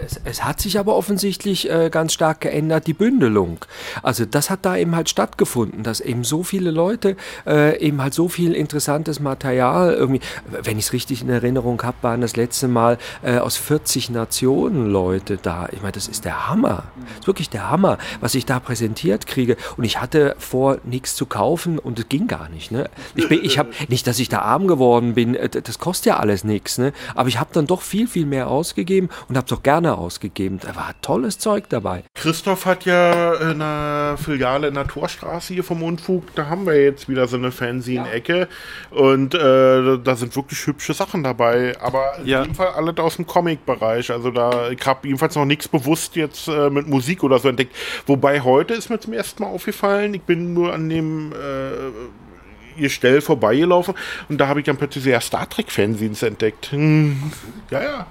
Es, 0.03 0.19
es 0.23 0.43
hat 0.43 0.59
sich 0.59 0.79
aber 0.79 0.95
offensichtlich 0.95 1.69
äh, 1.69 1.89
ganz 1.91 2.13
stark 2.13 2.41
geändert, 2.41 2.87
die 2.87 2.93
Bündelung. 2.93 3.59
Also 4.01 4.25
das 4.25 4.49
hat 4.49 4.65
da 4.65 4.75
eben 4.75 4.95
halt 4.95 5.09
stattgefunden, 5.09 5.83
dass 5.83 5.99
eben 5.99 6.23
so 6.23 6.43
viele 6.43 6.71
Leute 6.71 7.15
äh, 7.45 7.79
eben 7.79 8.01
halt 8.01 8.13
so 8.13 8.27
viel 8.27 8.53
interessantes 8.53 9.19
Material 9.19 9.93
irgendwie, 9.93 10.21
wenn 10.45 10.79
ich 10.79 10.85
es 10.85 10.93
richtig 10.93 11.21
in 11.21 11.29
Erinnerung 11.29 11.81
habe, 11.83 11.97
waren 12.01 12.21
das 12.21 12.35
letzte 12.35 12.67
Mal 12.67 12.97
äh, 13.21 13.37
aus 13.37 13.57
40 13.57 14.09
Nationen 14.09 14.87
Leute 14.87 15.37
da. 15.37 15.69
Ich 15.71 15.81
meine, 15.81 15.91
das 15.91 16.07
ist 16.07 16.25
der 16.25 16.49
Hammer. 16.49 16.83
Das 17.09 17.19
ist 17.21 17.27
wirklich 17.27 17.49
der 17.49 17.69
Hammer, 17.69 17.97
was 18.21 18.33
ich 18.33 18.45
da 18.45 18.59
präsentiert 18.59 19.27
kriege. 19.27 19.55
Und 19.77 19.83
ich 19.83 20.01
hatte 20.01 20.35
vor, 20.39 20.79
nichts 20.83 21.15
zu 21.15 21.25
kaufen 21.25 21.77
und 21.77 21.99
es 21.99 22.09
ging 22.09 22.27
gar 22.27 22.49
nicht. 22.49 22.71
Ne? 22.71 22.89
Ich, 23.15 23.29
bin, 23.29 23.43
ich 23.43 23.59
habe 23.59 23.69
nicht, 23.87 24.07
dass 24.07 24.19
ich 24.19 24.29
da 24.29 24.39
arm 24.39 24.67
geworden 24.67 25.13
bin, 25.13 25.35
äh, 25.35 25.49
das 25.49 25.77
kostet 25.77 26.07
ja 26.07 26.17
alles 26.17 26.43
nichts. 26.43 26.77
Ne? 26.77 26.93
Aber 27.13 27.29
ich 27.29 27.39
habe 27.39 27.51
dann 27.53 27.67
doch 27.67 27.81
viel, 27.81 28.07
viel 28.07 28.25
mehr 28.25 28.47
ausgegeben 28.47 29.09
und 29.29 29.37
habe 29.37 29.45
es 29.45 29.53
auch 29.53 29.63
gerne 29.63 29.90
ausgegeben. 29.97 30.59
Da 30.61 30.75
war 30.75 30.93
tolles 31.01 31.37
Zeug 31.39 31.69
dabei. 31.69 32.03
Christoph 32.13 32.65
hat 32.65 32.85
ja 32.85 33.33
in 33.35 33.61
einer 33.61 34.17
Filiale 34.17 34.67
in 34.67 34.73
der 34.75 34.87
Torstraße 34.87 35.53
hier 35.53 35.63
vom 35.63 35.83
Unfug, 35.83 36.33
da 36.35 36.47
haben 36.47 36.65
wir 36.65 36.81
jetzt 36.81 37.07
wieder 37.09 37.27
so 37.27 37.37
eine 37.37 37.51
Fanzine-Ecke 37.51 38.47
und 38.89 39.33
äh, 39.33 39.97
da 40.03 40.15
sind 40.15 40.35
wirklich 40.35 40.65
hübsche 40.67 40.93
Sachen 40.93 41.23
dabei, 41.23 41.75
aber 41.81 42.17
in 42.19 42.27
Ja. 42.27 42.41
jedem 42.41 42.55
Fall 42.55 42.69
alle 42.69 42.93
aus 43.01 43.15
dem 43.15 43.25
Comic-Bereich, 43.27 44.11
also 44.11 44.31
da, 44.31 44.69
ich 44.69 44.85
habe 44.85 45.07
jedenfalls 45.07 45.35
noch 45.35 45.45
nichts 45.45 45.67
bewusst 45.67 46.15
jetzt 46.15 46.47
äh, 46.47 46.69
mit 46.69 46.87
Musik 46.87 47.23
oder 47.23 47.39
so 47.39 47.47
entdeckt, 47.49 47.75
wobei 48.05 48.41
heute 48.41 48.73
ist 48.73 48.89
mir 48.89 48.99
zum 48.99 49.13
ersten 49.13 49.43
Mal 49.43 49.49
aufgefallen, 49.49 50.13
ich 50.13 50.21
bin 50.21 50.53
nur 50.53 50.73
an 50.73 50.89
dem 50.89 51.31
äh, 51.31 52.77
Gestell 52.79 53.19
vorbeigelaufen 53.21 53.93
und 54.29 54.37
da 54.37 54.47
habe 54.47 54.61
ich 54.61 54.65
dann 54.65 54.77
plötzlich 54.77 55.03
sehr 55.03 55.19
Star 55.21 55.47
Trek-Fanzines 55.49 56.23
entdeckt. 56.23 56.71
Hm. 56.71 57.31
Ja, 57.69 57.83
ja. 57.83 58.07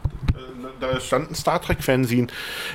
Da 0.81 0.99
stand 1.01 1.31
ein 1.31 1.35
Star 1.35 1.61
Trek-Fanzine. 1.61 2.29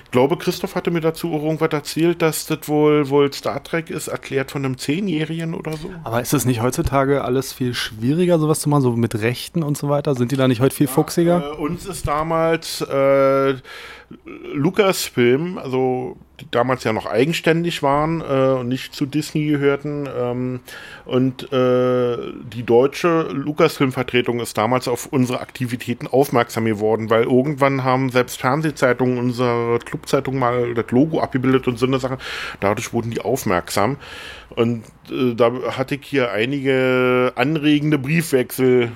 Ich 0.03 0.11
glaube, 0.11 0.37
Christoph 0.37 0.75
hatte 0.75 0.91
mir 0.91 1.01
dazu 1.01 1.31
irgendwas 1.31 1.71
erzählt, 1.71 2.21
dass 2.21 2.45
das 2.45 2.67
wohl, 2.67 3.09
wohl 3.09 3.33
Star 3.33 3.63
Trek 3.63 3.89
ist, 3.89 4.07
erklärt 4.07 4.51
von 4.51 4.63
einem 4.63 4.77
Zehnjährigen 4.77 5.53
oder 5.53 5.73
so. 5.73 5.91
Aber 6.03 6.21
ist 6.21 6.33
es 6.33 6.45
nicht 6.45 6.61
heutzutage 6.61 7.23
alles 7.23 7.51
viel 7.53 7.73
schwieriger, 7.73 8.39
sowas 8.39 8.59
zu 8.59 8.69
machen, 8.69 8.81
so 8.81 8.91
mit 8.91 9.15
Rechten 9.15 9.63
und 9.63 9.77
so 9.77 9.89
weiter? 9.89 10.15
Sind 10.15 10.31
die 10.31 10.37
da 10.37 10.47
nicht 10.47 10.61
heute 10.61 10.75
viel 10.75 10.87
fuchsiger? 10.87 11.53
Äh, 11.53 11.55
uns 11.55 11.85
ist 11.85 12.07
damals 12.07 12.81
äh, 12.81 13.55
Lucasfilm, 14.53 15.57
also 15.57 16.17
die 16.39 16.49
damals 16.51 16.83
ja 16.83 16.93
noch 16.93 17.05
eigenständig 17.05 17.81
waren 17.81 18.21
äh, 18.21 18.59
und 18.59 18.67
nicht 18.67 18.93
zu 18.93 19.05
Disney 19.05 19.47
gehörten. 19.47 20.07
Ähm, 20.15 20.59
und 21.05 21.51
äh, 21.51 22.17
die 22.53 22.63
deutsche 22.63 23.23
Lucasfilm-Vertretung 23.31 24.39
ist 24.39 24.57
damals 24.57 24.87
auf 24.87 25.07
unsere 25.07 25.39
Aktivitäten 25.39 26.07
aufmerksam 26.07 26.65
geworden, 26.65 27.09
weil 27.09 27.23
irgendwann 27.23 27.83
haben 27.83 28.09
selbst 28.09 28.39
Fernsehzeitungen 28.39 29.17
unsere 29.17 29.79
Clubzeitung 29.79 30.37
mal 30.37 30.73
das 30.73 30.91
Logo 30.91 31.19
abgebildet 31.19 31.67
und 31.67 31.79
so 31.79 31.87
eine 31.87 31.99
Sache. 31.99 32.17
Dadurch 32.59 32.93
wurden 32.93 33.11
die 33.11 33.21
aufmerksam. 33.21 33.97
Und 34.49 34.83
äh, 35.09 35.33
da 35.35 35.51
hatte 35.77 35.95
ich 35.95 36.05
hier 36.05 36.31
einige 36.31 37.33
anregende 37.35 37.97
Briefwechsel 37.97 38.91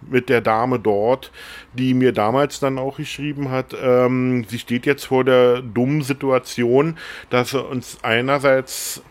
mit 0.00 0.28
der 0.28 0.40
Dame 0.40 0.78
dort, 0.78 1.32
die 1.72 1.94
mir 1.94 2.12
damals 2.12 2.60
dann 2.60 2.78
auch 2.78 2.96
geschrieben 2.96 3.50
hat, 3.50 3.76
ähm, 3.80 4.44
sie 4.48 4.58
steht 4.58 4.86
jetzt 4.86 5.06
vor 5.06 5.24
der 5.24 5.62
dummen 5.62 6.02
Situation, 6.02 6.96
dass 7.30 7.50
sie 7.50 7.62
uns 7.62 7.98
einerseits 8.02 9.02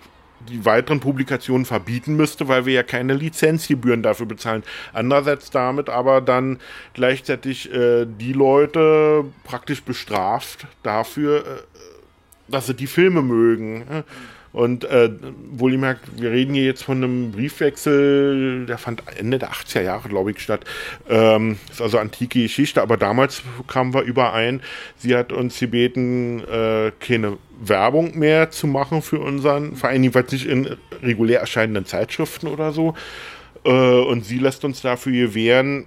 die 0.50 0.66
weiteren 0.66 1.00
Publikationen 1.00 1.66
verbieten 1.66 2.16
müsste, 2.16 2.48
weil 2.48 2.66
wir 2.66 2.74
ja 2.74 2.84
keine 2.84 3.14
Lizenzgebühren 3.14 4.02
dafür 4.02 4.26
bezahlen. 4.26 4.64
Andererseits 4.94 5.50
damit 5.50 5.90
aber 5.90 6.22
dann 6.22 6.60
gleichzeitig 6.94 7.74
äh, 7.74 8.06
die 8.06 8.34
Leute 8.34 9.26
praktisch 9.44 9.84
bestraft 9.84 10.68
dafür, 10.84 11.40
äh, 11.40 11.44
dass 12.48 12.68
sie 12.68 12.76
die 12.76 12.88
Filme 12.88 13.22
mögen. 13.22 14.04
Und 14.58 14.86
äh, 14.86 15.12
wohlgemerkt, 15.52 16.20
wir 16.20 16.32
reden 16.32 16.56
hier 16.56 16.66
jetzt 16.66 16.84
von 16.84 16.98
einem 16.98 17.32
Briefwechsel, 17.32 18.66
der 18.66 18.80
fand 18.80 19.04
Ende 19.16 19.38
der 19.38 19.52
80er 19.52 19.84
Jahre, 19.84 20.10
glaube 20.10 20.32
ich, 20.32 20.40
statt. 20.40 20.66
Ähm, 21.08 21.60
ist 21.70 21.80
also 21.80 22.00
antike 22.00 22.42
Geschichte, 22.42 22.82
aber 22.82 22.98
damals 22.98 23.44
kamen 23.68 23.94
wir 23.94 24.02
überein, 24.02 24.64
sie 24.98 25.16
hat 25.16 25.32
uns 25.32 25.60
gebeten, 25.60 26.40
äh, 26.40 26.92
keine 27.00 27.38
Werbung 27.62 28.18
mehr 28.18 28.50
zu 28.50 28.66
machen 28.66 29.04
für 29.04 29.20
unseren 29.20 29.76
Verein, 29.76 30.02
jedenfalls 30.02 30.32
nicht 30.32 30.48
in 30.48 30.76
regulär 31.04 31.40
erscheinenden 31.40 31.86
Zeitschriften 31.86 32.48
oder 32.48 32.72
so. 32.72 32.96
Äh, 33.64 33.70
und 33.70 34.26
sie 34.26 34.40
lässt 34.40 34.66
uns 34.66 34.82
dafür 34.82 35.12
gewähren, 35.12 35.86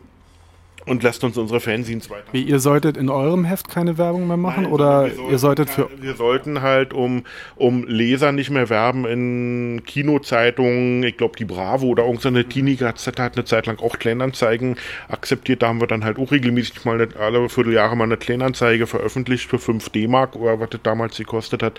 und 0.86 1.02
lässt 1.02 1.24
uns 1.24 1.36
unsere 1.36 1.60
Fanzines 1.60 2.10
weiter. 2.10 2.24
Wie, 2.32 2.42
ihr 2.42 2.58
solltet 2.58 2.96
in 2.96 3.08
eurem 3.08 3.44
Heft 3.44 3.68
keine 3.68 3.98
Werbung 3.98 4.26
mehr 4.26 4.36
machen 4.36 4.64
Nein, 4.64 4.72
oder 4.72 5.08
ihr 5.30 5.38
solltet 5.38 5.70
für. 5.70 5.88
Wir 6.00 6.14
sollten 6.14 6.62
halt 6.62 6.92
um, 6.92 7.24
um 7.56 7.84
Leser 7.86 8.32
nicht 8.32 8.50
mehr 8.50 8.68
werben 8.68 9.04
in 9.04 9.82
Kinozeitungen. 9.84 11.02
Ich 11.02 11.16
glaube, 11.16 11.36
die 11.38 11.44
Bravo 11.44 11.86
oder 11.86 12.04
irgendeine 12.04 12.44
Teenie-Gazette 12.44 13.22
hat 13.22 13.36
eine 13.36 13.44
Zeit 13.44 13.66
lang 13.66 13.78
auch 13.80 13.98
Kleinanzeigen 13.98 14.76
akzeptiert. 15.08 15.62
Da 15.62 15.68
haben 15.68 15.80
wir 15.80 15.86
dann 15.86 16.04
halt 16.04 16.18
auch 16.18 16.30
regelmäßig 16.30 16.84
mal 16.84 17.00
eine, 17.00 17.08
alle 17.16 17.48
Vierteljahre 17.48 17.96
mal 17.96 18.04
eine 18.04 18.16
Kleinanzeige 18.16 18.86
veröffentlicht 18.86 19.48
für 19.48 19.58
5 19.58 19.88
D-Mark 19.90 20.36
oder 20.36 20.60
was 20.60 20.70
das 20.70 20.80
damals 20.82 21.16
gekostet 21.16 21.62
hat 21.62 21.78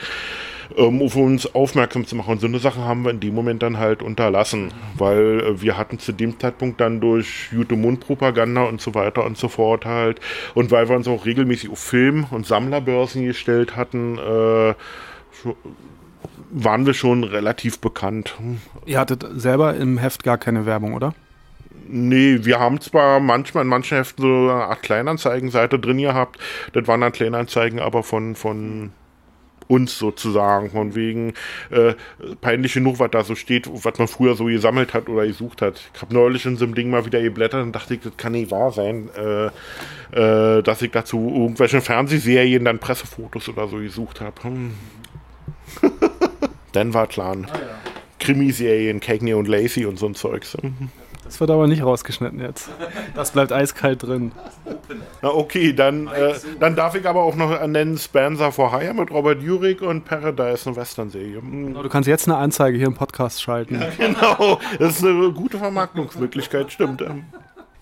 ähm, 0.78 1.02
auf 1.02 1.16
uns 1.16 1.54
aufmerksam 1.54 2.06
zu 2.06 2.16
machen. 2.16 2.32
Und 2.32 2.42
so 2.42 2.48
eine 2.48 2.60
Sache 2.60 2.82
haben 2.82 3.04
wir 3.04 3.12
in 3.12 3.20
dem 3.20 3.34
Moment 3.34 3.62
dann 3.64 3.78
halt 3.78 4.02
unterlassen, 4.02 4.72
weil 4.96 5.42
äh, 5.42 5.62
wir 5.62 5.78
hatten 5.78 6.00
zu 6.00 6.12
dem 6.12 6.40
Zeitpunkt 6.40 6.82
dann 6.82 7.00
durch 7.00 7.50
gute 7.52 7.76
Mundpropaganda 7.76 8.64
und 8.64 8.82
so 8.82 8.96
weiter 8.96 9.26
und 9.26 9.38
so 9.38 9.48
fort 9.48 9.86
halt 9.86 10.20
und 10.54 10.72
weil 10.72 10.90
wir 10.90 10.96
uns 10.96 11.08
auch 11.08 11.26
regelmäßig 11.26 11.70
auf 11.70 11.80
Film- 11.80 12.26
und 12.32 12.46
Sammlerbörsen 12.46 13.26
gestellt 13.26 13.76
hatten, 13.76 14.18
äh, 14.18 14.74
waren 16.52 16.86
wir 16.86 16.94
schon 16.94 17.24
relativ 17.24 17.80
bekannt. 17.80 18.36
Ihr 18.86 19.00
hattet 19.00 19.26
selber 19.36 19.76
im 19.76 19.98
Heft 19.98 20.24
gar 20.24 20.38
keine 20.38 20.66
Werbung, 20.66 20.94
oder? 20.94 21.14
Nee, 21.88 22.40
wir 22.44 22.60
haben 22.60 22.80
zwar 22.80 23.20
manchmal 23.20 23.64
in 23.64 23.70
manchen 23.70 23.98
Heften 23.98 24.24
so 24.24 24.52
eine 24.52 24.66
Art 24.66 24.84
Kleinanzeigenseite 24.84 25.80
drin 25.80 25.98
gehabt. 25.98 26.40
Das 26.74 26.88
waren 26.88 27.02
dann 27.02 27.12
Kleinanzeigen, 27.12 27.80
aber 27.80 28.04
von, 28.04 28.36
von 28.36 28.92
uns 29.72 29.98
sozusagen, 29.98 30.70
von 30.70 30.96
wegen 30.96 31.34
äh, 31.70 31.94
peinlich 32.42 32.74
genug, 32.74 33.00
was 33.00 33.10
da 33.12 33.24
so 33.24 33.36
steht, 33.36 33.70
was 33.72 33.98
man 33.98 34.08
früher 34.08 34.36
so 34.36 34.46
gesammelt 34.46 34.94
hat 34.94 35.08
oder 35.08 35.26
gesucht 35.26 35.62
hat. 35.62 35.82
Ich 35.94 36.02
habe 36.02 36.14
neulich 36.14 36.46
in 36.46 36.58
so 36.58 36.66
einem 36.66 36.76
Ding 36.76 36.90
mal 36.90 37.06
wieder 37.06 37.22
geblättert 37.22 37.64
und 37.64 37.74
dachte 37.74 37.94
ich, 37.94 38.02
das 38.02 38.18
kann 38.18 38.34
nicht 38.34 38.52
wahr 38.52 38.72
sein, 38.72 39.10
äh, 39.16 39.46
äh, 40.58 40.62
dass 40.62 40.82
ich 40.82 40.92
dazu 40.92 41.32
irgendwelche 41.34 41.80
Fernsehserien 41.80 42.66
dann 42.66 42.80
Pressefotos 42.80 43.48
oder 43.48 43.68
so 43.70 43.78
gesucht 43.78 44.20
habe. 44.20 44.44
Hm. 44.44 44.74
dann 46.74 46.94
war 46.94 47.08
klar. 47.08 47.38
Ah, 47.44 47.58
ja. 47.58 47.92
Krimiserien, 48.20 49.00
Cagney 49.00 49.34
und 49.34 49.48
Lacey 49.48 49.86
und 49.86 49.98
so 49.98 50.06
ein 50.06 50.16
Zeugs. 50.16 50.58
Das 51.32 51.40
wird 51.40 51.50
aber 51.50 51.66
nicht 51.66 51.82
rausgeschnitten 51.82 52.42
jetzt. 52.42 52.70
Das 53.16 53.32
bleibt 53.32 53.54
eiskalt 53.54 54.04
drin. 54.04 54.34
Na 55.22 55.30
okay, 55.30 55.72
dann, 55.72 56.08
äh, 56.08 56.34
dann 56.60 56.76
darf 56.76 56.94
ich 56.94 57.08
aber 57.08 57.24
auch 57.24 57.36
noch 57.36 57.66
nennen 57.68 57.98
Spencer 57.98 58.52
for 58.52 58.78
Hire 58.78 58.94
mit 58.94 59.12
Robert 59.12 59.42
Jurek 59.42 59.82
und 59.82 60.04
Paradise, 60.04 60.68
eine 60.68 60.76
Western-Serie. 60.76 61.38
Hm. 61.38 61.68
Genau, 61.68 61.84
du 61.84 61.88
kannst 61.88 62.10
jetzt 62.10 62.28
eine 62.28 62.36
Anzeige 62.36 62.78
hier 62.78 62.88
im 62.88 62.96
Podcast 62.96 63.42
schalten. 63.42 63.80
Ja, 63.80 63.88
genau, 63.98 64.60
das 64.78 64.98
ist 64.98 65.06
eine 65.06 65.32
gute 65.32 65.58
Vermarktungsmöglichkeit, 65.58 66.70
stimmt. 66.70 67.02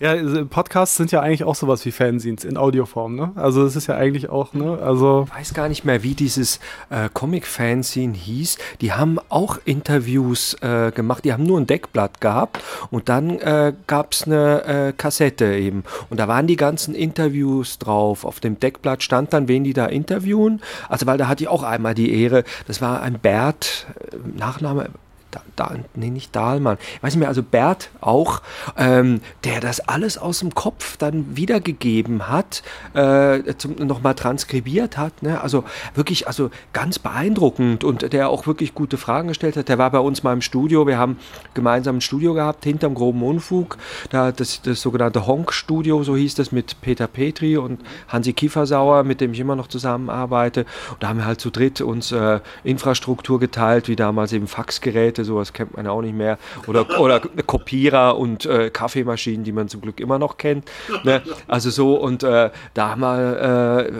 Ja, 0.02 0.14
Podcasts 0.48 0.96
sind 0.96 1.12
ja 1.12 1.20
eigentlich 1.20 1.44
auch 1.44 1.54
sowas 1.54 1.84
wie 1.84 1.92
Fanzines 1.92 2.46
in 2.46 2.56
Audioform, 2.56 3.16
ne? 3.16 3.32
Also 3.34 3.66
es 3.66 3.76
ist 3.76 3.86
ja 3.86 3.96
eigentlich 3.96 4.30
auch, 4.30 4.54
ne? 4.54 4.78
Also 4.82 5.26
ich 5.28 5.38
weiß 5.38 5.52
gar 5.52 5.68
nicht 5.68 5.84
mehr, 5.84 6.02
wie 6.02 6.14
dieses 6.14 6.58
äh, 6.88 7.10
Comic-Fanzine 7.12 8.14
hieß. 8.14 8.56
Die 8.80 8.94
haben 8.94 9.18
auch 9.28 9.58
Interviews 9.66 10.54
äh, 10.62 10.90
gemacht. 10.90 11.26
Die 11.26 11.34
haben 11.34 11.42
nur 11.42 11.60
ein 11.60 11.66
Deckblatt 11.66 12.22
gehabt 12.22 12.62
und 12.90 13.10
dann 13.10 13.40
äh, 13.40 13.74
gab 13.86 14.14
es 14.14 14.22
eine 14.22 14.64
äh, 14.64 14.92
Kassette 14.96 15.54
eben. 15.54 15.84
Und 16.08 16.18
da 16.18 16.26
waren 16.28 16.46
die 16.46 16.56
ganzen 16.56 16.94
Interviews 16.94 17.78
drauf. 17.78 18.24
Auf 18.24 18.40
dem 18.40 18.58
Deckblatt 18.58 19.02
stand 19.02 19.34
dann, 19.34 19.48
wen 19.48 19.64
die 19.64 19.74
da 19.74 19.84
interviewen. 19.84 20.62
Also 20.88 21.04
weil 21.04 21.18
da 21.18 21.28
hatte 21.28 21.44
ich 21.44 21.48
auch 21.48 21.62
einmal 21.62 21.94
die 21.94 22.22
Ehre. 22.22 22.44
Das 22.66 22.80
war 22.80 23.02
ein 23.02 23.18
Bert, 23.18 23.86
äh, 24.10 24.16
Nachname 24.38 24.88
da, 25.30 25.42
da, 25.56 25.74
nee, 25.94 26.10
nicht 26.10 26.34
Dahlmann, 26.34 26.78
weiß 27.00 27.14
nicht 27.14 27.20
mehr, 27.20 27.28
also 27.28 27.42
Bert 27.42 27.90
auch, 28.00 28.42
ähm, 28.76 29.20
der 29.44 29.60
das 29.60 29.80
alles 29.80 30.18
aus 30.18 30.40
dem 30.40 30.54
Kopf 30.54 30.96
dann 30.96 31.36
wiedergegeben 31.36 32.28
hat, 32.28 32.62
äh, 32.94 33.38
nochmal 33.78 34.14
transkribiert 34.14 34.96
hat, 34.96 35.22
ne? 35.22 35.40
also 35.40 35.64
wirklich, 35.94 36.26
also 36.26 36.50
ganz 36.72 36.98
beeindruckend 36.98 37.84
und 37.84 38.12
der 38.12 38.28
auch 38.28 38.46
wirklich 38.46 38.74
gute 38.74 38.96
Fragen 38.96 39.28
gestellt 39.28 39.56
hat. 39.56 39.68
Der 39.68 39.78
war 39.78 39.90
bei 39.90 39.98
uns 39.98 40.22
mal 40.22 40.32
im 40.32 40.42
Studio, 40.42 40.86
wir 40.86 40.98
haben 40.98 41.18
gemeinsam 41.54 41.96
ein 41.96 42.00
Studio 42.00 42.34
gehabt, 42.34 42.64
hinterm 42.64 42.94
groben 42.94 43.22
Unfug, 43.22 43.78
da 44.10 44.32
das, 44.32 44.62
das 44.62 44.80
sogenannte 44.80 45.26
Honk-Studio, 45.26 46.02
so 46.02 46.16
hieß 46.16 46.34
das, 46.34 46.52
mit 46.52 46.80
Peter 46.80 47.06
Petri 47.06 47.56
und 47.56 47.80
Hansi 48.08 48.32
Kiefersauer, 48.32 49.04
mit 49.04 49.20
dem 49.20 49.32
ich 49.32 49.40
immer 49.40 49.56
noch 49.56 49.68
zusammenarbeite. 49.68 50.66
Und 50.90 51.02
da 51.02 51.08
haben 51.08 51.18
wir 51.18 51.26
halt 51.26 51.40
zu 51.40 51.50
dritt 51.50 51.80
uns 51.80 52.12
äh, 52.12 52.40
Infrastruktur 52.64 53.38
geteilt, 53.38 53.88
wie 53.88 53.96
damals 53.96 54.32
eben 54.32 54.46
Faxgeräte 54.46 55.19
Geräte, 55.20 55.24
sowas 55.24 55.52
kennt 55.52 55.76
man 55.76 55.86
auch 55.86 56.02
nicht 56.02 56.14
mehr. 56.14 56.38
Oder, 56.66 57.00
oder 57.00 57.20
Kopierer 57.20 58.18
und 58.18 58.46
äh, 58.46 58.70
Kaffeemaschinen, 58.70 59.44
die 59.44 59.52
man 59.52 59.68
zum 59.68 59.80
Glück 59.80 60.00
immer 60.00 60.18
noch 60.18 60.36
kennt. 60.36 60.70
Ne? 61.04 61.22
Also 61.48 61.70
so, 61.70 61.94
und 61.94 62.22
äh, 62.22 62.50
da 62.74 62.90
haben 62.90 63.00
wir 63.00 63.86
äh, 63.86 63.92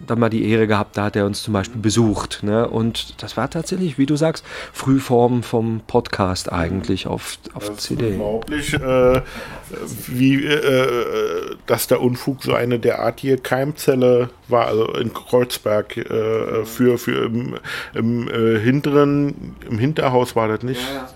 dann 0.00 0.20
mal 0.20 0.28
die 0.28 0.48
Ehre 0.48 0.66
gehabt, 0.66 0.96
da 0.96 1.04
hat 1.04 1.16
er 1.16 1.26
uns 1.26 1.42
zum 1.42 1.54
Beispiel 1.54 1.80
besucht. 1.80 2.40
Ne? 2.42 2.68
Und 2.68 3.22
das 3.22 3.36
war 3.36 3.50
tatsächlich, 3.50 3.98
wie 3.98 4.06
du 4.06 4.16
sagst, 4.16 4.44
Frühform 4.72 5.42
vom 5.42 5.80
Podcast 5.86 6.52
eigentlich 6.52 7.06
auf, 7.06 7.38
auf 7.54 7.68
das 7.68 7.78
CD. 7.78 8.12
Unglaublich, 8.12 8.74
äh, 8.74 9.22
wie, 10.06 10.44
äh, 10.44 11.56
dass 11.66 11.86
der 11.88 12.00
Unfug 12.00 12.42
so 12.42 12.54
eine 12.54 12.78
derartige 12.78 13.38
Keimzelle 13.38 14.30
war, 14.46 14.66
also 14.66 14.86
in 14.94 15.12
Kreuzberg 15.12 15.96
äh, 15.96 16.64
für, 16.64 16.98
für 16.98 17.26
im, 17.26 17.58
im 17.94 18.28
äh, 18.28 18.58
hinteren, 18.60 19.56
im 19.68 19.78
Hinterhaus 19.78 20.36
war 20.36 20.48
das 20.48 20.62
nicht. 20.62 20.80
Ja, 20.80 20.94
ja 20.94 21.08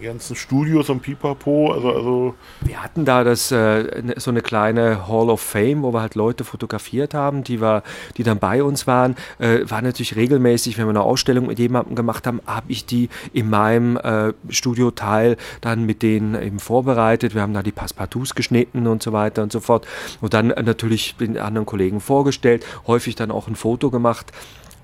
die 0.00 0.04
ganzen 0.04 0.36
Studios 0.36 0.90
und 0.90 1.00
Pipapo, 1.00 1.72
also, 1.72 1.92
also 1.92 2.34
Wir 2.62 2.82
hatten 2.82 3.04
da 3.04 3.24
das, 3.24 3.50
äh, 3.50 4.02
ne, 4.02 4.14
so 4.16 4.30
eine 4.30 4.42
kleine 4.42 5.08
Hall 5.08 5.30
of 5.30 5.40
Fame, 5.40 5.82
wo 5.82 5.92
wir 5.92 6.00
halt 6.00 6.14
Leute 6.14 6.44
fotografiert 6.44 7.14
haben, 7.14 7.44
die, 7.44 7.60
wir, 7.60 7.82
die 8.16 8.22
dann 8.22 8.38
bei 8.38 8.62
uns 8.62 8.86
waren. 8.86 9.16
Äh, 9.38 9.68
war 9.68 9.82
natürlich 9.82 10.16
regelmäßig, 10.16 10.76
wenn 10.78 10.86
wir 10.86 10.90
eine 10.90 11.02
Ausstellung 11.02 11.46
mit 11.46 11.58
jemandem 11.58 11.94
gemacht 11.94 12.26
haben, 12.26 12.40
habe 12.46 12.66
ich 12.68 12.86
die 12.86 13.08
in 13.32 13.48
meinem 13.48 13.96
äh, 13.96 14.32
Studioteil 14.48 15.36
dann 15.60 15.84
mit 15.84 16.02
denen 16.02 16.40
eben 16.40 16.58
vorbereitet. 16.58 17.34
Wir 17.34 17.42
haben 17.42 17.54
da 17.54 17.62
die 17.62 17.72
Passepartouts 17.72 18.34
geschnitten 18.34 18.86
und 18.86 19.02
so 19.02 19.12
weiter 19.12 19.42
und 19.42 19.52
so 19.52 19.60
fort. 19.60 19.86
Und 20.20 20.34
dann 20.34 20.48
natürlich 20.48 21.16
den 21.16 21.38
anderen 21.38 21.66
Kollegen 21.66 22.00
vorgestellt, 22.00 22.64
häufig 22.86 23.14
dann 23.14 23.30
auch 23.30 23.48
ein 23.48 23.56
Foto 23.56 23.90
gemacht 23.90 24.32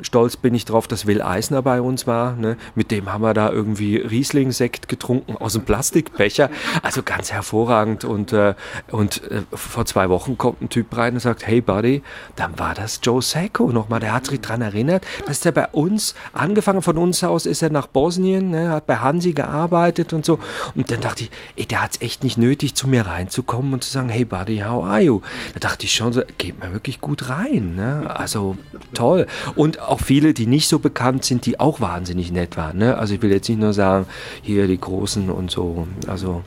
stolz 0.02 0.36
bin 0.36 0.54
ich 0.54 0.64
drauf, 0.64 0.88
dass 0.88 1.06
Will 1.06 1.22
Eisner 1.22 1.62
bei 1.62 1.80
uns 1.80 2.06
war. 2.06 2.34
Ne? 2.36 2.56
Mit 2.74 2.90
dem 2.90 3.12
haben 3.12 3.22
wir 3.22 3.34
da 3.34 3.50
irgendwie 3.50 3.96
Riesling-Sekt 3.96 4.88
getrunken 4.88 5.36
aus 5.36 5.54
dem 5.54 5.62
Plastikbecher. 5.62 6.50
Also 6.82 7.02
ganz 7.02 7.32
hervorragend. 7.32 8.04
Und, 8.04 8.32
äh, 8.32 8.54
und 8.90 9.22
äh, 9.30 9.42
vor 9.52 9.86
zwei 9.86 10.08
Wochen 10.08 10.38
kommt 10.38 10.62
ein 10.62 10.68
Typ 10.68 10.96
rein 10.96 11.14
und 11.14 11.20
sagt, 11.20 11.46
hey 11.46 11.60
Buddy, 11.60 12.02
dann 12.36 12.58
war 12.58 12.74
das 12.74 13.00
Joe 13.02 13.22
Sacco 13.22 13.70
nochmal. 13.72 14.00
Der 14.00 14.12
hat 14.12 14.26
sich 14.26 14.40
daran 14.40 14.62
erinnert, 14.62 15.04
dass 15.26 15.40
der 15.40 15.52
bei 15.52 15.68
uns, 15.68 16.14
angefangen 16.32 16.82
von 16.82 16.98
uns 16.98 17.22
aus, 17.24 17.46
ist 17.46 17.62
er 17.62 17.70
nach 17.70 17.86
Bosnien, 17.86 18.50
ne? 18.50 18.70
hat 18.70 18.86
bei 18.86 18.96
Hansi 18.96 19.32
gearbeitet 19.32 20.12
und 20.12 20.24
so. 20.24 20.38
Und 20.74 20.90
dann 20.90 21.00
dachte 21.00 21.24
ich, 21.24 21.30
ey, 21.56 21.66
der 21.66 21.82
hat 21.82 21.92
es 21.92 22.00
echt 22.00 22.24
nicht 22.24 22.38
nötig, 22.38 22.74
zu 22.74 22.88
mir 22.88 23.06
reinzukommen 23.06 23.72
und 23.74 23.84
zu 23.84 23.90
sagen, 23.90 24.08
hey 24.08 24.24
Buddy, 24.24 24.58
how 24.58 24.84
are 24.84 25.00
you? 25.00 25.20
Da 25.54 25.60
dachte 25.60 25.86
ich 25.86 25.92
schon 25.92 26.12
so, 26.12 26.22
geht 26.38 26.58
mir 26.60 26.72
wirklich 26.72 27.00
gut 27.00 27.28
rein. 27.28 27.74
Ne? 27.76 28.10
Also 28.14 28.56
toll. 28.94 29.26
Und 29.54 29.78
auch 29.90 30.00
viele, 30.00 30.35
die 30.35 30.46
nicht 30.46 30.68
so 30.68 30.79
bekannt 30.79 31.24
sind, 31.24 31.46
die 31.46 31.61
auch 31.61 31.81
wahnsinnig 31.81 32.33
nett 32.33 32.57
waren. 32.57 32.79
Ne? 32.79 32.96
Also 32.96 33.14
ich 33.14 33.22
will 33.22 33.31
jetzt 33.31 33.48
nicht 33.48 33.61
nur 33.61 33.72
sagen, 33.72 34.07
hier 34.42 34.66
die 34.66 34.81
Großen 34.81 35.31
und 35.31 35.50
so. 35.50 35.87
Also 36.07 36.42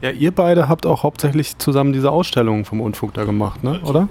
ja, 0.00 0.10
ihr 0.10 0.32
beide 0.32 0.68
habt 0.68 0.86
auch 0.86 1.02
hauptsächlich 1.02 1.58
zusammen 1.58 1.92
diese 1.92 2.10
Ausstellung 2.10 2.64
vom 2.64 2.80
Unfug 2.80 3.14
da 3.14 3.24
gemacht, 3.24 3.64
ne? 3.64 3.80
oder? 3.84 4.08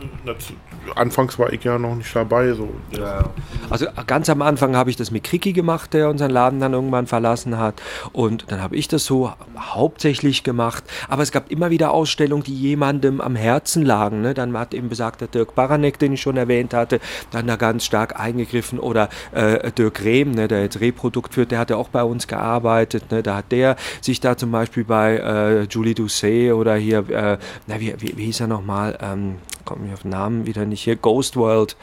Anfangs 0.95 1.39
war 1.39 1.51
ich 1.51 1.63
ja 1.63 1.77
noch 1.77 1.95
nicht 1.95 2.15
dabei. 2.15 2.53
So. 2.53 2.69
Ja. 2.91 3.29
Also 3.69 3.87
ganz 4.07 4.29
am 4.29 4.41
Anfang 4.41 4.75
habe 4.75 4.89
ich 4.89 4.95
das 4.95 5.11
mit 5.11 5.23
Kriki 5.23 5.53
gemacht, 5.53 5.93
der 5.93 6.09
unseren 6.09 6.31
Laden 6.31 6.59
dann 6.59 6.73
irgendwann 6.73 7.07
verlassen 7.07 7.57
hat. 7.57 7.81
Und 8.11 8.45
dann 8.47 8.61
habe 8.61 8.75
ich 8.75 8.87
das 8.87 9.05
so 9.05 9.31
hauptsächlich 9.57 10.43
gemacht. 10.43 10.83
Aber 11.09 11.23
es 11.23 11.31
gab 11.31 11.51
immer 11.51 11.69
wieder 11.69 11.91
Ausstellungen, 11.91 12.43
die 12.43 12.55
jemandem 12.55 13.21
am 13.21 13.35
Herzen 13.35 13.83
lagen. 13.83 14.21
Ne? 14.21 14.33
Dann 14.33 14.57
hat 14.57 14.73
eben 14.73 14.89
besagter 14.89 15.27
Dirk 15.27 15.55
Baranek, 15.55 15.99
den 15.99 16.13
ich 16.13 16.21
schon 16.21 16.37
erwähnt 16.37 16.73
hatte, 16.73 16.99
dann 17.31 17.47
da 17.47 17.55
ganz 17.55 17.85
stark 17.85 18.19
eingegriffen. 18.19 18.79
Oder 18.79 19.09
äh, 19.31 19.71
Dirk 19.71 20.03
Rehm, 20.03 20.31
ne, 20.31 20.47
der 20.47 20.63
jetzt 20.63 20.79
Reprodukt 20.79 21.33
führt, 21.33 21.51
der 21.51 21.59
hat 21.59 21.69
ja 21.69 21.77
auch 21.77 21.89
bei 21.89 22.03
uns 22.03 22.27
gearbeitet. 22.27 23.11
Ne? 23.11 23.23
Da 23.23 23.37
hat 23.37 23.51
der 23.51 23.75
sich 24.01 24.19
da 24.19 24.37
zum 24.37 24.51
Beispiel 24.51 24.83
bei 24.83 25.17
äh, 25.17 25.63
Julie 25.63 25.95
Doucet 25.95 26.53
oder 26.53 26.75
hier, 26.75 27.09
äh, 27.09 27.37
na, 27.67 27.79
wie, 27.79 27.93
wie, 27.99 28.17
wie 28.17 28.25
hieß 28.25 28.41
er 28.41 28.47
nochmal? 28.47 28.97
Ähm, 29.01 29.35
komme 29.65 29.87
ich 29.87 29.93
auf 29.93 30.01
den 30.01 30.11
Namen 30.11 30.45
wieder 30.45 30.65
nicht 30.65 30.83
hier, 30.83 30.95
Ghost 30.95 31.35
World. 31.35 31.75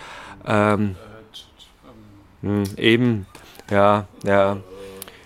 Ähm, 0.47 0.97
Hm, 2.43 2.65
eben, 2.77 3.27
ja, 3.71 4.07
ja. 4.25 4.59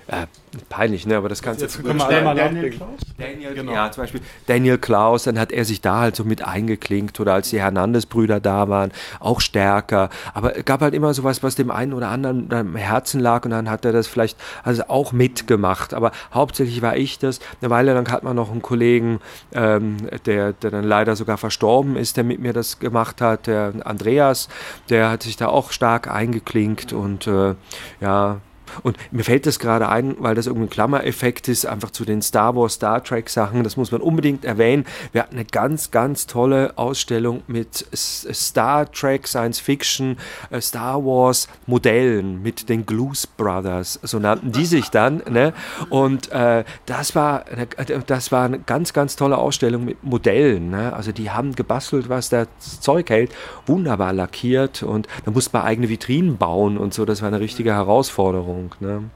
Äh, 0.07 0.27
peinlich, 0.69 1.07
ne? 1.07 1.17
Aber 1.17 1.31
das 1.31 1.41
kannst 1.41 1.61
du 1.61 1.65
jetzt 1.65 1.83
können 1.83 1.99
wir 1.99 2.07
alle 2.07 2.23
mal 2.23 2.37
Daniel 2.37 2.71
Klaus? 2.71 3.01
Daniel, 3.17 3.55
genau. 3.55 3.73
Ja, 3.73 3.91
zum 3.91 4.03
Beispiel 4.03 4.21
Daniel 4.47 4.77
Klaus, 4.77 5.25
dann 5.25 5.39
hat 5.39 5.51
er 5.51 5.65
sich 5.65 5.81
da 5.81 6.01
halt 6.01 6.17
so 6.17 6.25
mit 6.25 6.47
eingeklinkt 6.47 7.21
oder 7.21 7.33
als 7.33 7.49
die 7.51 7.61
Hernandez-Brüder 7.61 8.39
da 8.39 8.69
waren, 8.69 8.93
auch 9.19 9.41
stärker. 9.41 10.11
Aber 10.35 10.57
es 10.59 10.65
gab 10.67 10.83
halt 10.83 10.93
immer 10.93 11.15
sowas, 11.15 11.43
was 11.43 11.55
dem 11.55 11.71
einen 11.71 11.95
oder 11.95 12.09
anderen 12.09 12.53
am 12.53 12.77
Herzen 12.77 13.19
lag 13.19 13.47
und 13.47 13.53
dann 13.53 13.71
hat 13.71 13.87
er 13.87 13.93
das 13.93 14.07
vielleicht 14.07 14.39
also 14.63 14.85
auch 14.89 15.13
mitgemacht. 15.13 15.95
Aber 15.95 16.13
hauptsächlich 16.35 16.83
war 16.83 16.97
ich 16.97 17.19
das. 17.19 17.41
Eine 17.63 17.71
Weile 17.71 17.95
lang 17.95 18.11
hat 18.11 18.25
man 18.25 18.37
noch 18.37 18.51
einen 18.51 18.63
Kollegen, 18.63 19.21
ähm, 19.55 19.97
der, 20.27 20.53
der 20.53 20.71
dann 20.71 20.85
leider 20.85 21.17
sogar 21.17 21.39
verstorben 21.39 21.97
ist, 21.97 22.19
der 22.19 22.25
mit 22.25 22.41
mir 22.41 22.53
das 22.53 22.79
gemacht 22.79 23.23
hat, 23.23 23.47
der 23.47 23.73
Andreas, 23.85 24.49
der 24.91 25.11
hat 25.11 25.23
sich 25.23 25.39
da 25.39 25.49
auch 25.49 25.73
stark 25.73 26.11
eingeklinkt 26.11 26.93
und 26.93 27.27
äh, 27.27 27.55
ja, 28.01 28.41
und 28.83 28.97
mir 29.11 29.25
fällt 29.25 29.47
das 29.47 29.59
gerade 29.59 29.89
ein, 29.89 30.17
weil 30.19 30.35
das 30.35 30.47
irgendwie 30.47 30.67
ein 30.67 30.71
Klammereffekt 30.71 31.49
ist, 31.49 31.67
einfach 31.67 31.91
zu 31.91 32.05
den 32.05 32.23
Star 32.23 32.55
Wars, 32.57 32.75
Star 32.75 33.03
Trek 33.03 33.29
Sachen. 33.29 33.65
Das 33.65 33.77
muss 33.77 33.93
man 33.93 34.01
unbedingt 34.01 34.45
erwähnen. 34.45 34.85
Wir 35.13 35.23
hatten 35.23 35.37
eine 35.37 35.45
ganz, 35.45 35.91
ganz 35.91 36.27
tolle 36.27 36.73
Ausstellung 36.77 37.43
mit 37.47 37.87
Star 37.95 38.91
Trek, 38.91 39.27
Science 39.27 39.61
Fiction, 39.61 40.17
äh, 40.51 40.61
Star 40.61 41.05
Wars 41.05 41.49
Modellen 41.67 42.43
mit 42.43 42.69
den 42.69 42.87
Glues 42.87 43.27
Brothers. 43.27 43.99
So 44.03 44.19
nannten 44.19 44.53
die 44.53 44.67
sich 44.67 44.91
dann. 44.91 45.23
Ne? 45.29 45.53
Und 45.91 46.31
äh, 46.33 46.65
das, 46.87 47.15
war 47.15 47.45
eine, 47.47 47.67
das 48.07 48.33
war 48.33 48.45
eine 48.45 48.59
ganz, 48.61 48.93
ganz 48.93 49.17
tolle 49.17 49.39
Ausstellung 49.39 49.85
mit 49.85 50.03
Modellen. 50.03 50.71
Ne? 50.71 50.93
Also 50.93 51.13
die 51.13 51.31
haben 51.31 51.55
gebastelt, 51.55 52.09
was 52.09 52.29
das 52.29 52.49
Zeug 52.81 53.11
hält. 53.11 53.33
Wunderbar 53.67 54.13
lackiert 54.13 54.83
und 54.83 55.09
da 55.25 55.31
musste 55.31 55.57
man 55.57 55.67
eigene 55.67 55.89
Vitrinen 55.89 56.37
bauen 56.37 56.79
und 56.79 56.95
so. 56.95 57.05
Das 57.05 57.23
war 57.23 57.29
eine 57.29 57.41
richtige 57.41 57.73
Herausforderung. 57.73 58.54
Stimmung. 58.55 58.71
Ne? 58.81 59.11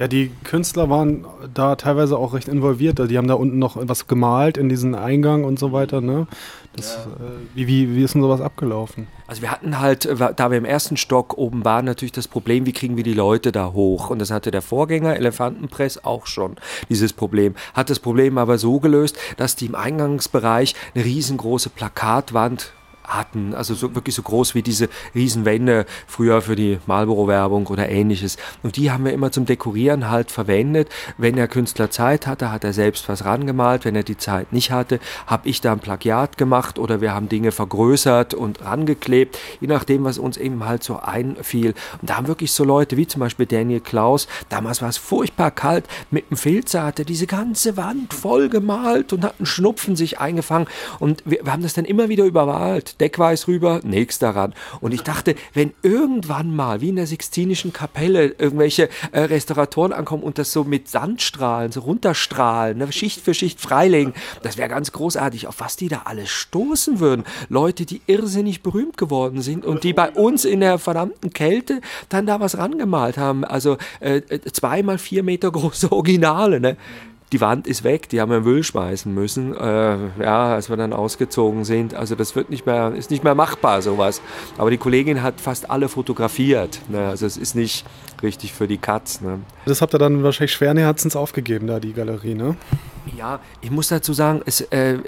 Ja, 0.00 0.08
die 0.08 0.32
Künstler 0.42 0.88
waren 0.88 1.26
da 1.52 1.76
teilweise 1.76 2.16
auch 2.18 2.32
recht 2.32 2.48
involviert. 2.48 2.98
Die 3.10 3.18
haben 3.18 3.28
da 3.28 3.34
unten 3.34 3.58
noch 3.58 3.76
was 3.80 4.06
gemalt 4.06 4.56
in 4.56 4.68
diesen 4.68 4.94
Eingang 4.94 5.44
und 5.44 5.58
so 5.58 5.70
weiter. 5.70 6.00
Ne? 6.00 6.26
Das, 6.74 6.94
ja. 6.94 7.24
äh, 7.24 7.30
wie, 7.54 7.66
wie, 7.66 7.94
wie 7.94 8.02
ist 8.02 8.14
denn 8.14 8.22
sowas 8.22 8.40
abgelaufen? 8.40 9.06
Also 9.26 9.42
wir 9.42 9.50
hatten 9.50 9.78
halt, 9.78 10.06
äh, 10.06 10.34
da 10.34 10.50
wir 10.50 10.58
im 10.58 10.64
ersten 10.64 10.96
Stock 10.96 11.36
oben 11.36 11.64
waren, 11.64 11.84
natürlich 11.84 12.12
das 12.12 12.26
Problem, 12.26 12.66
wie 12.66 12.72
kriegen 12.72 12.96
wir 12.96 13.04
die 13.04 13.14
Leute 13.14 13.52
da 13.52 13.72
hoch? 13.72 14.10
Und 14.10 14.18
das 14.18 14.30
hatte 14.30 14.50
der 14.50 14.62
Vorgänger 14.62 15.14
Elefantenpress 15.14 16.04
auch 16.04 16.26
schon, 16.26 16.56
dieses 16.88 17.12
Problem. 17.12 17.54
Hat 17.74 17.90
das 17.90 18.00
Problem 18.00 18.38
aber 18.38 18.58
so 18.58 18.80
gelöst, 18.80 19.18
dass 19.36 19.56
die 19.56 19.66
im 19.66 19.74
Eingangsbereich 19.74 20.74
eine 20.94 21.04
riesengroße 21.04 21.68
Plakatwand 21.68 22.72
hatten, 23.10 23.54
also 23.54 23.74
so, 23.74 23.94
wirklich 23.94 24.14
so 24.14 24.22
groß 24.22 24.54
wie 24.54 24.62
diese 24.62 24.88
Riesenwände 25.14 25.86
früher 26.06 26.42
für 26.42 26.56
die 26.56 26.78
Marlboro-Werbung 26.86 27.66
oder 27.66 27.88
ähnliches. 27.88 28.36
Und 28.62 28.76
die 28.76 28.90
haben 28.90 29.04
wir 29.04 29.12
immer 29.12 29.32
zum 29.32 29.46
Dekorieren 29.46 30.10
halt 30.10 30.30
verwendet. 30.30 30.88
Wenn 31.18 31.36
der 31.36 31.48
Künstler 31.48 31.90
Zeit 31.90 32.26
hatte, 32.26 32.52
hat 32.52 32.64
er 32.64 32.72
selbst 32.72 33.08
was 33.08 33.24
rangemalt. 33.24 33.84
Wenn 33.84 33.96
er 33.96 34.02
die 34.02 34.16
Zeit 34.16 34.52
nicht 34.52 34.70
hatte, 34.70 35.00
habe 35.26 35.48
ich 35.48 35.60
da 35.60 35.72
ein 35.72 35.80
Plagiat 35.80 36.38
gemacht 36.38 36.78
oder 36.78 37.00
wir 37.00 37.14
haben 37.14 37.28
Dinge 37.28 37.52
vergrößert 37.52 38.34
und 38.34 38.64
rangeklebt, 38.64 39.38
je 39.60 39.68
nachdem, 39.68 40.04
was 40.04 40.18
uns 40.18 40.36
eben 40.36 40.64
halt 40.64 40.82
so 40.82 41.00
einfiel. 41.00 41.74
Und 42.00 42.10
da 42.10 42.16
haben 42.16 42.28
wirklich 42.28 42.52
so 42.52 42.64
Leute 42.64 42.96
wie 42.96 43.06
zum 43.06 43.20
Beispiel 43.20 43.46
Daniel 43.46 43.80
Klaus, 43.80 44.28
damals 44.48 44.82
war 44.82 44.88
es 44.88 44.98
furchtbar 44.98 45.50
kalt, 45.50 45.86
mit 46.10 46.30
dem 46.30 46.36
Filzer 46.36 46.84
hat 46.84 46.98
er 46.98 47.04
diese 47.04 47.26
ganze 47.26 47.76
Wand 47.76 48.14
voll 48.14 48.48
gemalt 48.48 49.12
und 49.12 49.24
hat 49.24 49.34
einen 49.38 49.46
Schnupfen 49.46 49.96
sich 49.96 50.20
eingefangen. 50.20 50.68
Und 50.98 51.22
wir, 51.24 51.44
wir 51.44 51.52
haben 51.52 51.62
das 51.62 51.74
dann 51.74 51.84
immer 51.84 52.08
wieder 52.08 52.24
übermalt. 52.24 52.99
Deckweiß 53.00 53.48
rüber, 53.48 53.80
nächster 53.82 54.30
ran. 54.30 54.54
Und 54.80 54.92
ich 54.92 55.02
dachte, 55.02 55.34
wenn 55.54 55.72
irgendwann 55.82 56.54
mal, 56.54 56.80
wie 56.80 56.90
in 56.90 56.96
der 56.96 57.06
Sixtinischen 57.06 57.72
Kapelle, 57.72 58.26
irgendwelche 58.38 58.88
äh, 59.12 59.20
Restauratoren 59.20 59.92
ankommen 59.92 60.22
und 60.22 60.38
das 60.38 60.52
so 60.52 60.64
mit 60.64 60.88
Sandstrahlen, 60.88 61.72
so 61.72 61.80
runterstrahlen, 61.80 62.78
ne, 62.78 62.92
Schicht 62.92 63.20
für 63.20 63.34
Schicht 63.34 63.60
freilegen, 63.60 64.14
das 64.42 64.56
wäre 64.56 64.68
ganz 64.68 64.92
großartig, 64.92 65.46
auf 65.46 65.60
was 65.60 65.76
die 65.76 65.88
da 65.88 66.02
alles 66.04 66.30
stoßen 66.30 67.00
würden. 67.00 67.24
Leute, 67.48 67.86
die 67.86 68.00
irrsinnig 68.06 68.62
berühmt 68.62 68.96
geworden 68.96 69.42
sind 69.42 69.64
und 69.64 69.84
die 69.84 69.92
bei 69.92 70.10
uns 70.10 70.44
in 70.44 70.60
der 70.60 70.78
verdammten 70.78 71.32
Kälte 71.32 71.80
dann 72.08 72.26
da 72.26 72.40
was 72.40 72.58
rangemalt 72.58 73.18
haben. 73.18 73.44
Also 73.44 73.78
äh, 74.00 74.16
äh 74.28 74.40
zweimal 74.52 74.98
vier 74.98 75.22
Meter 75.22 75.50
große 75.50 75.90
Originale. 75.92 76.60
Ne? 76.60 76.76
Die 77.32 77.40
Wand 77.40 77.66
ist 77.66 77.84
weg, 77.84 78.08
die 78.08 78.20
haben 78.20 78.30
wir 78.30 78.38
in 78.38 78.44
Müll 78.44 78.64
schmeißen 78.64 79.12
müssen, 79.12 79.56
äh, 79.56 79.96
ja, 80.20 80.54
als 80.54 80.68
wir 80.68 80.76
dann 80.76 80.92
ausgezogen 80.92 81.64
sind. 81.64 81.94
Also 81.94 82.16
das 82.16 82.34
wird 82.34 82.50
nicht 82.50 82.66
mehr, 82.66 82.92
ist 82.94 83.10
nicht 83.10 83.22
mehr 83.22 83.34
machbar, 83.34 83.82
sowas. 83.82 84.20
Aber 84.58 84.70
die 84.70 84.78
Kollegin 84.78 85.22
hat 85.22 85.40
fast 85.40 85.70
alle 85.70 85.88
fotografiert. 85.88 86.80
Ne? 86.88 87.06
Also 87.08 87.26
es 87.26 87.36
ist 87.36 87.54
nicht 87.54 87.86
richtig 88.22 88.52
für 88.52 88.66
die 88.66 88.78
Katz. 88.78 89.20
Ne? 89.20 89.40
Das 89.64 89.80
habt 89.80 89.94
ihr 89.94 89.98
dann 89.98 90.22
wahrscheinlich 90.24 90.52
schweren 90.52 90.76
Herzens 90.76 91.14
aufgegeben, 91.14 91.66
da 91.68 91.78
die 91.78 91.92
Galerie, 91.92 92.34
ne? 92.34 92.56
Ja, 93.16 93.40
ich 93.60 93.70
muss 93.70 93.88
dazu 93.88 94.12
sagen, 94.12 94.42
es, 94.46 94.60
äh, 94.60 94.98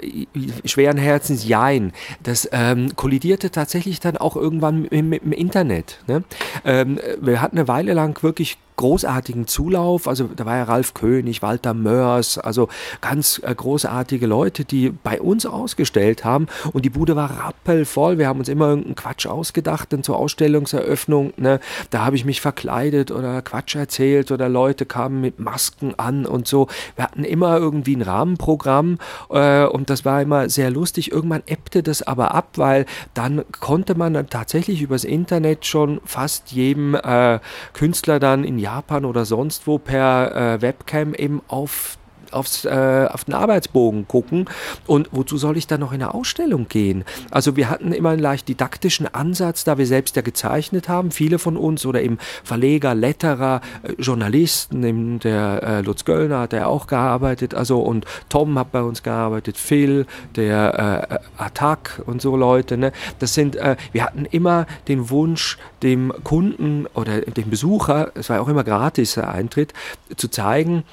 schweren 0.65 0.97
Herzens 0.97 1.45
jein. 1.45 1.93
Das 2.21 2.47
ähm, 2.51 2.95
kollidierte 2.95 3.51
tatsächlich 3.51 3.99
dann 3.99 4.17
auch 4.17 4.35
irgendwann 4.35 4.83
mit, 4.83 5.03
mit 5.03 5.23
dem 5.23 5.31
Internet. 5.31 5.99
Ne? 6.07 6.23
Ähm, 6.65 6.99
wir 7.21 7.41
hatten 7.41 7.57
eine 7.57 7.67
Weile 7.67 7.93
lang 7.93 8.21
wirklich 8.23 8.57
großartigen 8.75 9.47
Zulauf. 9.47 10.07
Also 10.07 10.29
da 10.35 10.45
war 10.45 10.57
ja 10.57 10.63
Ralf 10.63 10.93
König, 10.93 11.41
Walter 11.41 11.73
Mörs, 11.73 12.37
also 12.37 12.69
ganz 13.01 13.41
äh, 13.43 13.53
großartige 13.53 14.27
Leute, 14.27 14.65
die 14.65 14.89
bei 14.89 15.21
uns 15.21 15.45
ausgestellt 15.45 16.25
haben. 16.25 16.47
Und 16.71 16.85
die 16.85 16.89
Bude 16.89 17.15
war 17.15 17.45
rappelvoll. 17.45 18.17
Wir 18.17 18.27
haben 18.27 18.39
uns 18.39 18.49
immer 18.49 18.69
irgendeinen 18.69 18.95
Quatsch 18.95 19.27
ausgedacht 19.27 19.91
denn 19.91 20.03
zur 20.03 20.17
Ausstellungseröffnung. 20.17 21.33
Ne? 21.37 21.59
Da 21.89 22.05
habe 22.05 22.15
ich 22.15 22.25
mich 22.25 22.41
verkleidet 22.41 23.11
oder 23.11 23.41
Quatsch 23.41 23.75
erzählt 23.75 24.31
oder 24.31 24.49
Leute 24.49 24.85
kamen 24.85 25.21
mit 25.21 25.39
Masken 25.39 25.93
an 25.97 26.25
und 26.25 26.47
so. 26.47 26.67
Wir 26.95 27.05
hatten 27.05 27.23
immer 27.23 27.57
irgendwie 27.57 27.82
ein 27.91 28.01
Rahmenprogramm 28.01 28.97
äh, 29.29 29.65
und 29.65 29.89
das 29.89 30.05
war 30.05 30.21
immer 30.21 30.49
sehr 30.49 30.71
lustig. 30.71 31.11
Irgendwann 31.11 31.43
ebbte 31.45 31.83
das 31.83 32.01
aber 32.01 32.33
ab, 32.33 32.51
weil 32.55 32.85
dann 33.13 33.43
konnte 33.59 33.95
man 33.95 34.13
dann 34.13 34.29
tatsächlich 34.29 34.81
übers 34.81 35.03
Internet 35.03 35.65
schon 35.65 35.99
fast 36.05 36.51
jedem 36.51 36.95
äh, 36.95 37.39
Künstler 37.73 38.19
dann 38.19 38.45
in 38.45 38.57
Japan 38.57 39.05
oder 39.05 39.25
sonst 39.25 39.67
wo 39.67 39.77
per 39.77 40.35
äh, 40.55 40.61
Webcam 40.61 41.13
eben 41.13 41.41
auf 41.47 41.97
aufs, 42.33 42.65
äh, 42.65 43.07
auf 43.11 43.23
den 43.25 43.33
Arbeitsbogen 43.33 44.07
gucken. 44.07 44.45
Und 44.87 45.09
wozu 45.11 45.37
soll 45.37 45.57
ich 45.57 45.67
dann 45.67 45.79
noch 45.79 45.91
in 45.91 46.01
eine 46.01 46.13
Ausstellung 46.13 46.67
gehen? 46.67 47.03
Also 47.31 47.55
wir 47.55 47.69
hatten 47.69 47.91
immer 47.91 48.09
einen 48.09 48.21
leicht 48.21 48.47
didaktischen 48.47 49.13
Ansatz, 49.13 49.63
da 49.63 49.77
wir 49.77 49.87
selbst 49.87 50.15
ja 50.15 50.21
gezeichnet 50.21 50.89
haben, 50.89 51.11
viele 51.11 51.39
von 51.39 51.57
uns 51.57 51.85
oder 51.85 52.01
eben 52.01 52.17
Verleger, 52.43 52.95
Letterer, 52.95 53.61
äh, 53.83 53.93
Journalisten, 54.01 54.83
eben 54.83 55.19
der 55.19 55.63
äh, 55.63 55.81
Lutz 55.81 56.05
Göllner 56.05 56.39
hat 56.39 56.53
ja 56.53 56.67
auch 56.67 56.87
gearbeitet, 56.87 57.53
also 57.53 57.79
und 57.79 58.05
Tom 58.29 58.57
hat 58.57 58.71
bei 58.71 58.81
uns 58.81 59.03
gearbeitet, 59.03 59.57
Phil, 59.57 60.05
der 60.35 61.09
äh, 61.37 61.41
Attack 61.41 62.01
und 62.05 62.21
so 62.21 62.35
Leute. 62.35 62.77
Ne? 62.77 62.91
Das 63.19 63.33
sind, 63.33 63.55
äh, 63.55 63.75
wir 63.91 64.03
hatten 64.03 64.25
immer 64.25 64.65
den 64.87 65.09
Wunsch, 65.09 65.57
dem 65.81 66.13
Kunden 66.23 66.87
oder 66.93 67.21
dem 67.21 67.49
Besucher, 67.49 68.11
es 68.15 68.29
war 68.29 68.41
auch 68.41 68.47
immer 68.47 68.63
gratis 68.63 69.15
der 69.15 69.29
Eintritt, 69.29 69.73
zu 70.15 70.29
zeigen, 70.29 70.83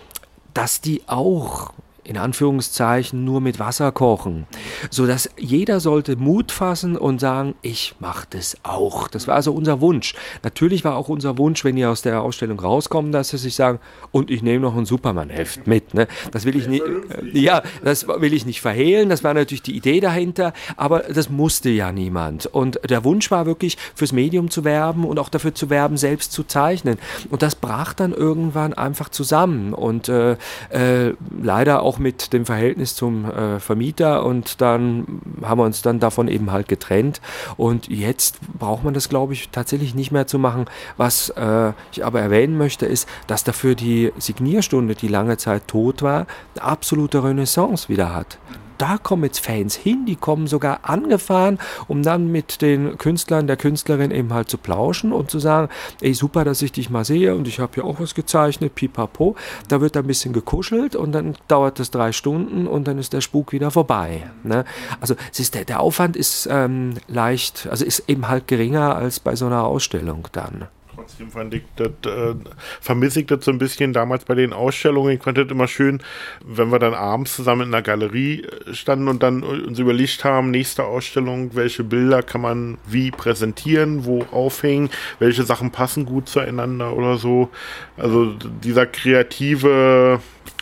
dass 0.54 0.80
die 0.80 1.02
auch 1.06 1.72
in 2.10 2.18
Anführungszeichen 2.18 3.24
nur 3.24 3.40
mit 3.40 3.60
Wasser 3.60 3.92
kochen, 3.92 4.48
so 4.90 5.06
dass 5.06 5.30
jeder 5.38 5.78
sollte 5.78 6.16
Mut 6.16 6.50
fassen 6.50 6.96
und 6.96 7.20
sagen, 7.20 7.54
ich 7.62 7.94
mache 8.00 8.26
das 8.30 8.56
auch. 8.64 9.06
Das 9.06 9.28
war 9.28 9.36
also 9.36 9.52
unser 9.52 9.80
Wunsch. 9.80 10.16
Natürlich 10.42 10.84
war 10.84 10.96
auch 10.96 11.08
unser 11.08 11.38
Wunsch, 11.38 11.64
wenn 11.64 11.76
ihr 11.76 11.88
aus 11.88 12.02
der 12.02 12.22
Ausstellung 12.22 12.58
rauskommt, 12.58 13.14
dass 13.14 13.28
sie 13.28 13.38
sich 13.38 13.54
sagen, 13.54 13.78
und 14.10 14.28
ich 14.28 14.42
nehme 14.42 14.58
noch 14.58 14.76
ein 14.76 14.86
Superman-Heft 14.86 15.68
mit. 15.68 15.94
Ne? 15.94 16.08
Das 16.32 16.44
will 16.44 16.56
ich 16.56 16.66
nicht, 16.66 16.82
äh, 16.82 17.38
ja, 17.38 17.62
das 17.84 18.08
will 18.08 18.34
ich 18.34 18.44
nicht 18.44 18.60
verhehlen. 18.60 19.08
Das 19.08 19.22
war 19.22 19.32
natürlich 19.32 19.62
die 19.62 19.76
Idee 19.76 20.00
dahinter, 20.00 20.52
aber 20.76 21.04
das 21.14 21.30
musste 21.30 21.70
ja 21.70 21.92
niemand. 21.92 22.46
Und 22.46 22.80
der 22.90 23.04
Wunsch 23.04 23.30
war 23.30 23.46
wirklich, 23.46 23.78
fürs 23.94 24.10
Medium 24.10 24.50
zu 24.50 24.64
werben 24.64 25.04
und 25.04 25.20
auch 25.20 25.28
dafür 25.28 25.54
zu 25.54 25.70
werben, 25.70 25.96
selbst 25.96 26.32
zu 26.32 26.42
zeichnen. 26.42 26.98
Und 27.28 27.42
das 27.42 27.54
brach 27.54 27.94
dann 27.94 28.12
irgendwann 28.12 28.74
einfach 28.74 29.10
zusammen 29.10 29.74
und 29.74 30.08
äh, 30.08 30.32
äh, 30.70 31.14
leider 31.40 31.82
auch 31.82 31.99
mit 32.00 32.32
dem 32.32 32.46
Verhältnis 32.46 32.94
zum 32.94 33.24
äh, 33.24 33.60
Vermieter 33.60 34.24
und 34.24 34.60
dann 34.60 35.20
haben 35.42 35.60
wir 35.60 35.64
uns 35.64 35.82
dann 35.82 36.00
davon 36.00 36.28
eben 36.28 36.50
halt 36.50 36.68
getrennt 36.68 37.20
und 37.56 37.88
jetzt 37.88 38.40
braucht 38.58 38.84
man 38.84 38.94
das 38.94 39.08
glaube 39.08 39.32
ich 39.32 39.50
tatsächlich 39.50 39.94
nicht 39.94 40.10
mehr 40.10 40.26
zu 40.26 40.38
machen. 40.38 40.66
Was 40.96 41.30
äh, 41.30 41.72
ich 41.92 42.04
aber 42.04 42.20
erwähnen 42.20 42.58
möchte 42.58 42.86
ist, 42.86 43.08
dass 43.26 43.44
dafür 43.44 43.74
die 43.74 44.12
Signierstunde, 44.18 44.94
die 44.94 45.08
lange 45.08 45.36
Zeit 45.36 45.68
tot 45.68 46.02
war, 46.02 46.26
eine 46.54 46.64
absolute 46.64 47.22
Renaissance 47.22 47.88
wieder 47.88 48.14
hat 48.14 48.38
da 48.80 48.98
kommen 48.98 49.24
jetzt 49.24 49.44
Fans 49.44 49.74
hin, 49.76 50.06
die 50.06 50.16
kommen 50.16 50.46
sogar 50.46 50.80
angefahren, 50.82 51.58
um 51.88 52.02
dann 52.02 52.32
mit 52.32 52.62
den 52.62 52.96
Künstlern, 52.98 53.46
der 53.46 53.56
Künstlerin 53.56 54.10
eben 54.10 54.32
halt 54.32 54.48
zu 54.48 54.58
plauschen 54.58 55.12
und 55.12 55.30
zu 55.30 55.38
sagen, 55.38 55.68
ey, 56.00 56.14
super, 56.14 56.44
dass 56.44 56.62
ich 56.62 56.72
dich 56.72 56.90
mal 56.90 57.04
sehe 57.04 57.34
und 57.34 57.46
ich 57.46 57.60
habe 57.60 57.72
ja 57.76 57.84
auch 57.84 58.00
was 58.00 58.14
gezeichnet, 58.14 58.74
pipapo. 58.74 59.36
Da 59.68 59.80
wird 59.80 59.96
ein 59.96 60.06
bisschen 60.06 60.32
gekuschelt 60.32 60.96
und 60.96 61.12
dann 61.12 61.34
dauert 61.48 61.78
das 61.78 61.90
drei 61.90 62.12
Stunden 62.12 62.66
und 62.66 62.88
dann 62.88 62.98
ist 62.98 63.12
der 63.12 63.20
Spuk 63.20 63.52
wieder 63.52 63.70
vorbei. 63.70 64.30
Ne? 64.42 64.64
Also 65.00 65.14
ist 65.36 65.54
der, 65.54 65.64
der 65.64 65.80
Aufwand 65.80 66.16
ist 66.16 66.48
ähm, 66.50 66.94
leicht, 67.08 67.68
also 67.70 67.84
ist 67.84 68.04
eben 68.08 68.28
halt 68.28 68.46
geringer 68.46 68.96
als 68.96 69.20
bei 69.20 69.36
so 69.36 69.46
einer 69.46 69.64
Ausstellung 69.64 70.28
dann. 70.32 70.68
Trotzdem 71.00 71.30
fand 71.30 71.54
ich 71.54 71.62
das, 71.76 72.12
äh, 72.12 72.34
vermisse 72.82 73.20
ich 73.20 73.26
das 73.26 73.42
so 73.42 73.50
ein 73.50 73.56
bisschen 73.56 73.94
damals 73.94 74.26
bei 74.26 74.34
den 74.34 74.52
Ausstellungen. 74.52 75.14
Ich 75.16 75.22
fand 75.22 75.38
das 75.38 75.48
immer 75.48 75.66
schön, 75.66 76.02
wenn 76.44 76.70
wir 76.70 76.78
dann 76.78 76.92
abends 76.92 77.34
zusammen 77.34 77.62
in 77.62 77.72
der 77.72 77.80
Galerie 77.80 78.42
äh, 78.42 78.74
standen 78.74 79.08
und 79.08 79.22
dann 79.22 79.42
uns 79.42 79.78
überlegt 79.78 80.24
haben, 80.24 80.50
nächste 80.50 80.84
Ausstellung, 80.84 81.54
welche 81.54 81.84
Bilder 81.84 82.22
kann 82.22 82.42
man 82.42 82.76
wie 82.86 83.10
präsentieren, 83.10 84.04
wo 84.04 84.26
aufhängen, 84.30 84.90
welche 85.18 85.44
Sachen 85.44 85.70
passen 85.70 86.04
gut 86.04 86.28
zueinander 86.28 86.94
oder 86.94 87.16
so. 87.16 87.48
Also 87.96 88.34
dieser 88.62 88.84
kreative 88.84 90.20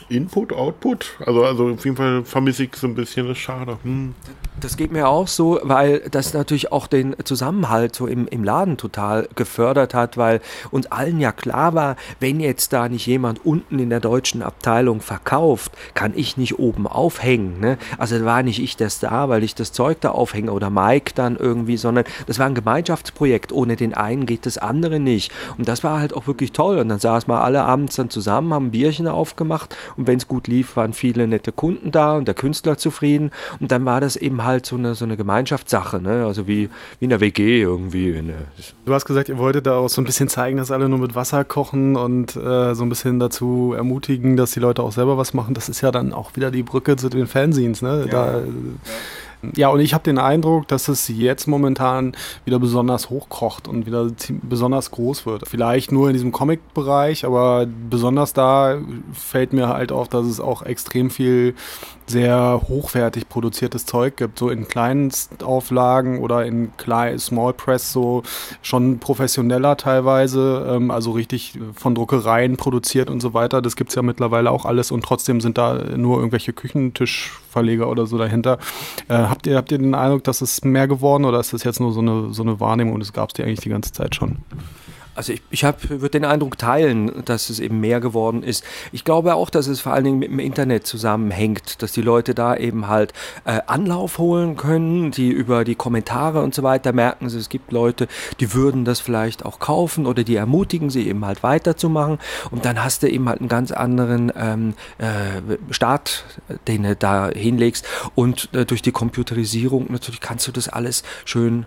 Input, 0.08 0.52
Output, 0.52 1.18
also, 1.24 1.44
also 1.44 1.68
auf 1.68 1.84
jeden 1.84 1.96
Fall 1.96 2.24
vermisse 2.24 2.64
ich 2.64 2.76
so 2.76 2.86
ein 2.86 2.94
bisschen, 2.94 3.28
das 3.28 3.36
ist 3.36 3.42
schade. 3.42 3.78
Hm. 3.82 4.14
Das 4.60 4.76
geht 4.76 4.90
mir 4.90 5.08
auch 5.08 5.28
so, 5.28 5.60
weil 5.62 6.00
das 6.10 6.34
natürlich 6.34 6.72
auch 6.72 6.88
den 6.88 7.14
Zusammenhalt 7.22 7.94
so 7.94 8.08
im, 8.08 8.26
im 8.26 8.42
Laden 8.42 8.76
total 8.76 9.28
gefördert 9.36 9.94
hat, 9.94 10.16
weil 10.16 10.40
uns 10.72 10.86
allen 10.86 11.20
ja 11.20 11.30
klar 11.30 11.74
war, 11.74 11.96
wenn 12.18 12.40
jetzt 12.40 12.72
da 12.72 12.88
nicht 12.88 13.06
jemand 13.06 13.44
unten 13.46 13.78
in 13.78 13.90
der 13.90 14.00
deutschen 14.00 14.42
Abteilung 14.42 15.00
verkauft, 15.00 15.72
kann 15.94 16.12
ich 16.16 16.36
nicht 16.36 16.58
oben 16.58 16.88
aufhängen. 16.88 17.60
Ne? 17.60 17.78
Also 17.98 18.24
war 18.24 18.42
nicht 18.42 18.60
ich 18.60 18.76
der 18.76 18.90
Star, 18.90 19.28
weil 19.28 19.44
ich 19.44 19.54
das 19.54 19.70
Zeug 19.70 20.00
da 20.00 20.10
aufhänge 20.10 20.50
oder 20.50 20.70
Mike 20.70 21.12
dann 21.14 21.36
irgendwie, 21.36 21.76
sondern 21.76 22.04
das 22.26 22.40
war 22.40 22.46
ein 22.46 22.54
Gemeinschaftsprojekt. 22.54 23.52
Ohne 23.52 23.76
den 23.76 23.94
einen 23.94 24.26
geht 24.26 24.44
das 24.44 24.58
andere 24.58 24.98
nicht. 24.98 25.30
Und 25.56 25.68
das 25.68 25.84
war 25.84 26.00
halt 26.00 26.14
auch 26.14 26.26
wirklich 26.26 26.50
toll. 26.50 26.78
Und 26.78 26.88
dann 26.88 26.98
saßen 26.98 27.32
wir 27.32 27.44
alle 27.44 27.62
abends 27.62 27.94
dann 27.94 28.10
zusammen, 28.10 28.52
haben 28.52 28.66
ein 28.66 28.70
Bierchen 28.72 29.06
aufgemacht 29.06 29.76
und 29.98 30.06
wenn 30.06 30.16
es 30.18 30.28
gut 30.28 30.46
lief, 30.46 30.76
waren 30.76 30.92
viele 30.92 31.26
nette 31.26 31.50
Kunden 31.50 31.90
da 31.90 32.16
und 32.16 32.28
der 32.28 32.34
Künstler 32.34 32.78
zufrieden. 32.78 33.32
Und 33.58 33.72
dann 33.72 33.84
war 33.84 34.00
das 34.00 34.14
eben 34.14 34.44
halt 34.44 34.64
so 34.64 34.76
eine, 34.76 34.94
so 34.94 35.04
eine 35.04 35.16
Gemeinschaftssache, 35.16 36.00
ne? 36.00 36.24
also 36.24 36.46
wie, 36.46 36.70
wie 37.00 37.04
in 37.04 37.10
der 37.10 37.20
WG 37.20 37.60
irgendwie. 37.60 38.12
Ne? 38.22 38.34
Du 38.86 38.94
hast 38.94 39.06
gesagt, 39.06 39.28
ihr 39.28 39.38
wolltet 39.38 39.66
da 39.66 39.76
auch 39.76 39.88
so 39.88 40.00
ein 40.00 40.04
bisschen 40.04 40.28
zeigen, 40.28 40.56
dass 40.56 40.70
alle 40.70 40.88
nur 40.88 41.00
mit 41.00 41.16
Wasser 41.16 41.44
kochen 41.44 41.96
und 41.96 42.36
äh, 42.36 42.74
so 42.74 42.84
ein 42.84 42.88
bisschen 42.88 43.18
dazu 43.18 43.74
ermutigen, 43.76 44.36
dass 44.36 44.52
die 44.52 44.60
Leute 44.60 44.84
auch 44.84 44.92
selber 44.92 45.18
was 45.18 45.34
machen. 45.34 45.54
Das 45.54 45.68
ist 45.68 45.80
ja 45.80 45.90
dann 45.90 46.12
auch 46.12 46.36
wieder 46.36 46.52
die 46.52 46.62
Brücke 46.62 46.96
zu 46.96 47.08
den 47.08 47.26
Fanzines. 47.26 47.82
Ne? 47.82 48.04
Ja. 48.06 48.12
Da, 48.12 48.38
ja. 48.38 48.44
Ja, 49.54 49.68
und 49.68 49.80
ich 49.80 49.94
habe 49.94 50.04
den 50.04 50.18
Eindruck, 50.18 50.66
dass 50.68 50.88
es 50.88 51.08
jetzt 51.08 51.46
momentan 51.46 52.16
wieder 52.44 52.58
besonders 52.58 53.08
hochkocht 53.08 53.68
und 53.68 53.86
wieder 53.86 54.08
besonders 54.42 54.90
groß 54.90 55.26
wird. 55.26 55.48
Vielleicht 55.48 55.92
nur 55.92 56.08
in 56.08 56.14
diesem 56.14 56.32
Comic-Bereich, 56.32 57.24
aber 57.24 57.66
besonders 57.66 58.32
da 58.32 58.78
fällt 59.12 59.52
mir 59.52 59.68
halt 59.68 59.92
auf, 59.92 60.08
dass 60.08 60.26
es 60.26 60.40
auch 60.40 60.62
extrem 60.62 61.10
viel 61.10 61.54
sehr 62.08 62.62
hochwertig 62.68 63.28
produziertes 63.28 63.86
Zeug 63.86 64.16
gibt, 64.16 64.38
so 64.38 64.50
in 64.50 64.68
kleinen 64.68 65.12
Auflagen 65.42 66.20
oder 66.20 66.44
in 66.44 66.76
klein, 66.76 67.18
Small 67.18 67.52
Press, 67.52 67.92
so 67.92 68.22
schon 68.62 68.98
professioneller 68.98 69.76
teilweise, 69.76 70.66
ähm, 70.70 70.90
also 70.90 71.12
richtig 71.12 71.58
von 71.74 71.94
Druckereien 71.94 72.56
produziert 72.56 73.10
und 73.10 73.20
so 73.20 73.34
weiter. 73.34 73.62
Das 73.62 73.76
gibt 73.76 73.90
es 73.90 73.96
ja 73.96 74.02
mittlerweile 74.02 74.50
auch 74.50 74.64
alles 74.64 74.90
und 74.90 75.04
trotzdem 75.04 75.40
sind 75.40 75.58
da 75.58 75.74
nur 75.96 76.18
irgendwelche 76.18 76.52
Küchentischverleger 76.52 77.88
oder 77.88 78.06
so 78.06 78.18
dahinter. 78.18 78.58
Äh, 79.08 79.14
habt, 79.14 79.46
ihr, 79.46 79.56
habt 79.56 79.70
ihr 79.72 79.78
den 79.78 79.94
Eindruck, 79.94 80.24
dass 80.24 80.40
es 80.40 80.64
mehr 80.64 80.88
geworden 80.88 81.24
oder 81.24 81.40
ist 81.40 81.52
das 81.52 81.64
jetzt 81.64 81.80
nur 81.80 81.92
so 81.92 82.00
eine, 82.00 82.32
so 82.32 82.42
eine 82.42 82.60
Wahrnehmung 82.60 82.94
und 82.94 83.00
das 83.00 83.12
gab 83.12 83.30
es 83.30 83.34
die 83.34 83.42
eigentlich 83.42 83.60
die 83.60 83.70
ganze 83.70 83.92
Zeit 83.92 84.14
schon? 84.14 84.38
Also 85.18 85.32
ich, 85.32 85.42
ich 85.50 85.64
würde 85.64 86.10
den 86.10 86.24
Eindruck 86.24 86.58
teilen, 86.58 87.24
dass 87.24 87.50
es 87.50 87.58
eben 87.58 87.80
mehr 87.80 87.98
geworden 87.98 88.44
ist. 88.44 88.62
Ich 88.92 89.02
glaube 89.02 89.34
auch, 89.34 89.50
dass 89.50 89.66
es 89.66 89.80
vor 89.80 89.92
allen 89.92 90.04
Dingen 90.04 90.20
mit 90.20 90.30
dem 90.30 90.38
Internet 90.38 90.86
zusammenhängt, 90.86 91.82
dass 91.82 91.90
die 91.90 92.02
Leute 92.02 92.36
da 92.36 92.56
eben 92.56 92.86
halt 92.86 93.12
äh, 93.44 93.58
Anlauf 93.66 94.18
holen 94.18 94.56
können, 94.56 95.10
die 95.10 95.30
über 95.30 95.64
die 95.64 95.74
Kommentare 95.74 96.40
und 96.40 96.54
so 96.54 96.62
weiter 96.62 96.92
merken, 96.92 97.26
es 97.26 97.48
gibt 97.48 97.72
Leute, 97.72 98.06
die 98.38 98.54
würden 98.54 98.84
das 98.84 99.00
vielleicht 99.00 99.44
auch 99.44 99.58
kaufen 99.58 100.06
oder 100.06 100.22
die 100.22 100.36
ermutigen 100.36 100.88
sie 100.88 101.08
eben 101.08 101.24
halt 101.24 101.42
weiterzumachen 101.42 102.20
und 102.52 102.64
dann 102.64 102.84
hast 102.84 103.02
du 103.02 103.10
eben 103.10 103.28
halt 103.28 103.40
einen 103.40 103.48
ganz 103.48 103.72
anderen 103.72 104.32
ähm, 104.36 104.74
äh, 104.98 105.56
Start, 105.72 106.26
den 106.68 106.84
du 106.84 106.94
da 106.94 107.28
hinlegst 107.28 107.84
und 108.14 108.50
äh, 108.54 108.64
durch 108.64 108.82
die 108.82 108.92
Computerisierung 108.92 109.86
natürlich 109.90 110.20
kannst 110.20 110.46
du 110.46 110.52
das 110.52 110.68
alles 110.68 111.02
schön 111.24 111.66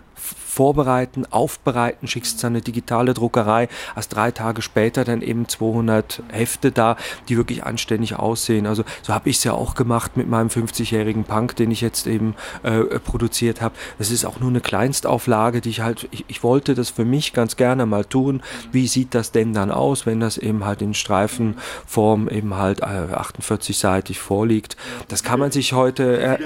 vorbereiten, 0.52 1.24
aufbereiten, 1.30 2.06
schickst 2.06 2.36
es 2.36 2.44
an 2.44 2.52
eine 2.52 2.60
digitale 2.60 3.14
Druckerei, 3.14 3.68
hast 3.96 4.10
drei 4.10 4.30
Tage 4.32 4.60
später 4.60 5.02
dann 5.02 5.22
eben 5.22 5.48
200 5.48 6.22
Hefte 6.30 6.70
da, 6.70 6.96
die 7.30 7.38
wirklich 7.38 7.64
anständig 7.64 8.16
aussehen. 8.16 8.66
Also 8.66 8.84
so 9.00 9.14
habe 9.14 9.30
ich 9.30 9.38
es 9.38 9.44
ja 9.44 9.54
auch 9.54 9.74
gemacht 9.74 10.18
mit 10.18 10.28
meinem 10.28 10.48
50-jährigen 10.48 11.24
Punk, 11.24 11.56
den 11.56 11.70
ich 11.70 11.80
jetzt 11.80 12.06
eben 12.06 12.34
äh, 12.64 12.82
produziert 12.98 13.62
habe. 13.62 13.74
Das 13.96 14.10
ist 14.10 14.26
auch 14.26 14.40
nur 14.40 14.50
eine 14.50 14.60
Kleinstauflage, 14.60 15.62
die 15.62 15.70
ich 15.70 15.80
halt, 15.80 16.06
ich, 16.10 16.26
ich, 16.28 16.42
wollte 16.42 16.74
das 16.74 16.90
für 16.90 17.06
mich 17.06 17.32
ganz 17.32 17.56
gerne 17.56 17.86
mal 17.86 18.04
tun. 18.04 18.42
Wie 18.72 18.88
sieht 18.88 19.14
das 19.14 19.32
denn 19.32 19.54
dann 19.54 19.70
aus, 19.70 20.04
wenn 20.04 20.20
das 20.20 20.36
eben 20.36 20.66
halt 20.66 20.82
in 20.82 20.92
Streifenform 20.92 22.28
eben 22.28 22.56
halt 22.56 22.80
äh, 22.80 22.84
48-seitig 22.84 24.18
vorliegt? 24.18 24.76
Das 25.08 25.22
kann 25.22 25.40
man 25.40 25.50
sich 25.50 25.72
heute... 25.72 26.20
Äh, 26.20 26.38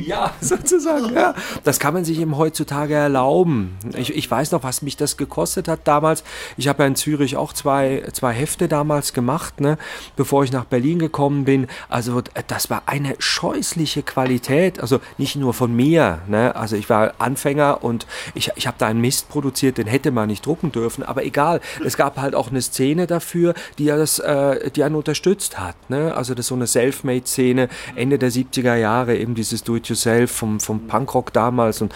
ja, 0.00 0.32
sozusagen, 0.40 1.14
ja. 1.14 1.34
Das 1.62 1.78
kann 1.78 1.94
man 1.94 2.04
sich 2.04 2.18
eben 2.18 2.36
heutzutage 2.36 2.63
erlauben. 2.70 3.76
Ich, 3.96 4.14
ich 4.14 4.30
weiß 4.30 4.52
noch, 4.52 4.62
was 4.62 4.82
mich 4.82 4.96
das 4.96 5.16
gekostet 5.16 5.68
hat 5.68 5.80
damals. 5.84 6.24
Ich 6.56 6.68
habe 6.68 6.82
ja 6.82 6.86
in 6.86 6.96
Zürich 6.96 7.36
auch 7.36 7.52
zwei, 7.52 8.02
zwei 8.12 8.32
Hefte 8.32 8.68
damals 8.68 9.12
gemacht, 9.12 9.60
ne, 9.60 9.78
bevor 10.16 10.44
ich 10.44 10.52
nach 10.52 10.64
Berlin 10.64 10.98
gekommen 10.98 11.44
bin. 11.44 11.66
Also 11.88 12.22
das 12.46 12.70
war 12.70 12.82
eine 12.86 13.14
scheußliche 13.18 14.02
Qualität. 14.02 14.80
Also 14.80 15.00
nicht 15.18 15.36
nur 15.36 15.54
von 15.54 15.74
mir. 15.74 16.20
Ne? 16.28 16.54
Also 16.56 16.76
ich 16.76 16.88
war 16.90 17.14
Anfänger 17.18 17.82
und 17.82 18.06
ich, 18.34 18.50
ich 18.56 18.66
habe 18.66 18.76
da 18.78 18.86
einen 18.86 19.00
Mist 19.00 19.28
produziert, 19.28 19.78
den 19.78 19.86
hätte 19.86 20.10
man 20.10 20.28
nicht 20.28 20.44
drucken 20.46 20.72
dürfen. 20.72 21.02
Aber 21.02 21.24
egal, 21.24 21.60
es 21.84 21.96
gab 21.96 22.18
halt 22.18 22.34
auch 22.34 22.50
eine 22.50 22.62
Szene 22.62 23.06
dafür, 23.06 23.54
die 23.78 23.84
ja 23.84 23.96
das, 23.96 24.18
äh, 24.18 24.70
die 24.70 24.84
einen 24.84 24.94
unterstützt 24.94 25.58
hat. 25.58 25.76
Ne? 25.88 26.14
Also 26.14 26.34
das 26.34 26.44
ist 26.44 26.48
so 26.48 26.54
eine 26.54 26.66
Selfmade-Szene 26.66 27.68
Ende 27.94 28.18
der 28.18 28.30
70er 28.30 28.76
Jahre, 28.76 29.16
eben 29.16 29.34
dieses 29.34 29.64
Do-it-yourself 29.64 30.30
vom, 30.30 30.60
vom 30.60 30.86
Punkrock 30.86 31.32
damals 31.32 31.80
und 31.80 31.94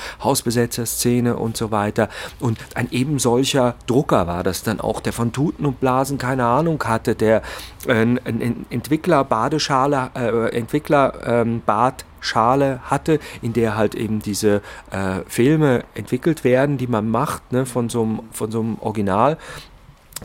Hausbesetzerszene 0.59 1.37
und 1.37 1.57
so 1.57 1.71
weiter. 1.71 2.09
Und 2.41 2.59
ein 2.75 2.89
eben 2.91 3.19
solcher 3.19 3.75
Drucker 3.87 4.27
war 4.27 4.43
das 4.43 4.63
dann 4.63 4.81
auch, 4.81 5.01
der 5.01 5.13
von 5.13 5.33
Tuten 5.33 5.65
und 5.65 5.81
Blasen 5.81 6.19
keine 6.19 6.45
Ahnung 6.45 6.83
hatte, 6.85 7.15
der 7.15 7.43
äh, 7.87 7.93
ein 7.93 8.67
Entwickler 8.71 9.25
Badeschale, 9.25 10.11
äh, 10.15 10.57
Entwickler 10.57 11.15
ähm, 11.25 11.63
Bad 11.65 12.05
Schale 12.21 12.81
hatte, 12.85 13.21
in 13.43 13.53
der 13.53 13.77
halt 13.77 13.95
eben 13.95 14.19
diese 14.21 14.61
äh, 14.91 15.21
Filme 15.29 15.85
entwickelt 15.95 16.43
werden, 16.43 16.77
die 16.77 16.89
man 16.89 17.09
macht, 17.09 17.53
ne, 17.53 17.65
von 17.65 17.89
so 17.89 18.03
einem 18.03 18.77
Original 18.81 19.39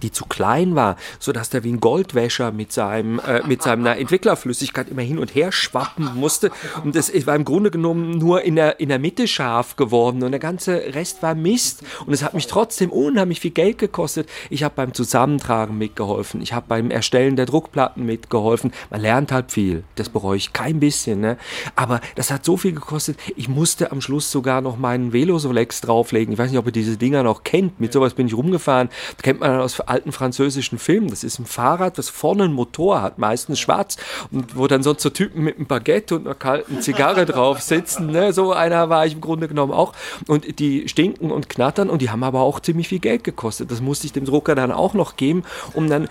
die 0.01 0.11
zu 0.11 0.25
klein 0.25 0.75
war, 0.75 0.97
so 1.19 1.31
dass 1.31 1.49
der 1.49 1.63
wie 1.63 1.71
ein 1.71 1.79
Goldwäscher 1.79 2.51
mit 2.51 2.71
seinem 2.71 3.19
äh, 3.19 3.41
mit 3.45 3.61
seiner 3.61 3.97
Entwicklerflüssigkeit 3.97 4.89
immer 4.89 5.01
hin 5.01 5.19
und 5.19 5.35
her 5.35 5.51
schwappen 5.51 6.15
musste 6.15 6.51
und 6.83 6.95
das 6.95 7.11
war 7.25 7.35
im 7.35 7.45
Grunde 7.45 7.71
genommen 7.71 8.17
nur 8.17 8.41
in 8.43 8.55
der 8.55 8.79
in 8.79 8.89
der 8.89 8.99
Mitte 8.99 9.27
scharf 9.27 9.75
geworden 9.75 10.23
und 10.23 10.31
der 10.31 10.39
ganze 10.39 10.93
Rest 10.93 11.21
war 11.21 11.35
Mist 11.35 11.83
und 12.05 12.13
es 12.13 12.23
hat 12.23 12.33
mich 12.33 12.47
trotzdem 12.47 12.89
unheimlich 12.91 13.39
viel 13.39 13.51
Geld 13.51 13.77
gekostet. 13.77 14.29
Ich 14.49 14.63
habe 14.63 14.75
beim 14.75 14.93
Zusammentragen 14.93 15.77
mitgeholfen, 15.77 16.41
ich 16.41 16.53
habe 16.53 16.65
beim 16.67 16.91
Erstellen 16.91 17.35
der 17.35 17.45
Druckplatten 17.45 18.05
mitgeholfen. 18.05 18.71
Man 18.89 19.01
lernt 19.01 19.31
halt 19.31 19.51
viel, 19.51 19.83
das 19.95 20.09
bereue 20.09 20.37
ich 20.37 20.53
kein 20.53 20.79
bisschen, 20.79 21.19
ne? 21.21 21.37
Aber 21.75 22.01
das 22.15 22.31
hat 22.31 22.45
so 22.45 22.57
viel 22.57 22.73
gekostet. 22.73 23.17
Ich 23.35 23.47
musste 23.47 23.91
am 23.91 24.01
Schluss 24.01 24.31
sogar 24.31 24.61
noch 24.61 24.77
meinen 24.77 25.13
Velosolex 25.13 25.81
drauflegen. 25.81 26.33
Ich 26.33 26.39
weiß 26.39 26.51
nicht, 26.51 26.59
ob 26.59 26.65
ihr 26.65 26.71
diese 26.71 26.97
Dinger 26.97 27.23
noch 27.23 27.43
kennt. 27.43 27.79
Mit 27.79 27.93
sowas 27.93 28.13
bin 28.13 28.27
ich 28.27 28.35
rumgefahren. 28.35 28.89
Das 29.15 29.23
kennt 29.23 29.39
man 29.39 29.51
dann 29.51 29.61
aus 29.61 29.79
alten 29.87 30.11
französischen 30.11 30.79
Filmen. 30.79 31.09
Das 31.09 31.23
ist 31.23 31.39
ein 31.39 31.45
Fahrrad, 31.45 31.97
das 31.97 32.09
vorne 32.09 32.43
einen 32.43 32.53
Motor 32.53 33.01
hat, 33.01 33.17
meistens 33.17 33.59
schwarz, 33.59 33.97
und 34.31 34.55
wo 34.57 34.67
dann 34.67 34.83
sonst 34.83 35.01
so 35.01 35.09
Typen 35.09 35.43
mit 35.43 35.57
einem 35.57 35.67
Baguette 35.67 36.15
und 36.15 36.25
einer 36.25 36.35
kalten 36.35 36.81
Zigarre 36.81 37.25
drauf 37.25 37.61
sitzen. 37.61 38.07
Ne? 38.07 38.33
So 38.33 38.53
einer 38.53 38.89
war 38.89 39.05
ich 39.05 39.13
im 39.13 39.21
Grunde 39.21 39.47
genommen 39.47 39.73
auch. 39.73 39.93
Und 40.27 40.59
die 40.59 40.87
stinken 40.87 41.31
und 41.31 41.49
knattern 41.49 41.89
und 41.89 42.01
die 42.01 42.09
haben 42.09 42.23
aber 42.23 42.41
auch 42.41 42.59
ziemlich 42.59 42.87
viel 42.87 42.99
Geld 42.99 43.23
gekostet. 43.23 43.71
Das 43.71 43.81
musste 43.81 44.05
ich 44.05 44.13
dem 44.13 44.25
Drucker 44.25 44.55
dann 44.55 44.71
auch 44.71 44.93
noch 44.93 45.15
geben, 45.15 45.43
um 45.73 45.89
dann 45.89 46.07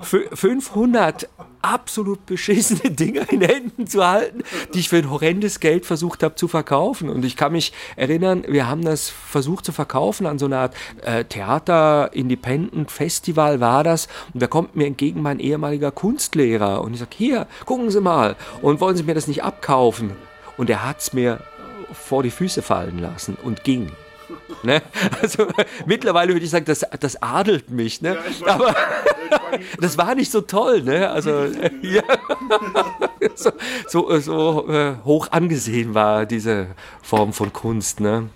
500 0.00 1.28
absolut 1.62 2.26
beschissene 2.26 2.90
Dinger 2.90 3.32
in 3.32 3.40
Händen 3.40 3.86
zu 3.86 4.06
halten, 4.06 4.42
die 4.74 4.80
ich 4.80 4.90
für 4.90 4.98
ein 4.98 5.10
horrendes 5.10 5.60
Geld 5.60 5.86
versucht 5.86 6.22
habe 6.22 6.34
zu 6.34 6.48
verkaufen. 6.48 7.08
Und 7.08 7.24
ich 7.24 7.36
kann 7.36 7.52
mich 7.52 7.72
erinnern, 7.96 8.44
wir 8.46 8.68
haben 8.68 8.84
das 8.84 9.08
versucht 9.08 9.64
zu 9.64 9.72
verkaufen 9.72 10.26
an 10.26 10.38
so 10.38 10.44
einer 10.46 10.58
Art 10.58 10.74
äh, 11.02 11.24
Theater-Independent-Festival 11.24 13.60
war 13.60 13.82
das. 13.84 14.08
Und 14.32 14.42
da 14.42 14.46
kommt 14.46 14.76
mir 14.76 14.86
entgegen 14.86 15.20
mein 15.22 15.40
ehemaliger 15.40 15.90
Kunstlehrer 15.90 16.82
und 16.82 16.94
ich 16.94 17.00
sage, 17.00 17.16
hier, 17.16 17.46
gucken 17.64 17.90
Sie 17.90 18.00
mal. 18.00 18.36
Und 18.62 18.80
wollen 18.80 18.96
Sie 18.96 19.02
mir 19.02 19.14
das 19.14 19.26
nicht 19.26 19.42
abkaufen? 19.42 20.12
Und 20.56 20.70
er 20.70 20.86
hat 20.86 21.00
es 21.00 21.12
mir 21.12 21.40
vor 21.92 22.22
die 22.22 22.30
Füße 22.30 22.62
fallen 22.62 22.98
lassen 22.98 23.36
und 23.42 23.64
ging. 23.64 23.90
Ne? 24.62 24.82
Also 25.20 25.46
mittlerweile 25.86 26.32
würde 26.32 26.44
ich 26.44 26.50
sagen, 26.50 26.64
das, 26.64 26.84
das 27.00 27.22
adelt 27.22 27.70
mich. 27.70 28.02
Ne? 28.02 28.16
Ja, 28.44 28.54
Aber 28.54 28.74
das 29.80 29.98
war 29.98 30.14
nicht 30.14 30.30
so 30.30 30.40
toll. 30.40 30.82
Ne? 30.82 31.08
Also 31.10 31.30
ja, 31.82 32.02
so, 33.34 33.50
so, 33.88 34.18
so 34.18 34.68
äh, 34.68 34.94
hoch 35.04 35.28
angesehen 35.30 35.94
war 35.94 36.26
diese 36.26 36.68
Form 37.02 37.32
von 37.32 37.52
Kunst. 37.52 38.00
Ne? 38.00 38.28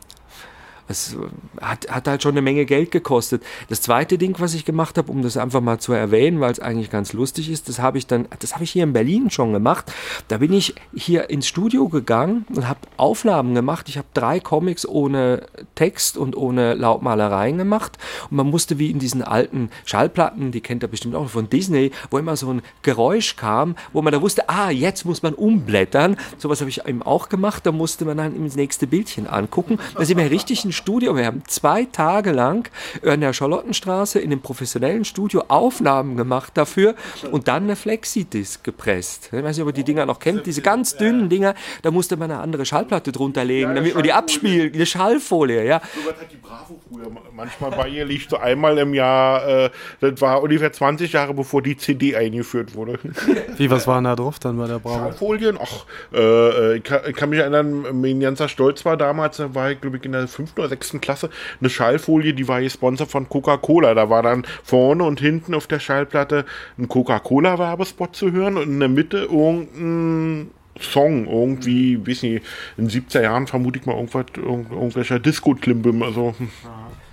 Es 0.90 1.16
hat, 1.60 1.88
hat 1.88 2.08
halt 2.08 2.22
schon 2.22 2.32
eine 2.32 2.42
Menge 2.42 2.64
Geld 2.64 2.90
gekostet. 2.90 3.42
Das 3.68 3.80
zweite 3.80 4.18
Ding, 4.18 4.34
was 4.38 4.54
ich 4.54 4.64
gemacht 4.64 4.98
habe, 4.98 5.10
um 5.10 5.22
das 5.22 5.36
einfach 5.36 5.60
mal 5.60 5.78
zu 5.78 5.92
erwähnen, 5.92 6.40
weil 6.40 6.52
es 6.52 6.60
eigentlich 6.60 6.90
ganz 6.90 7.12
lustig 7.12 7.50
ist, 7.50 7.68
das 7.68 7.78
habe 7.78 7.98
ich 7.98 8.06
dann, 8.06 8.26
das 8.40 8.54
habe 8.54 8.64
ich 8.64 8.72
hier 8.72 8.82
in 8.82 8.92
Berlin 8.92 9.30
schon 9.30 9.52
gemacht. 9.52 9.92
Da 10.28 10.38
bin 10.38 10.52
ich 10.52 10.74
hier 10.94 11.30
ins 11.30 11.46
Studio 11.46 11.88
gegangen 11.88 12.44
und 12.54 12.68
habe 12.68 12.80
Aufnahmen 12.96 13.54
gemacht. 13.54 13.88
Ich 13.88 13.98
habe 13.98 14.08
drei 14.14 14.40
Comics 14.40 14.86
ohne 14.86 15.46
Text 15.76 16.16
und 16.16 16.36
ohne 16.36 16.74
Lautmalereien 16.74 17.56
gemacht. 17.56 17.98
Und 18.30 18.36
man 18.36 18.48
musste 18.48 18.78
wie 18.78 18.90
in 18.90 18.98
diesen 18.98 19.22
alten 19.22 19.70
Schallplatten, 19.84 20.50
die 20.50 20.60
kennt 20.60 20.82
ihr 20.82 20.88
bestimmt 20.88 21.14
auch 21.14 21.28
von 21.28 21.48
Disney, 21.48 21.92
wo 22.10 22.18
immer 22.18 22.36
so 22.36 22.52
ein 22.52 22.62
Geräusch 22.82 23.36
kam, 23.36 23.76
wo 23.92 24.02
man 24.02 24.12
da 24.12 24.20
wusste, 24.20 24.48
ah, 24.48 24.70
jetzt 24.70 25.04
muss 25.04 25.22
man 25.22 25.34
umblättern. 25.34 26.16
Sowas 26.38 26.60
habe 26.60 26.70
ich 26.70 26.84
eben 26.86 27.02
auch 27.02 27.28
gemacht. 27.28 27.64
Da 27.64 27.72
musste 27.72 28.04
man 28.04 28.16
dann 28.16 28.34
ins 28.34 28.56
nächste 28.56 28.86
Bildchen 28.86 29.28
angucken. 29.28 29.78
Da 29.94 30.04
sind 30.04 30.18
wir 30.18 30.30
richtig 30.30 30.64
ein 30.64 30.72
Studio. 30.80 31.14
Wir 31.14 31.26
haben 31.26 31.42
zwei 31.46 31.84
Tage 31.84 32.32
lang 32.32 32.70
in 33.02 33.20
der 33.20 33.34
Charlottenstraße 33.34 34.18
in 34.18 34.30
dem 34.30 34.40
professionellen 34.40 35.04
Studio 35.04 35.44
Aufnahmen 35.48 36.16
gemacht 36.16 36.54
dafür 36.56 36.94
und 37.30 37.48
dann 37.48 37.64
eine 37.64 37.76
Flexidisc 37.76 38.64
gepresst. 38.64 39.28
Ich 39.30 39.42
weiß 39.44 39.56
nicht, 39.56 39.62
ob 39.62 39.68
ihr 39.68 39.74
die 39.74 39.84
Dinger 39.84 40.06
noch 40.06 40.18
kennt, 40.18 40.46
diese 40.46 40.62
ganz 40.62 40.96
dünnen 40.96 41.28
Dinger, 41.28 41.54
da 41.82 41.90
musste 41.90 42.16
man 42.16 42.30
eine 42.30 42.40
andere 42.40 42.64
Schallplatte 42.64 43.12
drunter 43.12 43.44
legen, 43.44 43.74
damit 43.74 43.94
man 43.94 44.02
die 44.02 44.12
abspielt, 44.12 44.74
eine 44.74 44.86
Schallfolie, 44.86 45.66
ja. 45.66 45.82
So 45.94 46.10
was 46.10 46.18
hat 46.18 46.32
die 46.32 46.36
Bravo 46.36 46.80
früher 46.88 47.10
manchmal 47.34 47.70
bei 47.70 47.88
ihr 47.88 48.04
liegt 48.04 48.30
so 48.30 48.36
einmal 48.38 48.78
im 48.78 48.94
Jahr, 48.94 49.46
äh, 49.46 49.70
das 50.00 50.20
war 50.20 50.42
ungefähr 50.42 50.72
20 50.72 51.12
Jahre 51.12 51.34
bevor 51.34 51.62
die 51.62 51.76
CD 51.76 52.16
eingeführt 52.16 52.74
wurde. 52.74 52.98
Wie, 53.56 53.70
was 53.70 53.86
waren 53.86 54.04
da 54.04 54.16
drauf 54.16 54.38
dann 54.38 54.56
bei 54.56 54.66
der 54.66 54.78
Bravo? 54.78 55.12
Folien, 55.12 55.58
ach, 55.60 55.84
äh, 56.12 56.76
ich, 56.76 56.84
kann, 56.84 57.00
ich 57.06 57.16
kann 57.16 57.30
mich 57.30 57.40
erinnern, 57.40 58.00
mein 58.00 58.20
ganzer 58.20 58.48
Stolz 58.48 58.84
war 58.84 58.96
damals, 58.96 59.36
da 59.36 59.54
war 59.54 59.70
ich 59.70 59.80
glaube 59.80 59.98
ich 59.98 60.04
in 60.04 60.12
der 60.12 60.26
fünften 60.28 60.60
oder 60.60 60.69
sechsten 60.70 61.00
Klasse, 61.00 61.28
eine 61.60 61.68
Schallfolie, 61.68 62.32
die 62.32 62.48
war 62.48 62.62
gesponsert 62.62 63.10
von 63.10 63.28
Coca-Cola. 63.28 63.94
Da 63.94 64.08
war 64.08 64.22
dann 64.22 64.46
vorne 64.64 65.04
und 65.04 65.20
hinten 65.20 65.54
auf 65.54 65.66
der 65.66 65.80
Schallplatte 65.80 66.46
ein 66.78 66.88
Coca-Cola-Werbespot 66.88 68.16
zu 68.16 68.32
hören 68.32 68.56
und 68.56 68.64
in 68.64 68.80
der 68.80 68.88
Mitte 68.88 69.28
irgendein 69.30 70.50
Song 70.80 71.26
irgendwie, 71.26 71.98
weiß 72.06 72.22
nicht, 72.22 72.44
in 72.78 72.88
den 72.88 73.02
70er 73.02 73.22
Jahren 73.22 73.46
vermute 73.46 73.78
ich 73.78 73.86
mal 73.86 73.96
irgendwas, 73.96 74.26
irgend, 74.36 74.70
irgendwelcher 74.70 75.18
Disco-Klimbim, 75.18 76.02
also. 76.02 76.34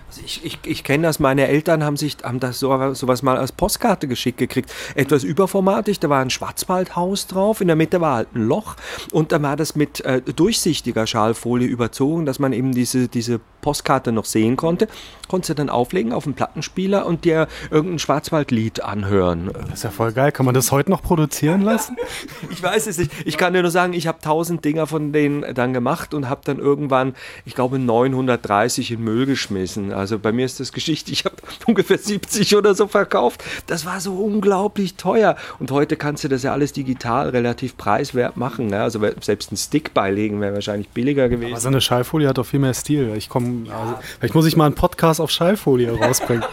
Also 0.07 0.21
ich, 0.23 0.45
ich, 0.45 0.59
ich 0.65 0.83
kenne 0.83 1.03
das, 1.03 1.19
meine 1.19 1.47
Eltern 1.47 1.83
haben 1.83 1.97
sich 1.97 2.17
haben 2.23 2.39
das 2.39 2.59
so, 2.59 2.93
sowas 2.93 3.23
mal 3.23 3.37
als 3.37 3.51
Postkarte 3.51 4.07
geschickt 4.07 4.37
gekriegt. 4.37 4.73
Etwas 4.95 5.23
überformatig, 5.23 5.99
da 5.99 6.09
war 6.09 6.21
ein 6.21 6.29
Schwarzwaldhaus 6.29 7.27
drauf, 7.27 7.59
in 7.59 7.67
der 7.67 7.75
Mitte 7.75 7.99
war 7.99 8.15
halt 8.15 8.33
ein 8.33 8.47
Loch 8.47 8.75
und 9.11 9.31
da 9.31 9.41
war 9.41 9.57
das 9.57 9.75
mit 9.75 10.01
äh, 10.01 10.21
durchsichtiger 10.21 11.07
Schalfolie 11.07 11.67
überzogen, 11.67 12.25
dass 12.25 12.39
man 12.39 12.53
eben 12.53 12.73
diese, 12.73 13.09
diese 13.09 13.41
Postkarte 13.67 14.13
noch 14.13 14.23
sehen 14.23 14.55
konnte. 14.55 14.87
Konntest 15.27 15.49
du 15.49 15.53
dann 15.55 15.69
auflegen 15.69 16.13
auf 16.13 16.23
den 16.23 16.35
Plattenspieler 16.35 17.05
und 17.05 17.25
dir 17.25 17.49
irgendein 17.69 17.99
Schwarzwaldlied 17.99 18.81
anhören. 18.81 19.49
Das 19.53 19.79
ist 19.79 19.83
ja 19.83 19.89
voll 19.89 20.13
geil. 20.13 20.31
Kann 20.31 20.45
man 20.45 20.55
das 20.55 20.71
heute 20.71 20.89
noch 20.89 21.01
produzieren 21.01 21.63
lassen? 21.63 21.97
ich 22.49 22.63
weiß 22.63 22.87
es 22.87 22.97
nicht. 22.97 23.11
Ich 23.25 23.35
kann 23.35 23.51
dir 23.51 23.61
nur 23.61 23.71
sagen, 23.71 23.91
ich 23.91 24.07
habe 24.07 24.19
tausend 24.21 24.63
Dinger 24.63 24.87
von 24.87 25.11
denen 25.11 25.53
dann 25.53 25.73
gemacht 25.73 26.13
und 26.13 26.29
habe 26.29 26.39
dann 26.45 26.59
irgendwann, 26.59 27.13
ich 27.43 27.55
glaube, 27.55 27.77
930 27.77 28.91
in 28.91 29.03
Müll 29.03 29.25
geschmissen. 29.25 29.91
Also 29.91 30.17
bei 30.17 30.31
mir 30.31 30.45
ist 30.45 30.61
das 30.61 30.71
Geschichte, 30.71 31.11
ich 31.11 31.25
habe 31.25 31.35
ungefähr 31.65 31.97
70 31.97 32.55
oder 32.55 32.73
so 32.73 32.87
verkauft. 32.87 33.43
Das 33.65 33.85
war 33.85 33.99
so 33.99 34.13
unglaublich 34.13 34.95
teuer. 34.95 35.35
Und 35.59 35.71
heute 35.71 35.97
kannst 35.97 36.23
du 36.23 36.29
das 36.29 36.41
ja 36.43 36.53
alles 36.53 36.71
digital 36.71 37.31
relativ 37.31 37.75
preiswert 37.75 38.37
machen. 38.37 38.67
Ne? 38.67 38.81
Also 38.81 39.01
selbst 39.19 39.51
ein 39.51 39.57
Stick 39.57 39.93
beilegen 39.93 40.39
wäre 40.39 40.53
wahrscheinlich 40.53 40.87
billiger 40.87 41.27
gewesen. 41.27 41.51
Aber 41.51 41.59
so 41.59 41.67
eine 41.67 41.81
Schallfolie 41.81 42.29
hat 42.29 42.37
doch 42.37 42.45
viel 42.45 42.61
mehr 42.61 42.73
Stil. 42.73 43.13
Ich 43.17 43.27
komme, 43.27 43.56
also, 43.69 43.99
vielleicht 44.19 44.35
muss 44.35 44.45
ich 44.45 44.55
mal 44.55 44.65
einen 44.65 44.75
Podcast 44.75 45.19
auf 45.19 45.31
Schallfolie 45.31 45.91
rausbringen. 45.91 46.43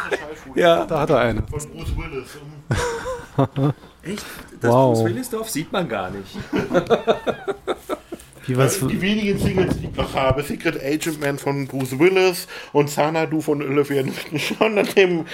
ja, 0.54 0.84
da 0.84 1.00
hat 1.00 1.10
er 1.10 1.18
eine. 1.18 1.42
Von 1.42 1.60
Bruce 1.70 1.96
Willis. 1.96 2.38
Echt? 4.02 4.24
Das 4.60 4.72
wow. 4.72 4.94
Bruce 4.94 5.04
Willis 5.10 5.30
Dorf 5.30 5.50
sieht 5.50 5.72
man 5.72 5.88
gar 5.88 6.10
nicht. 6.10 6.36
Die, 8.46 8.56
was 8.56 8.80
die 8.80 9.00
wenigen 9.00 9.38
Singles, 9.38 9.78
die 9.78 9.86
ich 9.86 9.96
noch 9.96 10.14
habe, 10.14 10.42
Secret 10.42 10.82
Agent 10.82 11.20
Man 11.20 11.38
von 11.38 11.66
Bruce 11.66 11.98
Willis 11.98 12.48
und 12.72 12.86
Xanadu 12.86 13.40
von 13.40 13.62
Olivia 13.62 14.02
Newton-John 14.02 14.78
und 14.78 14.96
dem 14.96 15.24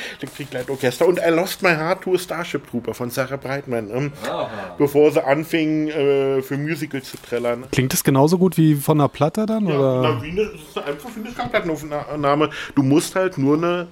Orchester 0.69 1.07
und 1.07 1.19
I 1.19 1.31
Lost 1.31 1.63
My 1.63 1.71
Heart 1.71 2.03
to 2.03 2.15
a 2.15 2.19
Starship 2.19 2.69
Trooper 2.69 2.95
von 2.95 3.11
Sarah 3.11 3.37
Brightman, 3.37 3.91
ähm, 3.91 4.13
bevor 4.79 5.11
sie 5.13 5.25
anfing 5.25 5.89
äh, 5.89 6.43
für 6.43 6.57
Musicals 6.57 7.11
zu 7.11 7.17
trällern. 7.19 7.65
Klingt 7.71 7.93
das 7.93 8.03
genauso 8.03 8.39
gut 8.39 8.57
wie 8.57 8.75
von 8.75 8.99
der 8.99 9.09
Platte 9.09 9.47
dann? 9.47 9.67
Ja, 9.67 9.79
oder? 9.79 10.03
Na, 10.03 10.23
wie 10.23 10.31
eine, 10.31 10.47
das 10.47 10.61
ist 10.61 10.79
einfach 10.79 11.11
wie 11.15 11.27
eine 11.27 11.35
Schallplattenaufnahme. 11.35 12.51
Du 12.75 12.83
musst 12.83 13.15
halt 13.15 13.39
nur 13.39 13.57
eine 13.57 13.87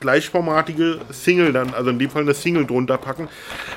gleichformatige 0.00 1.00
Single 1.10 1.52
dann, 1.52 1.74
also 1.74 1.90
in 1.90 1.98
dem 1.98 2.10
Fall 2.10 2.22
eine 2.22 2.34
Single 2.34 2.66
drunter 2.66 2.98
packen, 2.98 3.28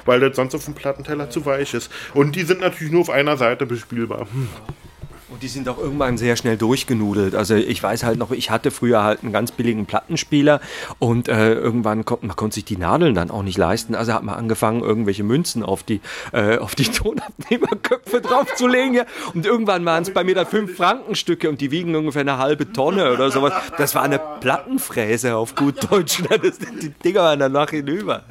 weil 0.05 0.19
das 0.19 0.35
sonst 0.35 0.55
auf 0.55 0.65
dem 0.65 0.73
Plattenteller 0.73 1.29
zu 1.29 1.45
weich 1.45 1.73
ist. 1.73 1.91
Und 2.13 2.35
die 2.35 2.43
sind 2.43 2.61
natürlich 2.61 2.91
nur 2.91 3.01
auf 3.01 3.09
einer 3.09 3.37
Seite 3.37 3.65
bespielbar. 3.65 4.27
Hm. 4.31 4.49
Und 5.33 5.41
die 5.41 5.47
sind 5.47 5.67
auch 5.67 5.79
irgendwann 5.79 6.19
sehr 6.19 6.35
schnell 6.35 6.57
durchgenudelt. 6.57 7.33
Also 7.33 7.55
ich 7.55 7.81
weiß 7.81 8.03
halt 8.03 8.19
noch, 8.19 8.29
ich 8.29 8.51
hatte 8.51 8.69
früher 8.69 9.03
halt 9.03 9.23
einen 9.23 9.33
ganz 9.33 9.51
billigen 9.51 9.87
Plattenspieler 9.87 10.61
und 10.99 11.27
äh, 11.27 11.55
irgendwann 11.55 12.05
konnte 12.05 12.27
man 12.27 12.35
konnte 12.35 12.53
sich 12.53 12.65
die 12.65 12.77
Nadeln 12.77 13.15
dann 13.15 13.31
auch 13.31 13.41
nicht 13.41 13.57
leisten. 13.57 13.95
Also 13.95 14.13
hat 14.13 14.21
man 14.21 14.35
angefangen, 14.35 14.83
irgendwelche 14.83 15.23
Münzen 15.23 15.63
auf 15.63 15.81
die, 15.81 16.01
äh, 16.33 16.59
auf 16.59 16.75
die 16.75 16.83
Tonabnehmerköpfe 16.91 18.21
draufzulegen. 18.21 18.93
Ja. 18.93 19.05
Und 19.33 19.47
irgendwann 19.47 19.83
waren 19.85 20.03
es 20.03 20.13
bei 20.13 20.23
mir 20.23 20.35
dann 20.35 20.45
fünf 20.45 20.77
Frankenstücke 20.77 21.49
und 21.49 21.61
die 21.61 21.71
wiegen 21.71 21.95
ungefähr 21.95 22.21
eine 22.21 22.37
halbe 22.37 22.71
Tonne 22.71 23.11
oder 23.11 23.31
sowas. 23.31 23.53
Das 23.79 23.95
war 23.95 24.03
eine 24.03 24.19
Plattenfräse 24.19 25.35
auf 25.35 25.55
gut 25.55 25.91
Deutsch. 25.91 26.21
Das, 26.43 26.59
die 26.59 26.89
Dinger 26.89 27.21
waren 27.21 27.39
danach 27.39 27.71
hinüber. 27.71 28.23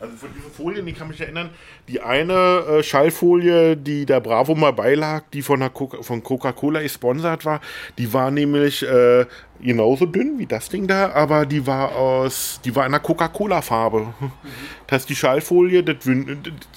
Also 0.00 0.16
von 0.16 0.30
diesen 0.34 0.50
Folien, 0.50 0.86
die 0.86 0.94
kann 0.94 1.08
mich 1.08 1.20
erinnern, 1.20 1.50
die 1.90 2.00
eine 2.00 2.32
äh, 2.32 2.82
Schallfolie, 2.84 3.76
die 3.76 4.06
der 4.06 4.20
Bravo 4.20 4.54
mal 4.54 4.72
beilag, 4.72 5.24
die 5.32 5.42
von, 5.42 5.60
Co 5.74 5.88
von 6.02 6.22
Coca-Cola 6.22 6.82
gesponsert 6.82 7.44
war, 7.44 7.60
die 7.98 8.12
war 8.12 8.30
nämlich 8.30 8.82
äh, 8.86 9.26
genauso 9.60 10.06
dünn 10.06 10.38
wie 10.38 10.46
das 10.46 10.68
Ding 10.68 10.86
da, 10.86 11.10
aber 11.10 11.46
die 11.46 11.66
war 11.66 11.96
aus, 11.96 12.60
die 12.64 12.74
war 12.76 12.86
in 12.86 12.94
einer 12.94 13.02
Coca-Cola-Farbe. 13.02 14.14
Mhm. 14.20 14.32
Das 14.86 15.00
heißt, 15.00 15.10
die 15.10 15.16
Schallfolie, 15.16 15.82
das, 15.82 15.96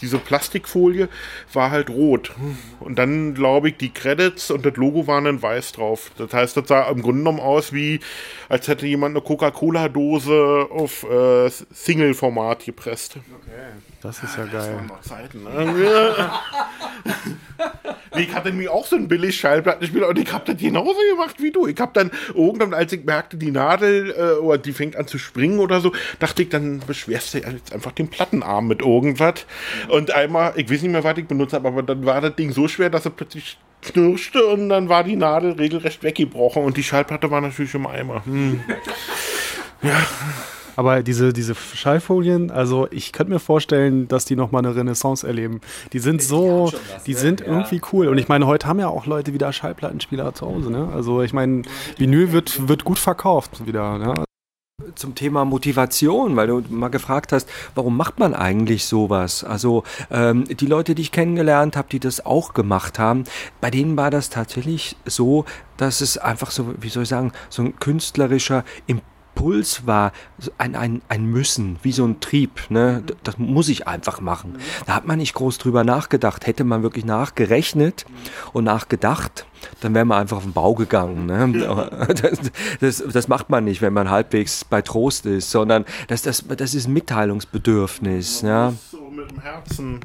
diese 0.01 0.17
Plastikfolie 0.17 1.09
war 1.53 1.71
halt 1.71 1.89
rot. 1.89 2.31
Und 2.79 2.99
dann, 2.99 3.33
glaube 3.33 3.69
ich, 3.69 3.77
die 3.77 3.93
Credits 3.93 4.51
und 4.51 4.65
das 4.65 4.75
Logo 4.75 5.07
waren 5.07 5.25
in 5.25 5.41
weiß 5.41 5.73
drauf. 5.73 6.11
Das 6.17 6.33
heißt, 6.33 6.57
das 6.57 6.67
sah 6.67 6.89
im 6.89 7.01
Grunde 7.01 7.19
genommen 7.19 7.39
aus 7.39 7.71
wie, 7.71 7.99
als 8.49 8.67
hätte 8.67 8.87
jemand 8.87 9.15
eine 9.15 9.23
Coca-Cola-Dose 9.23 10.67
auf 10.69 11.03
äh, 11.03 11.49
Single-Format 11.49 12.65
gepresst. 12.65 13.17
Okay. 13.17 13.51
Das 14.03 14.21
ist 14.21 14.35
ja, 14.37 14.45
ja 14.45 14.51
geil. 14.51 14.81
Zeiten, 15.03 15.43
ne? 15.43 16.31
ich 18.15 18.33
hatte 18.33 18.51
mir 18.51 18.71
auch 18.71 18.85
so 18.85 18.95
ein 18.95 19.07
billig 19.07 19.37
Schallplattenspieler 19.37 20.07
und 20.07 20.19
ich 20.19 20.31
habe 20.31 20.51
das 20.51 20.61
genauso 20.61 20.99
gemacht 21.11 21.35
wie 21.39 21.51
du. 21.51 21.67
Ich 21.67 21.79
habe 21.79 21.91
dann 21.93 22.11
irgendwann, 22.33 22.73
als 22.73 22.93
ich 22.93 23.03
merkte, 23.03 23.37
die 23.37 23.51
Nadel 23.51 24.11
äh, 24.17 24.39
oder 24.39 24.57
die 24.57 24.73
fängt 24.73 24.95
an 24.95 25.07
zu 25.07 25.17
springen 25.17 25.59
oder 25.59 25.81
so, 25.81 25.91
dachte 26.19 26.43
ich, 26.43 26.49
dann 26.49 26.79
beschwerst 26.79 27.33
du 27.33 27.39
jetzt 27.39 27.73
einfach 27.73 27.91
den 27.91 28.09
Plattenarm 28.09 28.67
mit 28.67 28.81
irgendwas. 28.81 29.45
Und 29.89 30.11
einmal, 30.11 30.53
ich 30.55 30.69
weiß 30.71 30.81
nicht 30.81 30.91
mehr, 30.91 31.03
was 31.03 31.17
ich 31.17 31.27
benutzt 31.27 31.53
habe, 31.53 31.67
aber 31.67 31.83
dann 31.83 32.05
war 32.05 32.21
das 32.21 32.35
Ding 32.35 32.51
so 32.51 32.67
schwer, 32.67 32.89
dass 32.89 33.05
er 33.05 33.11
plötzlich 33.11 33.57
knirschte 33.81 34.45
und 34.45 34.69
dann 34.69 34.89
war 34.89 35.03
die 35.03 35.15
Nadel 35.15 35.53
regelrecht 35.53 36.03
weggebrochen 36.03 36.63
und 36.63 36.77
die 36.77 36.83
Schallplatte 36.83 37.29
war 37.29 37.41
natürlich 37.41 37.73
im 37.75 37.85
Eimer. 37.85 38.25
Hm. 38.25 38.61
Ja. 39.81 39.97
Aber 40.75 41.03
diese, 41.03 41.33
diese 41.33 41.55
Schallfolien, 41.55 42.51
also 42.51 42.87
ich 42.91 43.11
könnte 43.11 43.33
mir 43.33 43.39
vorstellen, 43.39 44.07
dass 44.07 44.25
die 44.25 44.35
nochmal 44.35 44.65
eine 44.65 44.75
Renaissance 44.75 45.25
erleben. 45.25 45.61
Die 45.91 45.99
sind 45.99 46.21
so, 46.21 46.71
was, 46.71 47.03
die 47.03 47.13
ne? 47.13 47.19
sind 47.19 47.41
ja. 47.41 47.47
irgendwie 47.47 47.81
cool. 47.91 48.07
Und 48.07 48.17
ich 48.17 48.27
meine, 48.27 48.47
heute 48.47 48.67
haben 48.67 48.79
ja 48.79 48.87
auch 48.87 49.05
Leute 49.05 49.33
wieder 49.33 49.51
Schallplattenspieler 49.53 50.33
zu 50.33 50.47
Hause. 50.47 50.71
Ne? 50.71 50.89
Also 50.93 51.21
ich 51.21 51.33
meine, 51.33 51.63
Vinyl 51.97 52.31
wird, 52.31 52.67
wird 52.67 52.83
gut 52.83 52.99
verkauft 52.99 53.65
wieder. 53.65 53.97
Ne? 53.97 54.13
Zum 54.95 55.15
Thema 55.15 55.45
Motivation, 55.45 56.35
weil 56.35 56.47
du 56.47 56.63
mal 56.69 56.89
gefragt 56.89 57.31
hast, 57.31 57.47
warum 57.75 57.95
macht 57.95 58.19
man 58.19 58.33
eigentlich 58.33 58.85
sowas? 58.85 59.43
Also 59.43 59.83
ähm, 60.11 60.45
die 60.45 60.65
Leute, 60.65 60.95
die 60.95 61.03
ich 61.03 61.11
kennengelernt 61.11 61.77
habe, 61.77 61.87
die 61.89 61.99
das 61.99 62.25
auch 62.25 62.53
gemacht 62.53 62.99
haben, 62.99 63.23
bei 63.61 63.69
denen 63.69 63.95
war 63.95 64.09
das 64.09 64.29
tatsächlich 64.29 64.97
so, 65.05 65.45
dass 65.77 66.01
es 66.01 66.17
einfach 66.17 66.51
so, 66.51 66.73
wie 66.81 66.89
soll 66.89 67.03
ich 67.03 67.09
sagen, 67.09 67.31
so 67.49 67.61
ein 67.61 67.79
künstlerischer 67.79 68.65
Impuls 68.87 69.12
Puls 69.35 69.85
war 69.85 70.11
ein, 70.57 70.75
ein, 70.75 71.01
ein 71.09 71.25
Müssen, 71.25 71.77
wie 71.83 71.91
so 71.91 72.05
ein 72.05 72.19
Trieb. 72.19 72.69
Ne? 72.69 73.03
Das 73.23 73.37
muss 73.37 73.69
ich 73.69 73.87
einfach 73.87 74.21
machen. 74.21 74.57
Da 74.85 74.95
hat 74.95 75.07
man 75.07 75.17
nicht 75.17 75.33
groß 75.33 75.57
drüber 75.57 75.83
nachgedacht. 75.83 76.47
Hätte 76.47 76.63
man 76.63 76.83
wirklich 76.83 77.05
nachgerechnet 77.05 78.05
und 78.53 78.65
nachgedacht, 78.65 79.45
dann 79.81 79.93
wäre 79.93 80.05
man 80.05 80.19
einfach 80.19 80.37
auf 80.37 80.43
den 80.43 80.53
Bau 80.53 80.73
gegangen. 80.73 81.25
Ne? 81.25 81.43
Das, 82.13 82.39
das, 82.79 83.03
das, 83.11 83.27
macht 83.27 83.49
man 83.49 83.63
nicht, 83.63 83.81
wenn 83.81 83.93
man 83.93 84.09
halbwegs 84.09 84.65
bei 84.65 84.81
Trost 84.81 85.25
ist, 85.25 85.51
sondern 85.51 85.85
das, 86.07 86.21
das, 86.21 86.43
das 86.47 86.73
ist 86.73 86.87
ein 86.87 86.93
Mitteilungsbedürfnis. 86.93 88.41
Ja. 88.41 88.73
So 88.91 89.09
mit 89.09 89.31
dem 89.31 89.39
Herzen 89.39 89.99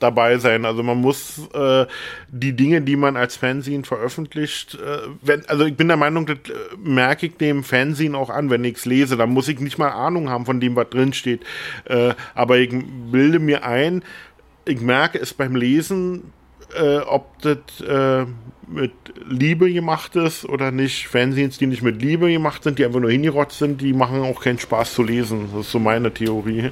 dabei 0.00 0.38
sein. 0.38 0.64
Also 0.64 0.82
man 0.82 0.98
muss 0.98 1.48
äh, 1.54 1.86
die 2.28 2.54
Dinge, 2.54 2.82
die 2.82 2.96
man 2.96 3.16
als 3.16 3.36
Fanzine 3.36 3.84
veröffentlicht, 3.84 4.74
äh, 4.74 5.08
wenn, 5.22 5.46
also 5.48 5.64
ich 5.64 5.76
bin 5.76 5.88
der 5.88 5.96
Meinung, 5.96 6.26
das 6.26 6.38
äh, 6.48 6.76
merke 6.78 7.26
ich 7.26 7.36
dem 7.36 7.64
Fanzine 7.64 8.16
auch 8.16 8.30
an, 8.30 8.50
wenn 8.50 8.64
ich 8.64 8.76
es 8.76 8.84
lese. 8.84 9.16
Da 9.16 9.26
muss 9.26 9.48
ich 9.48 9.60
nicht 9.60 9.78
mal 9.78 9.90
Ahnung 9.90 10.30
haben 10.30 10.46
von 10.46 10.60
dem, 10.60 10.76
was 10.76 10.90
drin 10.90 11.12
steht. 11.12 11.42
Äh, 11.84 12.14
aber 12.34 12.58
ich 12.58 12.70
bilde 13.10 13.38
mir 13.38 13.64
ein, 13.64 14.02
ich 14.64 14.80
merke 14.80 15.18
es 15.18 15.32
beim 15.32 15.54
Lesen, 15.54 16.32
äh, 16.74 16.98
ob 16.98 17.40
das 17.42 17.80
äh, 17.80 18.26
mit 18.68 18.92
Liebe 19.28 19.72
gemacht 19.72 20.16
ist 20.16 20.44
oder 20.44 20.70
nicht. 20.70 21.06
Fanzines, 21.08 21.58
die 21.58 21.66
nicht 21.66 21.82
mit 21.82 22.02
Liebe 22.02 22.30
gemacht 22.30 22.64
sind, 22.64 22.78
die 22.78 22.84
einfach 22.84 23.00
nur 23.00 23.10
hingerotzt 23.10 23.58
sind, 23.58 23.80
die 23.80 23.92
machen 23.92 24.22
auch 24.22 24.40
keinen 24.40 24.58
Spaß 24.58 24.94
zu 24.94 25.02
lesen. 25.02 25.48
Das 25.52 25.66
ist 25.66 25.72
so 25.72 25.78
meine 25.78 26.12
Theorie. 26.12 26.70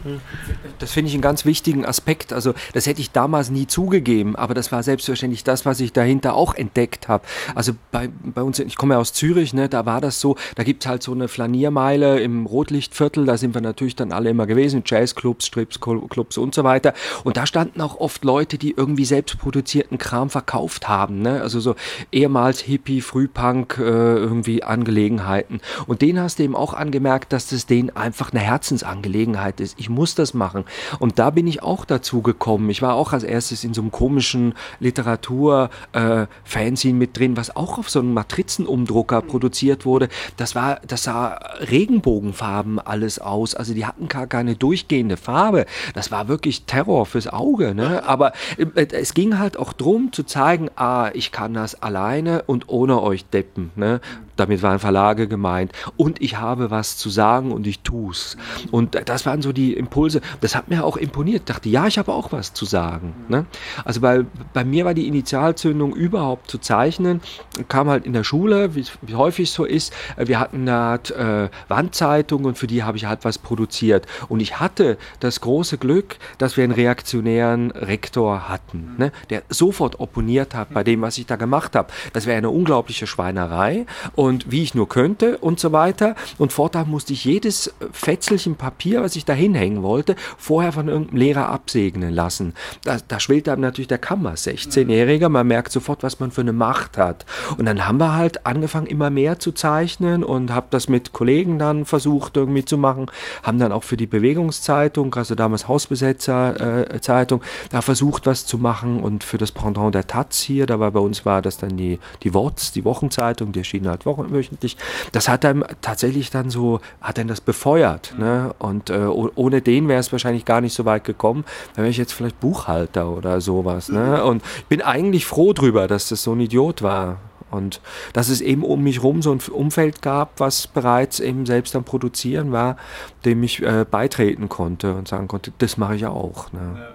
Das 0.79 0.93
finde 0.93 1.09
ich 1.09 1.15
einen 1.15 1.23
ganz 1.23 1.45
wichtigen 1.45 1.85
Aspekt. 1.85 2.33
Also 2.33 2.55
das 2.73 2.87
hätte 2.87 3.01
ich 3.01 3.13
damals 3.13 3.51
nie 3.51 3.67
zugegeben, 3.67 4.35
aber 4.37 4.55
das 4.55 4.73
war 4.73 4.83
selbstverständlich 4.83 5.45
das, 5.45 5.65
was 5.67 5.81
ich 5.81 5.93
dahinter 5.93 6.35
auch 6.35 6.55
entdeckt 6.55 7.09
habe. 7.09 7.25
Also 7.55 7.73
bei, 7.93 8.09
bei 8.23 8.43
uns, 8.43 8.59
ich 8.59 8.77
komme 8.77 8.95
ja 8.95 9.01
aus 9.01 9.13
Zürich, 9.13 9.55
ne, 9.55 9.69
da 9.69 9.87
war 9.87 10.01
das 10.01 10.21
so, 10.21 10.37
da 10.57 10.65
gibt 10.65 10.85
es 10.85 10.89
halt 10.89 11.03
so 11.03 11.13
eine 11.13 11.29
Flaniermeile 11.29 12.21
im 12.21 12.47
Rotlichtviertel, 12.47 13.25
da 13.25 13.37
sind 13.37 13.55
wir 13.55 13.61
natürlich 13.61 13.97
dann 13.97 14.13
alle 14.13 14.31
immer 14.31 14.47
gewesen, 14.47 14.83
Jazzclubs, 14.85 15.47
Stripsclubs 15.47 16.39
und 16.39 16.55
so 16.55 16.65
weiter. 16.65 16.93
Und 17.23 17.37
da 17.37 17.47
standen 17.47 17.81
auch 17.81 18.01
oft 18.01 18.25
Leute, 18.25 18.59
die 18.59 18.75
irgendwie 18.77 19.05
selbst 19.05 19.39
produzierten 19.85 19.99
Kram 19.99 20.31
verkauft 20.31 20.89
haben. 20.89 21.21
Ne? 21.21 21.41
Also 21.41 21.61
so 21.61 21.75
ehemals 22.13 22.61
Hippie, 22.61 23.01
Frühpunk, 23.01 23.79
äh, 23.79 23.83
irgendwie 23.83 24.63
Angelegenheiten. 24.63 25.61
Und 25.87 26.03
den 26.03 26.21
hast 26.21 26.39
du 26.39 26.45
eben 26.45 26.57
auch 26.57 26.75
angemerkt, 26.75 27.33
dass 27.33 27.49
das 27.49 27.67
denen 27.67 27.91
einfach 27.91 28.33
eine 28.33 28.41
Herzensangelegenheit 28.41 29.61
ist. 29.61 29.79
Ich 29.79 29.89
muss 29.89 30.15
das 30.15 30.35
machen. 30.35 30.65
Und 30.99 31.19
da 31.19 31.31
bin 31.31 31.47
ich 31.47 31.63
auch 31.63 31.85
dazu 31.85 32.23
gekommen. 32.23 32.71
Ich 32.71 32.83
war 32.83 32.95
auch 32.95 33.13
als 33.13 33.25
erstes 33.25 33.65
in 33.65 33.75
so 33.75 33.83
einem 33.83 33.91
komischen 33.91 34.55
Literatur-Fanzine 34.81 36.95
äh, 36.95 36.99
mit 36.99 37.19
drin, 37.19 37.37
was 37.37 37.57
auch 37.57 37.79
auf 37.79 37.91
so 37.91 38.01
einem 38.01 38.15
Matrizenumdrucker 38.15 39.23
produziert 39.23 39.85
wurde. 39.85 40.09
Das 40.37 40.55
war, 40.55 40.81
das 40.87 41.05
sah 41.05 41.39
Regenbogenfarben 41.71 42.79
alles 42.79 43.19
aus. 43.19 43.55
Also 43.55 43.75
die 43.75 43.87
hatten 43.87 44.09
gar 44.09 44.27
keine 44.27 44.57
durchgehende 44.57 45.17
Farbe. 45.17 45.67
Das 45.95 46.11
war 46.11 46.29
wirklich 46.29 46.65
Terror 46.65 47.07
fürs 47.07 47.29
Auge. 47.29 47.75
Ne? 47.75 48.03
Aber 48.07 48.33
äh, 48.57 48.87
es 48.93 49.15
ging 49.15 49.39
halt 49.39 49.57
auch 49.57 49.73
drum 49.77 50.13
zu 50.13 50.25
zeigen, 50.25 50.71
ah, 50.77 51.11
ich 51.15 51.33
kann 51.33 51.55
das 51.55 51.83
alleine 51.83 52.43
und 52.43 52.69
ohne 52.69 53.03
euch 53.03 53.25
Deppen. 53.27 53.71
Ne? 53.77 54.01
Damit 54.37 54.63
waren 54.63 54.79
Verlage 54.79 55.29
gemeint. 55.29 55.73
Und 55.97 56.21
ich 56.21 56.39
habe 56.39 56.71
was 56.71 56.97
zu 56.97 57.11
sagen 57.11 57.53
und 57.53 57.67
ich 57.67 57.81
tu's. 57.81 58.37
Und 58.71 58.99
das 59.07 59.27
waren 59.27 59.43
so 59.43 59.53
die 59.53 59.75
Impulse. 59.75 60.21
Das 60.41 60.55
hat 60.55 60.69
mir 60.69 60.85
auch 60.85 60.97
imponiert. 60.97 61.43
Ich 61.43 61.55
dachte, 61.55 61.69
ja, 61.69 61.87
ich 61.87 61.99
habe 61.99 62.13
auch 62.13 62.33
was 62.33 62.53
zu 62.53 62.65
sagen. 62.65 63.15
Ne? 63.29 63.47
Also 63.85 64.01
bei, 64.01 64.25
bei 64.53 64.65
mir 64.65 64.85
war 64.85 64.95
die 64.95 65.07
Initialzündung 65.07 65.95
überhaupt 65.95 66.51
zu 66.51 66.59
zeichnen. 66.59 67.21
Kam 67.69 67.89
halt 67.89 68.07
in 68.07 68.13
der 68.13 68.25
Schule, 68.25 68.75
wie, 68.75 68.85
wie 69.03 69.15
häufig 69.15 69.51
so 69.51 69.65
ist. 69.65 69.93
Wir 70.17 70.41
hatten 70.41 70.65
Art 70.69 71.11
äh, 71.11 71.49
Wandzeitung 71.69 72.45
und 72.45 72.59
für 72.59 72.67
die 72.67 72.83
habe 72.83 72.97
ich 72.97 73.07
halt 73.07 73.25
was 73.25 73.39
produziert. 73.39 74.07
Und 74.29 74.41
ich 74.41 74.61
hatte 74.61 74.99
das 75.21 75.41
große 75.41 75.79
Glück, 75.79 76.17
dass 76.39 76.57
wir 76.57 76.65
einen 76.65 76.73
reaktionären 76.73 77.71
Rektor 77.71 78.49
hatten, 78.49 78.95
ne? 78.99 79.13
der 79.31 79.43
sofort 79.49 80.01
opponiert 80.01 80.55
hat 80.55 80.73
bei 80.73 80.85
dem, 80.85 81.03
was 81.03 81.19
ich 81.19 81.27
da 81.27 81.37
gemacht 81.37 81.75
habe. 81.75 81.89
Das 82.13 82.27
wäre 82.27 82.39
eine 82.39 82.51
unglaubliche 82.51 83.07
Schweinerei. 83.07 83.87
Und 84.15 84.24
und 84.25 84.51
wie 84.51 84.63
ich 84.63 84.75
nur 84.75 84.89
könnte 84.89 85.37
und 85.39 85.61
so 85.61 85.73
weiter. 85.73 86.15
Und 86.39 86.53
fortan 86.53 86.89
musste 86.89 87.13
ich 87.13 87.25
jedes 87.25 87.75
Fetzelchen 87.93 88.57
Papier, 88.57 89.03
was 89.03 89.17
ich 89.17 89.27
da 89.27 89.35
hinhängen 89.35 89.83
wollte, 89.83 90.17
vorher 90.39 90.73
von 90.73 90.89
irgendeinem 90.89 91.19
Lehrer 91.19 91.49
absegnen 91.51 92.13
lassen. 92.13 92.55
Da, 92.85 92.97
da 93.07 93.21
schwillt 93.21 93.49
einem 93.49 93.61
natürlich 93.61 93.89
der 93.89 93.99
Kammer, 93.99 94.35
16-Jähriger, 94.35 95.29
man 95.29 95.47
merkt 95.47 95.73
sofort, 95.73 96.03
was 96.03 96.21
man 96.21 96.31
für 96.31 96.41
eine 96.41 96.55
Macht 96.55 96.97
hat. 96.97 97.27
Und 97.59 97.67
dann 97.67 97.87
haben 97.87 97.99
wir 97.99 98.15
halt 98.15 98.47
angefangen, 98.47 98.87
immer 98.87 99.11
mehr 99.11 99.39
zu 99.39 99.53
zeichnen 99.53 100.25
und 100.25 100.53
habe 100.53 100.69
das 100.71 100.89
mit 100.89 101.13
Kollegen 101.13 101.59
dann 101.59 101.85
versucht 101.85 102.39
irgendwie 102.39 102.65
zu 102.65 102.79
machen, 102.79 103.11
haben 103.43 103.59
dann 103.59 103.73
auch 103.73 103.85
für 103.85 103.99
die 103.99 104.07
Bewegungszeitung, 104.07 105.15
also 105.15 105.35
damals 105.35 105.69
Hausbesetzerzeitung, 105.69 107.43
äh, 107.43 107.69
da 107.71 107.83
versucht, 107.83 108.25
was 108.27 108.47
zu 108.47 108.57
machen 108.57 109.01
und 109.01 109.23
für 109.23 109.37
das 109.37 109.53
Pendant 109.53 109.95
der 109.95 110.07
Taz 110.07 110.41
hier, 110.41 110.65
da 110.65 110.81
war 110.81 110.91
bei 110.93 111.01
uns 111.01 111.27
war 111.27 111.43
das 111.43 111.59
dann 111.59 111.77
die, 111.77 111.99
die 112.23 112.33
WOTS, 112.33 112.73
die 112.73 112.87
Wochenzeitung, 112.87 113.53
die 113.53 113.61
erschien 113.61 113.87
halt 113.87 114.07
wöchentlich. 114.19 114.77
Das 115.13 115.29
hat 115.29 115.45
dann 115.45 115.65
tatsächlich 115.81 116.31
dann 116.31 116.51
so, 116.51 116.81
hat 117.01 117.19
dann 117.19 117.29
das 117.29 117.41
befeuert. 117.41 118.15
Ne? 118.19 118.55
Und 118.59 118.91
äh, 118.91 119.07
ohne 119.07 119.63
den 119.63 119.89
wäre 119.89 120.01
es 120.01 120.13
wahrscheinlich 120.13 120.45
gar 120.45 120.61
nicht 120.61 120.75
so 120.75 120.85
weit 120.85 121.05
gekommen. 121.05 121.45
Da 121.75 121.79
wäre 121.79 121.91
ich 121.91 121.97
jetzt 121.97 122.13
vielleicht 122.13 122.41
Buchhalter 122.41 123.09
oder 123.09 123.41
sowas. 123.41 123.89
Ne? 123.89 124.25
Und 124.25 124.43
ich 124.59 124.67
bin 124.67 124.83
eigentlich 124.83 125.27
froh 125.27 125.53
drüber, 125.53 125.89
dass 125.89 126.09
das 126.09 126.23
so 126.23 126.33
ein 126.33 126.41
Idiot 126.41 126.83
war. 126.83 127.19
Und 127.51 127.81
dass 128.13 128.31
es 128.31 128.41
eben 128.41 128.65
um 128.65 128.83
mich 128.83 129.03
rum 129.03 129.23
so 129.23 129.31
ein 129.31 129.41
Umfeld 129.53 130.03
gab, 130.03 130.41
was 130.41 130.67
bereits 130.67 131.21
eben 131.21 131.47
selbst 131.47 131.77
am 131.77 131.85
Produzieren 131.85 132.51
war, 132.51 132.77
dem 133.25 133.45
ich 133.45 133.63
äh, 133.63 133.87
beitreten 133.89 134.49
konnte 134.49 134.95
und 134.95 135.07
sagen 135.07 135.29
konnte, 135.29 135.53
das 135.59 135.77
mache 135.77 135.95
ich 135.95 136.07
auch. 136.07 136.53
Ne? 136.53 136.95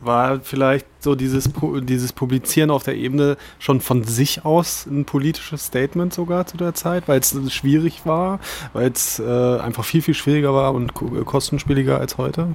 War 0.00 0.40
vielleicht 0.40 0.86
so 1.02 1.14
dieses, 1.14 1.50
dieses 1.82 2.12
Publizieren 2.12 2.70
auf 2.70 2.82
der 2.82 2.96
Ebene 2.96 3.36
schon 3.58 3.80
von 3.80 4.04
sich 4.04 4.44
aus 4.44 4.86
ein 4.86 5.04
politisches 5.04 5.66
Statement 5.66 6.12
sogar 6.12 6.46
zu 6.46 6.56
der 6.56 6.74
Zeit, 6.74 7.08
weil 7.08 7.20
es 7.20 7.34
schwierig 7.52 8.02
war, 8.04 8.40
weil 8.72 8.90
es 8.90 9.18
äh, 9.18 9.24
einfach 9.24 9.84
viel, 9.84 10.02
viel 10.02 10.14
schwieriger 10.14 10.54
war 10.54 10.74
und 10.74 10.94
kostenspieliger 10.94 11.98
als 11.98 12.18
heute? 12.18 12.48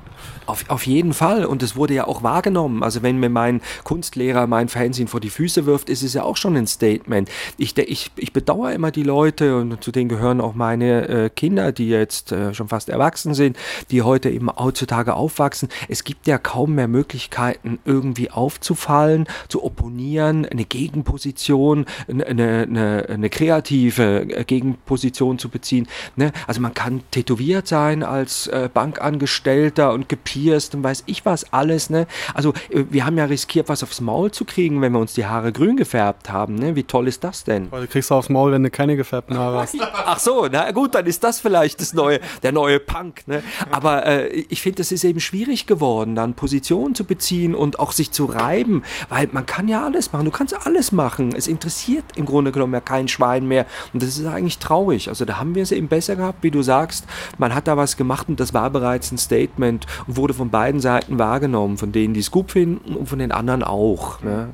Auf, 0.46 0.66
auf 0.70 0.86
jeden 0.86 1.14
Fall 1.14 1.46
und 1.46 1.64
es 1.64 1.76
wurde 1.76 1.94
ja 1.94 2.08
auch 2.08 2.24
wahrgenommen. 2.24 2.84
Also 2.84 3.02
wenn 3.02 3.20
mir 3.20 3.30
mein 3.30 3.62
Kunstlehrer 3.84 4.48
mein 4.48 4.70
Fernsehen 4.70 5.08
vor 5.08 5.20
die 5.20 5.30
Füße 5.30 5.66
wirft, 5.66 5.90
ist 5.90 6.04
es 6.04 6.14
ja 6.14 6.24
auch 6.24 6.38
schon 6.38 6.56
ein 6.56 6.68
Statement. 6.68 7.30
Ich, 7.58 7.78
ich, 7.78 8.12
ich 8.16 8.34
bedauere 8.34 8.74
immer 8.74 8.92
die 8.92 9.04
Leute 9.04 9.58
und 9.58 9.84
zu 9.84 9.92
denen 9.92 10.10
gehören 10.10 10.42
auch 10.42 10.56
meine 10.56 11.08
äh, 11.08 11.30
Kinder, 11.30 11.72
die 11.72 11.90
jetzt 11.90 12.32
äh, 12.32 12.54
schon 12.54 12.68
fast 12.68 12.90
erwachsen 12.90 13.34
sind, 13.34 13.58
die 13.92 14.02
heute 14.02 14.30
eben 14.30 14.50
heutzutage 14.50 15.14
aufwachsen. 15.14 15.70
Es 15.88 16.04
gibt 16.04 16.28
ja 16.28 16.38
kaum 16.38 16.76
mehr 16.76 16.88
Möglichkeiten, 16.88 17.80
irgendwie 17.86 18.32
aufzufallen, 18.36 19.28
zu 19.48 19.64
opponieren, 19.64 20.46
eine 20.46 20.66
Gegenposition, 20.66 21.86
eine, 22.08 22.66
eine, 22.68 23.06
eine 23.10 23.30
kreative 23.30 24.22
äh, 24.30 24.44
Gegenposition 24.44 25.40
zu 25.40 25.50
beziehen. 25.50 25.88
Ne? 26.16 26.32
Also 26.48 26.62
man 26.62 26.74
kann 26.74 27.02
tätowiert 27.12 27.68
sein 27.68 28.04
als 28.04 28.48
äh, 28.48 28.70
Bankangestellter 28.74 29.94
und 29.94 30.10
gepierst 30.10 30.76
und 30.76 30.84
weiß 30.84 31.04
ich 31.06 31.26
was 31.26 31.52
alles. 31.54 31.90
Ne? 31.90 32.08
Also 32.34 32.54
äh, 32.70 32.84
wir 32.90 33.06
haben 33.06 33.18
ja 33.18 33.26
riskiert, 33.26 33.70
was 33.70 33.84
aufs 33.84 34.02
Maul 34.02 34.32
zu 34.32 34.46
kriegen, 34.46 34.82
wenn 34.82 34.92
wir 34.94 35.00
uns 35.00 35.14
die 35.14 35.26
Haare 35.26 35.52
grün 35.52 35.78
gefärbt 35.78 36.32
haben. 36.32 36.56
Ne? 36.56 36.76
Wie 36.76 36.84
toll 36.84 37.08
ist 37.08 37.24
das 37.24 37.44
denn? 37.44 37.70
Du 37.70 37.88
kriegst 37.88 38.12
aufs 38.12 38.30
Maul, 38.30 38.52
wenn 38.52 38.64
du 38.64 38.70
keine 38.70 38.96
gefärbten 38.96 39.38
Haare 39.38 39.60
hast. 39.60 39.76
Ach 39.94 40.20
so, 40.20 40.48
na 40.52 40.72
gut, 40.72 40.96
dann 40.96 41.06
ist 41.06 41.24
das 41.24 41.40
vielleicht 41.40 41.82
das 41.82 41.94
neue, 41.94 42.20
der 42.44 42.52
neue 42.52 42.80
Punk. 42.80 43.28
Ne? 43.28 43.44
Aber 43.72 44.06
äh, 44.06 44.28
ich 44.28 44.62
finde, 44.62 44.82
es 44.82 44.92
ist 44.92 45.04
eben 45.04 45.20
schwierig 45.20 45.68
geworden, 45.68 46.16
dann 46.16 46.34
Positionen 46.34 46.96
zu 46.96 47.06
beziehen 47.06 47.56
und 47.56 47.80
auch 47.80 47.92
sich 47.92 48.12
zu 48.12 48.25
reiben, 48.26 48.84
weil 49.10 49.30
man 49.32 49.46
kann 49.46 49.68
ja 49.68 49.84
alles 49.86 50.12
machen. 50.12 50.26
Du 50.26 50.32
kannst 50.32 50.56
alles 50.66 50.92
machen. 50.92 51.34
Es 51.36 51.48
interessiert 51.48 52.06
im 52.16 52.26
Grunde 52.26 52.52
genommen 52.52 52.74
ja 52.74 52.82
kein 52.82 53.08
Schwein 53.08 53.48
mehr. 53.48 53.66
Und 53.94 54.04
das 54.04 54.18
ist 54.18 54.26
eigentlich 54.26 54.60
traurig. 54.60 55.10
Also 55.10 55.26
da 55.26 55.38
haben 55.40 55.56
wir 55.56 55.64
es 55.64 55.72
eben 55.72 55.88
besser 55.88 56.16
gehabt, 56.16 56.44
wie 56.44 56.52
du 56.52 56.62
sagst. 56.62 57.06
Man 57.38 57.54
hat 57.54 57.68
da 57.68 57.78
was 57.78 57.98
gemacht 57.98 58.30
und 58.30 58.40
das 58.40 58.54
war 58.54 58.70
bereits 58.70 59.12
ein 59.12 59.18
Statement 59.18 59.86
und 60.08 60.18
wurde 60.18 60.34
von 60.34 60.50
beiden 60.50 60.80
Seiten 60.80 61.20
wahrgenommen. 61.20 61.78
Von 61.78 61.92
denen, 61.92 62.14
die 62.14 62.20
es 62.20 62.32
gut 62.32 62.52
finden 62.52 62.96
und 62.96 63.08
von 63.08 63.20
den 63.20 63.32
anderen 63.32 63.64
auch. 63.64 64.22
Ne? 64.22 64.50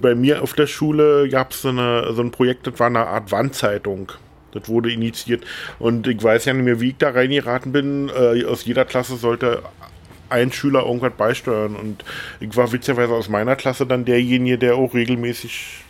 Bei 0.00 0.14
mir 0.14 0.42
auf 0.42 0.52
der 0.54 0.66
Schule 0.66 1.28
gab 1.28 1.52
es 1.52 1.62
so, 1.62 1.70
so 1.72 2.22
ein 2.22 2.30
Projekt, 2.30 2.66
das 2.66 2.78
war 2.78 2.88
eine 2.88 3.06
Art 3.06 3.32
Wandzeitung. 3.32 4.12
Das 4.52 4.68
wurde 4.68 4.92
initiiert. 4.92 5.44
Und 5.78 6.06
ich 6.06 6.22
weiß 6.22 6.44
ja 6.44 6.52
nicht 6.52 6.64
mehr, 6.64 6.80
wie 6.80 6.90
ich 6.90 6.96
da 6.96 7.10
reingeraten 7.10 7.72
bin. 7.72 8.08
Äh, 8.08 8.44
aus 8.44 8.64
jeder 8.64 8.84
Klasse 8.84 9.16
sollte 9.16 9.62
ein 10.28 10.52
Schüler 10.52 10.84
irgendwas 10.86 11.12
beisteuern. 11.12 11.76
Und 11.76 12.04
ich 12.40 12.56
war 12.56 12.72
witzigerweise 12.72 13.12
aus 13.12 13.28
meiner 13.28 13.56
Klasse 13.56 13.86
dann 13.86 14.04
derjenige, 14.04 14.58
der 14.58 14.76
auch 14.76 14.94
regelmäßig 14.94 15.84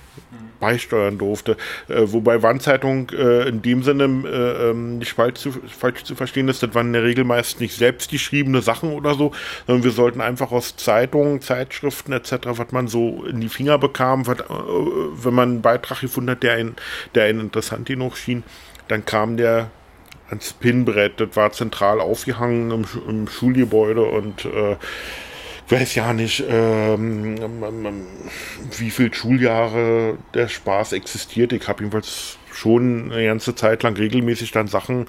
beisteuern 0.61 1.19
durfte. 1.19 1.57
Äh, 1.89 2.03
wobei 2.07 2.43
Wandzeitung 2.43 3.11
äh, 3.11 3.49
in 3.49 3.61
dem 3.61 3.83
Sinne 3.83 4.05
äh, 4.05 4.71
ähm, 4.71 4.99
nicht 4.99 5.13
falsch 5.13 5.41
zu, 5.41 5.53
falsch 5.53 6.05
zu 6.05 6.15
verstehen 6.15 6.49
ist, 6.49 6.63
das 6.63 6.75
waren 6.75 6.87
in 6.89 6.93
der 6.95 7.03
Regel 7.03 7.25
meist 7.25 7.61
nicht 7.61 7.77
selbst 7.77 8.11
geschriebene 8.11 8.63
Sachen 8.63 8.93
oder 8.93 9.15
so, 9.15 9.33
sondern 9.67 9.85
wir 9.85 9.91
sollten 9.91 10.21
einfach 10.21 10.53
aus 10.53 10.77
Zeitungen, 10.77 11.41
Zeitschriften 11.41 12.13
etc., 12.13 12.37
was 12.45 12.73
man 12.73 12.89
so 12.89 13.25
in 13.25 13.41
die 13.41 13.49
Finger 13.49 13.79
bekam, 13.79 14.27
wat, 14.27 14.41
äh, 14.41 14.45
wenn 14.49 15.35
man 15.35 15.51
einen 15.51 15.63
Beitrag 15.63 16.01
gefunden 16.01 16.31
hat, 16.31 16.43
der 16.43 16.55
einen, 16.55 16.77
der 17.15 17.25
einen 17.25 17.41
interessant 17.41 17.87
genug 17.87 18.17
schien, 18.17 18.43
dann 18.89 19.05
kam 19.05 19.37
der 19.37 19.71
ein 20.31 20.41
Spinbrett, 20.41 21.21
das 21.21 21.37
war 21.37 21.53
zentral 21.53 22.01
aufgehangen 22.01 22.71
im, 22.71 22.85
im 23.09 23.29
Schulgebäude 23.29 24.03
und 24.03 24.45
äh, 24.45 24.77
ich 25.67 25.73
weiß 25.73 25.95
ja 25.95 26.13
nicht, 26.13 26.45
ähm, 26.47 27.37
wie 28.79 28.91
viele 28.91 29.15
Schuljahre 29.15 30.19
der 30.35 30.49
Spaß 30.49 30.93
existiert. 30.93 31.55
Ich 31.55 31.67
habe 31.69 31.83
jedenfalls 31.83 32.37
schon 32.53 33.11
eine 33.11 33.25
ganze 33.25 33.55
Zeit 33.55 33.83
lang 33.83 33.97
regelmäßig 33.97 34.51
dann 34.53 34.69
Sachen 34.69 35.01
mhm. 35.01 35.07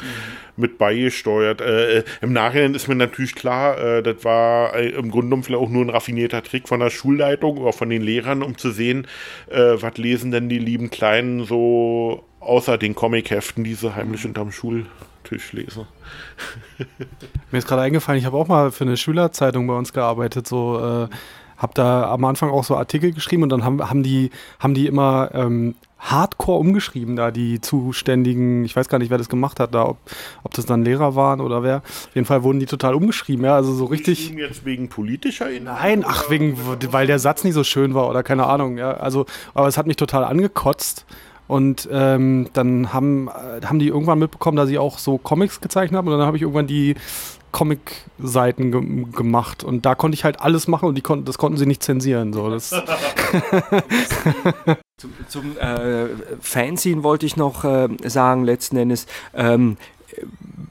mit 0.56 0.78
beigesteuert. 0.78 1.60
Äh, 1.60 2.00
äh, 2.00 2.04
Im 2.22 2.32
Nachhinein 2.32 2.74
ist 2.74 2.88
mir 2.88 2.96
natürlich 2.96 3.36
klar, 3.36 3.78
äh, 3.78 4.02
das 4.02 4.24
war 4.24 4.76
äh, 4.76 4.90
im 4.90 5.12
Grunde 5.12 5.28
genommen 5.28 5.44
vielleicht 5.44 5.62
auch 5.62 5.70
nur 5.70 5.84
ein 5.84 5.90
raffinierter 5.90 6.42
Trick 6.42 6.70
von 6.70 6.80
der 6.80 6.90
Schulleitung 6.90 7.58
oder 7.58 7.74
von 7.74 7.90
den 7.90 8.02
Lehrern, 8.02 8.42
um 8.42 8.58
zu 8.58 8.72
sehen, 8.72 9.08
äh, 9.50 9.74
was 9.76 9.98
lesen 9.98 10.32
denn 10.32 10.48
die 10.48 10.60
lieben 10.60 10.90
Kleinen 10.90 11.46
so 11.46 12.24
außer 12.40 12.78
den 12.78 12.96
Comicheften, 12.96 13.66
die 13.66 13.74
sie 13.74 13.94
heimlich 13.94 14.24
mhm. 14.24 14.30
unterm 14.30 14.52
Schultisch 14.54 14.88
lesen. 15.32 15.86
Mir 17.52 17.58
ist 17.58 17.68
gerade 17.68 17.82
eingefallen, 17.82 18.20
ich 18.20 18.26
habe 18.26 18.38
auch 18.38 18.48
mal 18.48 18.72
für 18.72 18.84
eine 18.84 18.98
Schülerzeitung 18.98 19.68
bei 19.68 19.76
uns 19.76 19.94
gearbeitet, 19.94 20.48
so 20.48 20.80
äh, 20.80 21.08
habe 21.58 21.74
da 21.74 22.12
am 22.12 22.26
Anfang 22.26 22.50
auch 22.50 22.64
so 22.64 22.76
Artikel 22.76 23.12
geschrieben 23.14 23.44
und 23.44 23.50
dann 23.50 23.64
haben, 23.64 23.88
haben, 23.90 24.04
die, 24.04 24.30
haben 24.60 24.74
die 24.74 24.88
immer 24.88 25.30
ähm, 25.34 25.76
hardcore 26.00 26.60
umgeschrieben, 26.60 27.16
da 27.16 27.32
die 27.32 27.62
Zuständigen, 27.62 28.64
ich 28.66 28.76
weiß 28.76 28.90
gar 28.90 29.00
nicht, 29.00 29.10
wer 29.10 29.18
das 29.18 29.30
gemacht 29.30 29.60
hat, 29.60 29.74
da, 29.74 29.86
ob, 29.86 29.98
ob 30.44 30.54
das 30.54 30.66
dann 30.66 30.84
Lehrer 30.84 31.16
waren 31.16 31.42
oder 31.42 31.64
wer. 31.64 31.78
Auf 31.78 32.10
jeden 32.14 32.26
Fall 32.26 32.44
wurden 32.44 32.60
die 32.60 32.66
total 32.66 32.94
umgeschrieben, 32.94 33.46
ja, 33.46 33.56
also 33.56 33.74
so 33.74 33.86
richtig. 33.86 34.30
jetzt 34.32 34.66
wegen 34.66 34.90
politischer 34.90 35.50
Inhalte? 35.50 35.82
Nein, 35.82 36.06
ach, 36.08 36.30
wegen, 36.30 36.58
weil 36.92 37.08
der 37.08 37.20
Satz 37.20 37.44
nicht 37.44 37.54
so 37.54 37.64
schön 37.64 37.94
war 37.94 38.10
oder 38.10 38.22
keine 38.22 38.46
Ahnung, 38.46 38.78
ja. 38.78 38.92
Also, 38.92 39.26
aber 39.54 39.68
es 39.68 39.78
hat 39.78 39.88
mich 39.88 39.98
total 39.98 40.24
angekotzt. 40.24 41.06
Und 41.48 41.88
ähm, 41.92 42.48
dann 42.54 42.92
haben, 42.94 43.28
äh, 43.28 43.66
haben 43.66 43.80
die 43.80 43.88
irgendwann 43.88 44.20
mitbekommen, 44.20 44.58
dass 44.58 44.70
ich 44.70 44.80
auch 44.80 44.98
so 44.98 45.18
Comics 45.18 45.62
gezeichnet 45.62 45.98
habe. 45.98 46.12
Und 46.12 46.18
dann 46.18 46.28
habe 46.28 46.38
ich 46.38 46.44
irgendwann 46.44 46.68
die 46.68 46.96
Comic-Seiten 47.52 48.72
ge 48.72 49.06
gemacht. 49.16 49.64
Und 49.64 49.86
da 49.86 49.96
konnte 49.96 50.16
ich 50.16 50.24
halt 50.24 50.42
alles 50.42 50.68
machen 50.68 50.90
und 50.90 50.96
die 50.96 51.02
kon 51.02 51.24
das 51.24 51.38
konnten 51.38 51.58
sie 51.58 51.66
nicht 51.66 51.84
zensieren. 51.84 52.34
So. 52.34 52.50
Das 52.50 52.70
zum, 54.98 55.14
zum 55.30 55.58
äh, 55.58 56.08
Fanzine 56.42 57.04
wollte 57.04 57.26
ich 57.26 57.38
noch 57.38 57.64
äh, 57.64 57.88
sagen, 58.04 58.44
letzten 58.44 58.76
Endes. 58.76 59.06
Ähm, 59.34 59.78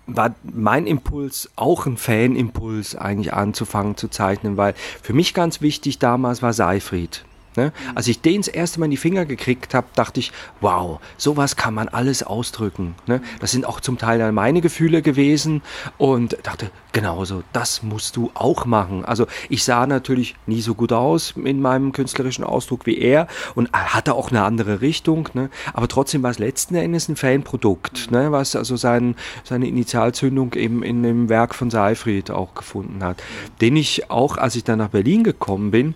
war 0.07 0.35
mein 0.43 0.87
Impuls 0.87 1.51
auch 1.57 1.87
ein 1.87 1.97
Fanimpuls 1.97 2.97
eigentlich 2.97 3.33
anzufangen 3.33 3.97
zu 3.97 4.09
zeichnen, 4.09 4.57
weil 4.57 4.75
für 5.03 5.13
mich 5.13 5.35
ganz 5.35 5.61
wichtig 5.61 5.99
damals 5.99 6.43
war 6.43 6.53
Seifried. 6.53 7.25
Ne? 7.57 7.73
Als 7.95 8.09
ich 8.09 8.21
den 8.21 8.41
das 8.41 8.49
erste 8.49 8.81
Mal 8.81 8.87
in 8.87 8.91
die 8.91 8.97
Finger 8.97 9.25
gekriegt 9.25 9.75
habe, 9.75 9.87
dachte 9.95 10.21
ich, 10.21 10.33
wow, 10.61 11.01
sowas 11.17 11.57
kann 11.57 11.75
man 11.75 11.89
alles 11.89 12.23
ausdrücken. 12.23 12.95
Ne? 13.07 13.21
Das 13.41 13.53
sind 13.53 13.67
auch 13.67 13.81
zum 13.81 13.99
Teil 13.99 14.19
dann 14.19 14.35
meine 14.35 14.61
Gefühle 14.61 15.03
gewesen 15.03 15.63
und 15.99 16.37
dachte, 16.43 16.71
genauso, 16.93 17.43
das 17.53 17.83
musst 17.83 18.17
du 18.17 18.31
auch 18.35 18.65
machen. 18.65 19.05
Also 19.05 19.27
ich 19.49 19.65
sah 19.65 19.87
natürlich 19.87 20.37
nie 20.47 20.61
so 20.61 20.75
gut 20.75 20.93
aus 20.93 21.35
in 21.37 21.61
meinem 21.61 21.93
künstlerischen 21.93 22.45
Ausdruck 22.45 22.87
wie 22.87 22.99
er 22.99 23.27
und 23.55 23.71
hatte 23.73 24.15
auch 24.15 24.31
eine 24.31 24.43
andere 24.43 24.81
Richtung, 24.81 25.29
ne? 25.35 25.51
aber 25.73 25.89
trotzdem 25.89 26.23
war 26.23 26.31
es 26.31 26.39
letzten 26.39 26.75
Endes 26.77 27.09
ein 27.09 27.17
Fanprodukt, 27.17 28.11
ne? 28.11 28.33
was 28.33 28.57
also 28.57 28.77
sein, 28.77 29.17
seine 29.43 29.69
Initialzündung 29.69 30.55
eben 30.55 30.83
in 30.83 31.03
dem 31.03 31.29
Werk 31.29 31.55
von 31.55 31.71
Seifried 31.71 32.31
auch 32.31 32.55
gefunden 32.55 33.03
hat, 33.03 33.23
den 33.61 33.77
ich 33.77 34.11
auch, 34.11 34.37
als 34.37 34.57
ich 34.57 34.65
dann 34.65 34.79
nach 34.79 34.89
Berlin 34.89 35.25
gekommen 35.25 35.71
bin, 35.71 35.95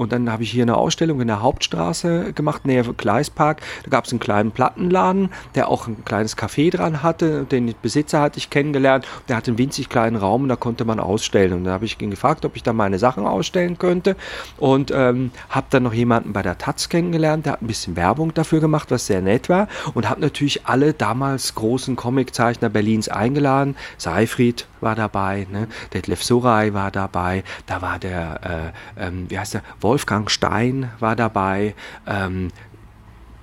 und 0.00 0.12
dann 0.12 0.32
habe 0.32 0.44
ich 0.44 0.50
hier 0.50 0.62
eine 0.62 0.78
Ausstellung 0.78 1.20
in 1.20 1.26
der 1.26 1.42
Hauptstraße 1.42 2.32
gemacht, 2.32 2.64
näher 2.64 2.84
Gleispark. 2.84 3.60
Da 3.84 3.90
gab 3.90 4.06
es 4.06 4.12
einen 4.12 4.18
kleinen 4.18 4.50
Plattenladen, 4.50 5.28
der 5.54 5.68
auch 5.68 5.88
ein 5.88 6.06
kleines 6.06 6.38
Café 6.38 6.74
dran 6.74 7.02
hatte. 7.02 7.44
Den 7.44 7.74
Besitzer 7.82 8.22
hatte 8.22 8.38
ich 8.38 8.48
kennengelernt. 8.48 9.06
Der 9.28 9.36
hatte 9.36 9.50
einen 9.50 9.58
winzig 9.58 9.90
kleinen 9.90 10.16
Raum 10.16 10.44
und 10.44 10.48
da 10.48 10.56
konnte 10.56 10.86
man 10.86 11.00
ausstellen. 11.00 11.52
Und 11.52 11.64
da 11.64 11.72
habe 11.72 11.84
ich 11.84 12.00
ihn 12.00 12.10
gefragt, 12.10 12.46
ob 12.46 12.56
ich 12.56 12.62
da 12.62 12.72
meine 12.72 12.98
Sachen 12.98 13.26
ausstellen 13.26 13.76
könnte. 13.76 14.16
Und 14.56 14.90
ähm, 14.90 15.32
habe 15.50 15.66
dann 15.68 15.82
noch 15.82 15.92
jemanden 15.92 16.32
bei 16.32 16.40
der 16.40 16.56
Taz 16.56 16.88
kennengelernt, 16.88 17.44
der 17.44 17.52
hat 17.52 17.62
ein 17.62 17.66
bisschen 17.66 17.94
Werbung 17.94 18.32
dafür 18.32 18.60
gemacht, 18.60 18.90
was 18.90 19.06
sehr 19.06 19.20
nett 19.20 19.50
war. 19.50 19.68
Und 19.92 20.08
habe 20.08 20.22
natürlich 20.22 20.66
alle 20.66 20.94
damals 20.94 21.54
großen 21.54 21.96
Comiczeichner 21.96 22.70
Berlins 22.70 23.10
eingeladen. 23.10 23.76
Seifried 23.98 24.66
war 24.80 24.94
dabei, 24.94 25.46
ne? 25.52 25.68
Detlef 25.92 26.24
Soray 26.24 26.72
war 26.72 26.90
dabei. 26.90 27.44
Da 27.66 27.82
war 27.82 27.98
der, 27.98 28.72
äh, 28.96 29.06
ähm, 29.06 29.26
wie 29.28 29.38
heißt 29.38 29.52
der, 29.52 29.62
Wolfgang 29.90 30.30
Stein 30.30 30.88
war 31.00 31.16
dabei, 31.16 31.74
ähm, 32.06 32.52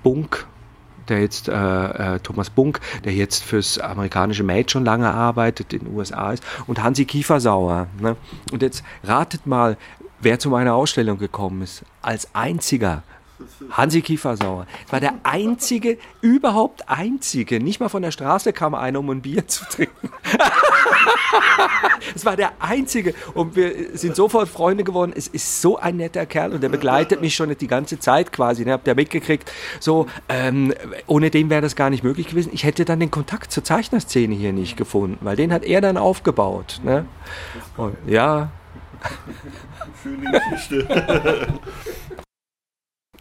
Bunk, 0.02 0.48
der 1.10 1.20
jetzt, 1.20 1.50
äh, 1.50 1.54
äh, 2.16 2.20
Thomas 2.20 2.50
Bunk, 2.50 2.80
der 3.04 3.12
jetzt 3.12 3.44
fürs 3.44 3.78
amerikanische 3.80 4.44
Made 4.44 4.70
schon 4.70 4.86
lange 4.86 5.14
arbeitet, 5.14 5.74
in 5.74 5.80
den 5.80 5.94
USA 5.94 6.32
ist, 6.32 6.42
und 6.66 6.82
Hansi 6.82 7.04
Kiefersauer. 7.04 7.88
Ne? 8.00 8.16
Und 8.54 8.62
jetzt 8.62 8.86
ratet 9.04 9.46
mal, 9.46 9.76
wer 10.22 10.40
zu 10.40 10.50
meiner 10.50 10.74
Ausstellung 10.74 11.18
gekommen 11.18 11.64
ist. 11.64 11.84
Als 12.02 12.34
einziger 12.34 13.04
Hansi 13.72 14.02
Kiefersauer. 14.02 14.66
Es 14.86 14.92
war 14.92 15.00
der 15.00 15.14
einzige, 15.24 15.98
überhaupt 16.22 16.90
einzige, 16.90 17.60
nicht 17.60 17.80
mal 17.80 17.90
von 17.90 18.02
der 18.02 18.12
Straße 18.12 18.54
kam 18.54 18.74
einer, 18.74 19.00
um 19.00 19.10
ein 19.10 19.22
Bier 19.22 19.48
zu 19.48 19.66
trinken. 19.66 20.10
es 22.16 22.26
war 22.26 22.36
der 22.36 22.54
einzige 22.60 23.14
und 23.34 23.56
wir 23.56 23.98
sind 23.98 24.16
sofort 24.16 24.50
Freunde 24.50 24.84
geworden. 24.84 25.14
Es 25.16 25.28
ist 25.28 25.62
so 25.62 25.78
ein 25.78 25.98
netter 25.98 26.26
Kerl 26.26 26.54
und 26.54 26.62
der 26.62 26.70
begleitet 26.70 27.22
mich 27.22 27.36
schon 27.36 27.56
die 27.56 27.68
ganze 27.68 28.00
Zeit 28.00 28.32
quasi. 28.32 28.66
Ne? 28.66 28.74
Habt 28.74 28.88
ihr 28.88 28.96
mitgekriegt, 28.96 29.52
so, 29.80 30.08
ähm, 30.30 30.74
ohne 31.06 31.30
den 31.30 31.50
wäre 31.50 31.62
das 31.62 31.76
gar 31.76 31.90
nicht 31.90 32.04
möglich 32.04 32.28
gewesen. 32.28 32.52
Ich 32.54 32.64
hätte 32.64 32.86
dann 32.86 33.00
den 33.00 33.12
Kontakt 33.12 33.52
zur 33.52 33.64
Zeichnerszene 33.64 34.36
hier 34.36 34.54
nicht 34.54 34.78
gefunden, 34.78 35.18
weil 35.22 35.36
den 35.36 35.54
hat 35.54 35.64
er 35.64 35.82
dann 35.82 35.98
aufgebaut. 35.98 36.82
Ne? 36.84 37.06
Und, 37.76 37.96
ja. 38.08 38.50
Schöne 40.02 40.42
Geschichte. 40.50 41.48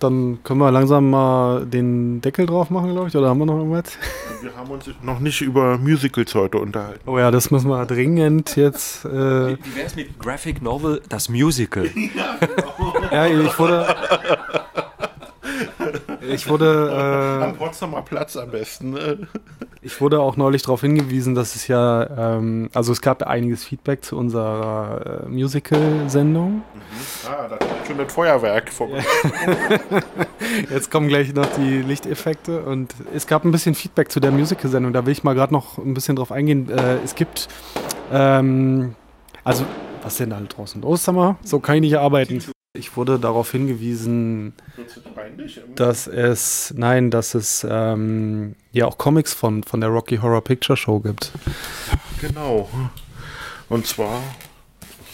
Dann 0.00 0.38
können 0.44 0.60
wir 0.60 0.70
langsam 0.70 1.10
mal 1.10 1.64
den 1.64 2.20
Deckel 2.20 2.46
drauf 2.46 2.68
machen, 2.70 2.92
glaube 2.92 3.08
ich. 3.08 3.16
Oder 3.16 3.30
haben 3.30 3.38
wir 3.38 3.46
noch 3.46 3.58
irgendwas? 3.58 3.98
Wir 4.42 4.54
haben 4.54 4.70
uns 4.70 4.88
noch 5.02 5.18
nicht 5.18 5.40
über 5.40 5.78
Musicals 5.78 6.34
heute 6.34 6.58
unterhalten. 6.58 7.00
Oh 7.06 7.18
ja, 7.18 7.30
das 7.30 7.50
müssen 7.50 7.70
wir 7.70 7.86
dringend 7.86 8.54
jetzt. 8.54 9.04
Äh 9.06 9.08
wie 9.08 9.58
wie 9.64 9.76
wäre 9.76 9.86
es 9.86 9.96
mit 9.96 10.18
Graphic 10.20 10.60
Novel, 10.62 11.00
das 11.08 11.30
Musical? 11.30 11.86
ja, 12.14 12.36
genau. 12.38 12.94
ja, 13.10 13.26
ich 13.26 13.58
wurde. 13.58 13.96
Ich 16.28 16.48
wurde. 16.48 17.38
Äh, 17.40 17.44
Am 17.44 17.56
Potsdamer 17.56 18.02
Platz 18.02 18.36
am 18.36 18.50
besten. 18.50 18.90
Ne? 18.90 19.28
Ich 19.82 20.00
wurde 20.00 20.20
auch 20.20 20.36
neulich 20.36 20.62
darauf 20.62 20.80
hingewiesen, 20.80 21.34
dass 21.34 21.54
es 21.54 21.68
ja. 21.68 22.36
Ähm, 22.36 22.70
also, 22.74 22.92
es 22.92 23.00
gab 23.00 23.22
einiges 23.22 23.64
Feedback 23.64 24.04
zu 24.04 24.16
unserer 24.16 25.24
äh, 25.24 25.28
Musical-Sendung. 25.28 26.56
Mhm. 26.56 26.62
Ah, 27.28 27.48
da 27.48 27.56
kommt 27.56 27.86
schon 27.86 27.98
das 27.98 28.12
Feuerwerk 28.12 28.72
vorbei. 28.72 29.04
Jetzt 30.70 30.90
kommen 30.90 31.08
gleich 31.08 31.32
noch 31.34 31.46
die 31.56 31.82
Lichteffekte. 31.82 32.62
Und 32.62 32.94
es 33.14 33.26
gab 33.26 33.44
ein 33.44 33.52
bisschen 33.52 33.74
Feedback 33.74 34.10
zu 34.10 34.20
der 34.20 34.32
Musical-Sendung. 34.32 34.92
Da 34.92 35.06
will 35.06 35.12
ich 35.12 35.24
mal 35.24 35.34
gerade 35.34 35.52
noch 35.52 35.78
ein 35.78 35.94
bisschen 35.94 36.16
drauf 36.16 36.32
eingehen. 36.32 36.68
Äh, 36.70 36.96
es 37.04 37.14
gibt. 37.14 37.48
Ähm, 38.12 38.94
also, 39.44 39.64
was 40.02 40.14
ist 40.14 40.20
denn 40.20 40.30
da 40.30 40.40
draußen 40.40 40.82
los, 40.82 41.04
Summer? 41.04 41.36
So 41.42 41.60
kann 41.60 41.76
ich 41.76 41.80
nicht 41.82 41.98
arbeiten. 41.98 42.42
Ich 42.76 42.96
wurde 42.96 43.18
darauf 43.18 43.50
hingewiesen, 43.50 44.54
dass 45.74 46.06
es, 46.06 46.72
nein, 46.76 47.10
dass 47.10 47.34
es 47.34 47.66
ähm, 47.68 48.54
ja 48.72 48.86
auch 48.86 48.98
Comics 48.98 49.34
von, 49.34 49.62
von 49.64 49.80
der 49.80 49.90
Rocky 49.90 50.18
Horror 50.18 50.42
Picture 50.42 50.76
Show 50.76 51.00
gibt. 51.00 51.32
Genau. 52.20 52.68
Und 53.68 53.86
zwar 53.86 54.22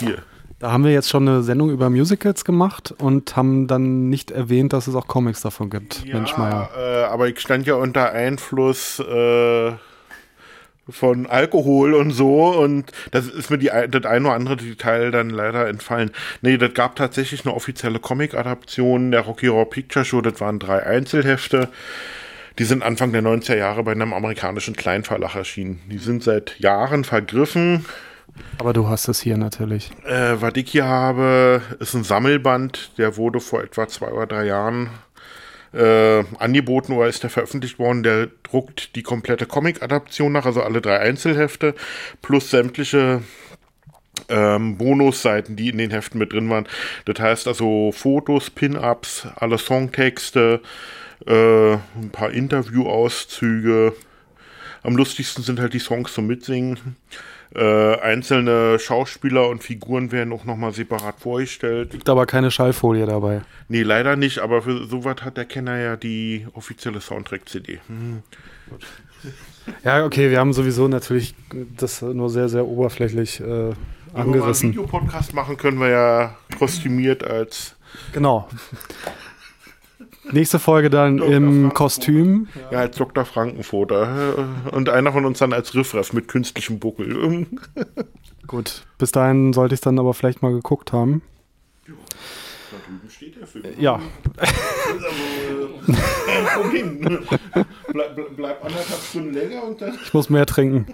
hier. 0.00 0.22
Da 0.58 0.70
haben 0.70 0.84
wir 0.84 0.92
jetzt 0.92 1.08
schon 1.08 1.26
eine 1.26 1.42
Sendung 1.42 1.70
über 1.70 1.90
Musicals 1.90 2.44
gemacht 2.44 2.94
und 2.98 3.34
haben 3.34 3.66
dann 3.66 4.08
nicht 4.08 4.30
erwähnt, 4.30 4.72
dass 4.72 4.86
es 4.86 4.94
auch 4.94 5.08
Comics 5.08 5.40
davon 5.40 5.70
gibt. 5.70 6.04
Ja, 6.04 6.14
Mensch, 6.14 6.36
Meier. 6.36 6.70
Äh, 6.76 7.04
aber 7.06 7.26
ich 7.26 7.40
stand 7.40 7.66
ja 7.66 7.74
unter 7.74 8.12
Einfluss 8.12 9.00
äh, 9.00 9.72
von 10.92 11.26
Alkohol 11.26 11.94
und 11.94 12.10
so 12.10 12.48
und 12.48 12.92
das 13.10 13.26
ist 13.26 13.50
mir 13.50 13.58
die, 13.58 13.70
das 13.88 14.04
ein 14.04 14.24
oder 14.24 14.34
andere 14.34 14.56
Detail 14.56 15.10
dann 15.10 15.30
leider 15.30 15.68
entfallen. 15.68 16.10
Nee, 16.40 16.58
das 16.58 16.74
gab 16.74 16.96
tatsächlich 16.96 17.44
eine 17.44 17.54
offizielle 17.54 17.98
Comic-Adaption 17.98 19.10
der 19.10 19.22
Rocky 19.22 19.46
Horror 19.46 19.70
Picture 19.70 20.04
Show, 20.04 20.20
das 20.20 20.40
waren 20.40 20.58
drei 20.58 20.84
Einzelhefte. 20.84 21.68
Die 22.58 22.64
sind 22.64 22.82
Anfang 22.82 23.12
der 23.12 23.22
90er 23.22 23.56
Jahre 23.56 23.82
bei 23.82 23.92
einem 23.92 24.12
amerikanischen 24.12 24.76
Kleinverlag 24.76 25.34
erschienen. 25.36 25.80
Die 25.90 25.98
sind 25.98 26.22
seit 26.22 26.58
Jahren 26.60 27.04
vergriffen. 27.04 27.86
Aber 28.58 28.72
du 28.72 28.88
hast 28.88 29.08
es 29.08 29.20
hier 29.20 29.36
natürlich. 29.36 29.90
Äh, 30.04 30.40
was 30.40 30.52
ich 30.56 30.70
hier 30.70 30.86
habe, 30.86 31.62
ist 31.80 31.94
ein 31.94 32.04
Sammelband, 32.04 32.92
der 32.98 33.16
wurde 33.16 33.40
vor 33.40 33.62
etwa 33.62 33.88
zwei 33.88 34.08
oder 34.08 34.26
drei 34.26 34.44
Jahren 34.46 34.90
äh, 35.72 36.24
angeboten 36.38 36.92
oder 36.92 37.08
ist 37.08 37.22
der 37.22 37.30
veröffentlicht 37.30 37.78
worden. 37.78 38.02
Der 38.02 38.28
druckt 38.42 38.94
die 38.96 39.02
komplette 39.02 39.46
Comic-Adaption 39.46 40.32
nach, 40.32 40.46
also 40.46 40.62
alle 40.62 40.80
drei 40.80 40.98
Einzelhefte, 40.98 41.74
plus 42.20 42.50
sämtliche 42.50 43.22
ähm, 44.28 44.76
Bonusseiten, 44.78 45.56
die 45.56 45.70
in 45.70 45.78
den 45.78 45.90
Heften 45.90 46.18
mit 46.18 46.32
drin 46.32 46.50
waren. 46.50 46.66
Das 47.06 47.18
heißt 47.20 47.48
also 47.48 47.92
Fotos, 47.92 48.50
Pin-Ups, 48.50 49.26
alle 49.36 49.58
Songtexte, 49.58 50.60
äh, 51.26 51.72
ein 51.72 52.10
paar 52.12 52.30
Interviewauszüge, 52.30 53.94
am 54.82 54.96
lustigsten 54.96 55.44
sind 55.44 55.60
halt 55.60 55.74
die 55.74 55.78
Songs 55.78 56.12
zum 56.12 56.26
Mitsingen. 56.26 56.96
Äh, 57.54 58.00
einzelne 58.00 58.78
Schauspieler 58.78 59.48
und 59.48 59.62
Figuren 59.62 60.10
werden 60.10 60.32
auch 60.32 60.44
nochmal 60.44 60.72
separat 60.72 61.20
vorgestellt. 61.20 61.92
Liegt 61.92 62.08
aber 62.08 62.24
keine 62.26 62.50
Schallfolie 62.50 63.04
dabei. 63.06 63.42
Nee, 63.68 63.82
leider 63.82 64.16
nicht, 64.16 64.38
aber 64.38 64.62
für 64.62 64.86
sowas 64.86 65.16
hat 65.22 65.36
der 65.36 65.44
Kenner 65.44 65.76
ja 65.78 65.96
die 65.96 66.46
offizielle 66.54 67.00
Soundtrack-CD. 67.00 67.80
Hm. 67.86 68.22
Ja, 69.84 70.04
okay, 70.04 70.28
wir 70.28 70.40
haben 70.40 70.52
sowieso 70.52 70.88
natürlich 70.88 71.36
das 71.76 72.02
nur 72.02 72.28
sehr, 72.30 72.48
sehr 72.48 72.66
oberflächlich 72.66 73.38
äh, 73.38 73.44
Wenn 73.44 73.48
wir 73.48 73.54
mal 73.68 73.74
einen 74.14 74.32
angerissen. 74.34 74.70
Videopodcast 74.70 75.34
machen, 75.34 75.56
können 75.56 75.78
wir 75.78 75.88
ja 75.88 76.36
kostümiert 76.58 77.22
als 77.22 77.76
Genau. 78.12 78.48
Nächste 80.30 80.58
Folge 80.58 80.88
dann 80.88 81.16
Dr. 81.16 81.32
im 81.32 81.44
Frankenfurt. 81.44 81.74
Kostüm. 81.74 82.48
Ja, 82.70 82.78
als 82.80 82.96
Dr. 82.96 83.24
Frankenfoter. 83.24 84.36
Äh, 84.68 84.74
Und 84.74 84.88
einer 84.88 85.12
von 85.12 85.24
uns 85.24 85.38
dann 85.40 85.52
als 85.52 85.74
Riffraff 85.74 86.12
mit 86.12 86.28
künstlichem 86.28 86.78
Buckel. 86.78 87.46
Gut, 88.46 88.84
bis 88.98 89.12
dahin 89.12 89.52
sollte 89.52 89.74
ich 89.74 89.78
es 89.78 89.82
dann 89.82 89.98
aber 89.98 90.14
vielleicht 90.14 90.42
mal 90.42 90.52
geguckt 90.52 90.92
haben. 90.92 91.22
Da 91.86 91.92
drüben 92.86 93.10
steht 93.10 93.36
der 93.38 93.46
Film. 93.46 93.64
Ja, 93.78 94.00
Komm 96.54 96.70
hin. 96.70 97.18
Bleib, 97.92 98.14
bleib, 98.16 98.36
bleib 98.36 98.64
anderthalb 98.64 99.00
Stunden 99.02 99.34
länger 99.34 99.64
und 99.64 99.80
dann. 99.80 99.98
ich 100.02 100.14
muss 100.14 100.30
mehr 100.30 100.46
trinken. 100.46 100.86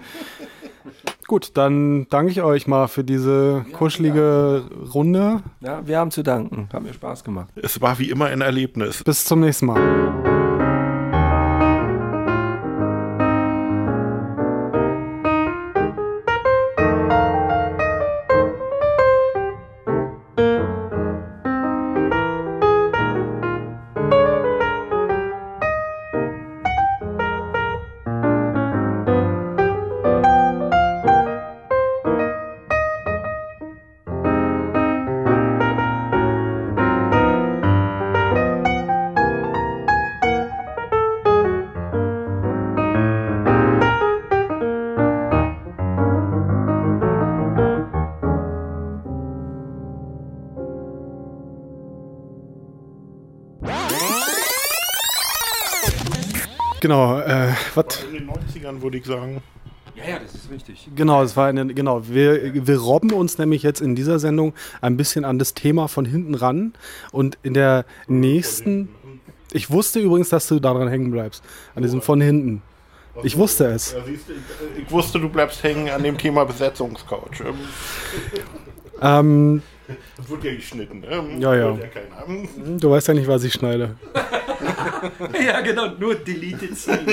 Gut, 1.29 1.51
dann 1.53 2.07
danke 2.09 2.31
ich 2.31 2.41
euch 2.41 2.65
mal 2.65 2.87
für 2.87 3.03
diese 3.03 3.63
kuschelige 3.73 4.63
Runde. 4.95 5.43
Ja, 5.61 5.85
wir 5.85 5.99
haben 5.99 6.09
zu 6.09 6.23
danken. 6.23 6.69
Hat 6.73 6.81
mir 6.81 6.91
Spaß 6.91 7.23
gemacht. 7.23 7.49
Es 7.55 7.79
war 7.81 7.99
wie 7.99 8.09
immer 8.09 8.25
ein 8.25 8.41
Erlebnis. 8.41 9.03
Bis 9.03 9.25
zum 9.25 9.41
nächsten 9.41 9.67
Mal. 9.67 10.28
Genau, 56.89 57.19
äh, 57.19 57.53
was? 57.75 58.03
In 58.03 58.13
den 58.13 58.31
90ern 58.31 58.81
würde 58.81 58.97
ich 58.97 59.05
sagen. 59.05 59.43
Ja, 59.95 60.09
ja, 60.09 60.19
das 60.19 60.33
ist 60.33 60.49
richtig. 60.49 60.89
Genau, 60.95 61.21
es 61.21 61.37
war 61.37 61.47
eine, 61.47 61.67
genau. 61.67 62.07
Wir, 62.07 62.65
wir 62.65 62.77
robben 62.79 63.13
uns 63.13 63.37
nämlich 63.37 63.61
jetzt 63.61 63.79
in 63.79 63.93
dieser 63.93 64.17
Sendung 64.17 64.55
ein 64.81 64.97
bisschen 64.97 65.23
an 65.23 65.37
das 65.37 65.53
Thema 65.53 65.87
von 65.87 66.03
hinten 66.05 66.33
ran 66.33 66.73
und 67.11 67.37
in 67.43 67.53
der 67.53 67.85
nächsten. 68.07 68.89
Ich 69.51 69.69
wusste 69.69 69.99
übrigens, 69.99 70.29
dass 70.29 70.47
du 70.47 70.59
daran 70.59 70.87
hängen 70.87 71.11
bleibst, 71.11 71.43
an 71.75 71.83
diesem 71.83 72.01
von 72.01 72.21
hinten. 72.21 72.63
Ich 73.21 73.37
wusste 73.37 73.65
es. 73.65 73.95
Ich, 74.79 74.89
wusste, 74.89 75.19
du 75.19 75.29
bleibst 75.29 75.61
hängen 75.61 75.89
an 75.89 76.01
dem 76.01 76.17
Thema 76.17 76.43
Besetzungscouch. 76.43 77.43
Ähm, 78.99 79.61
Das 80.17 80.29
wird 80.29 80.43
ja 80.43 80.55
geschnitten. 80.55 81.03
Ähm, 81.09 81.39
Ja, 81.41 81.55
ja. 81.55 81.77
Ähm, 82.27 82.47
du 82.79 82.91
weißt 82.91 83.07
ja 83.09 83.13
nicht, 83.13 83.27
was 83.27 83.43
ich 83.43 83.53
schneide. 83.53 83.95
Ja, 85.45 85.61
genau, 85.61 85.87
nur 85.97 86.15
Deleted 86.15 86.75
Scenes. 86.77 87.05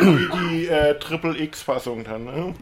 Die, 0.00 0.28
die 0.50 0.66
äh, 0.68 0.96
Triple 0.98 1.36
X-Fassung 1.36 2.04
dann. 2.04 2.24
Ne? 2.24 2.54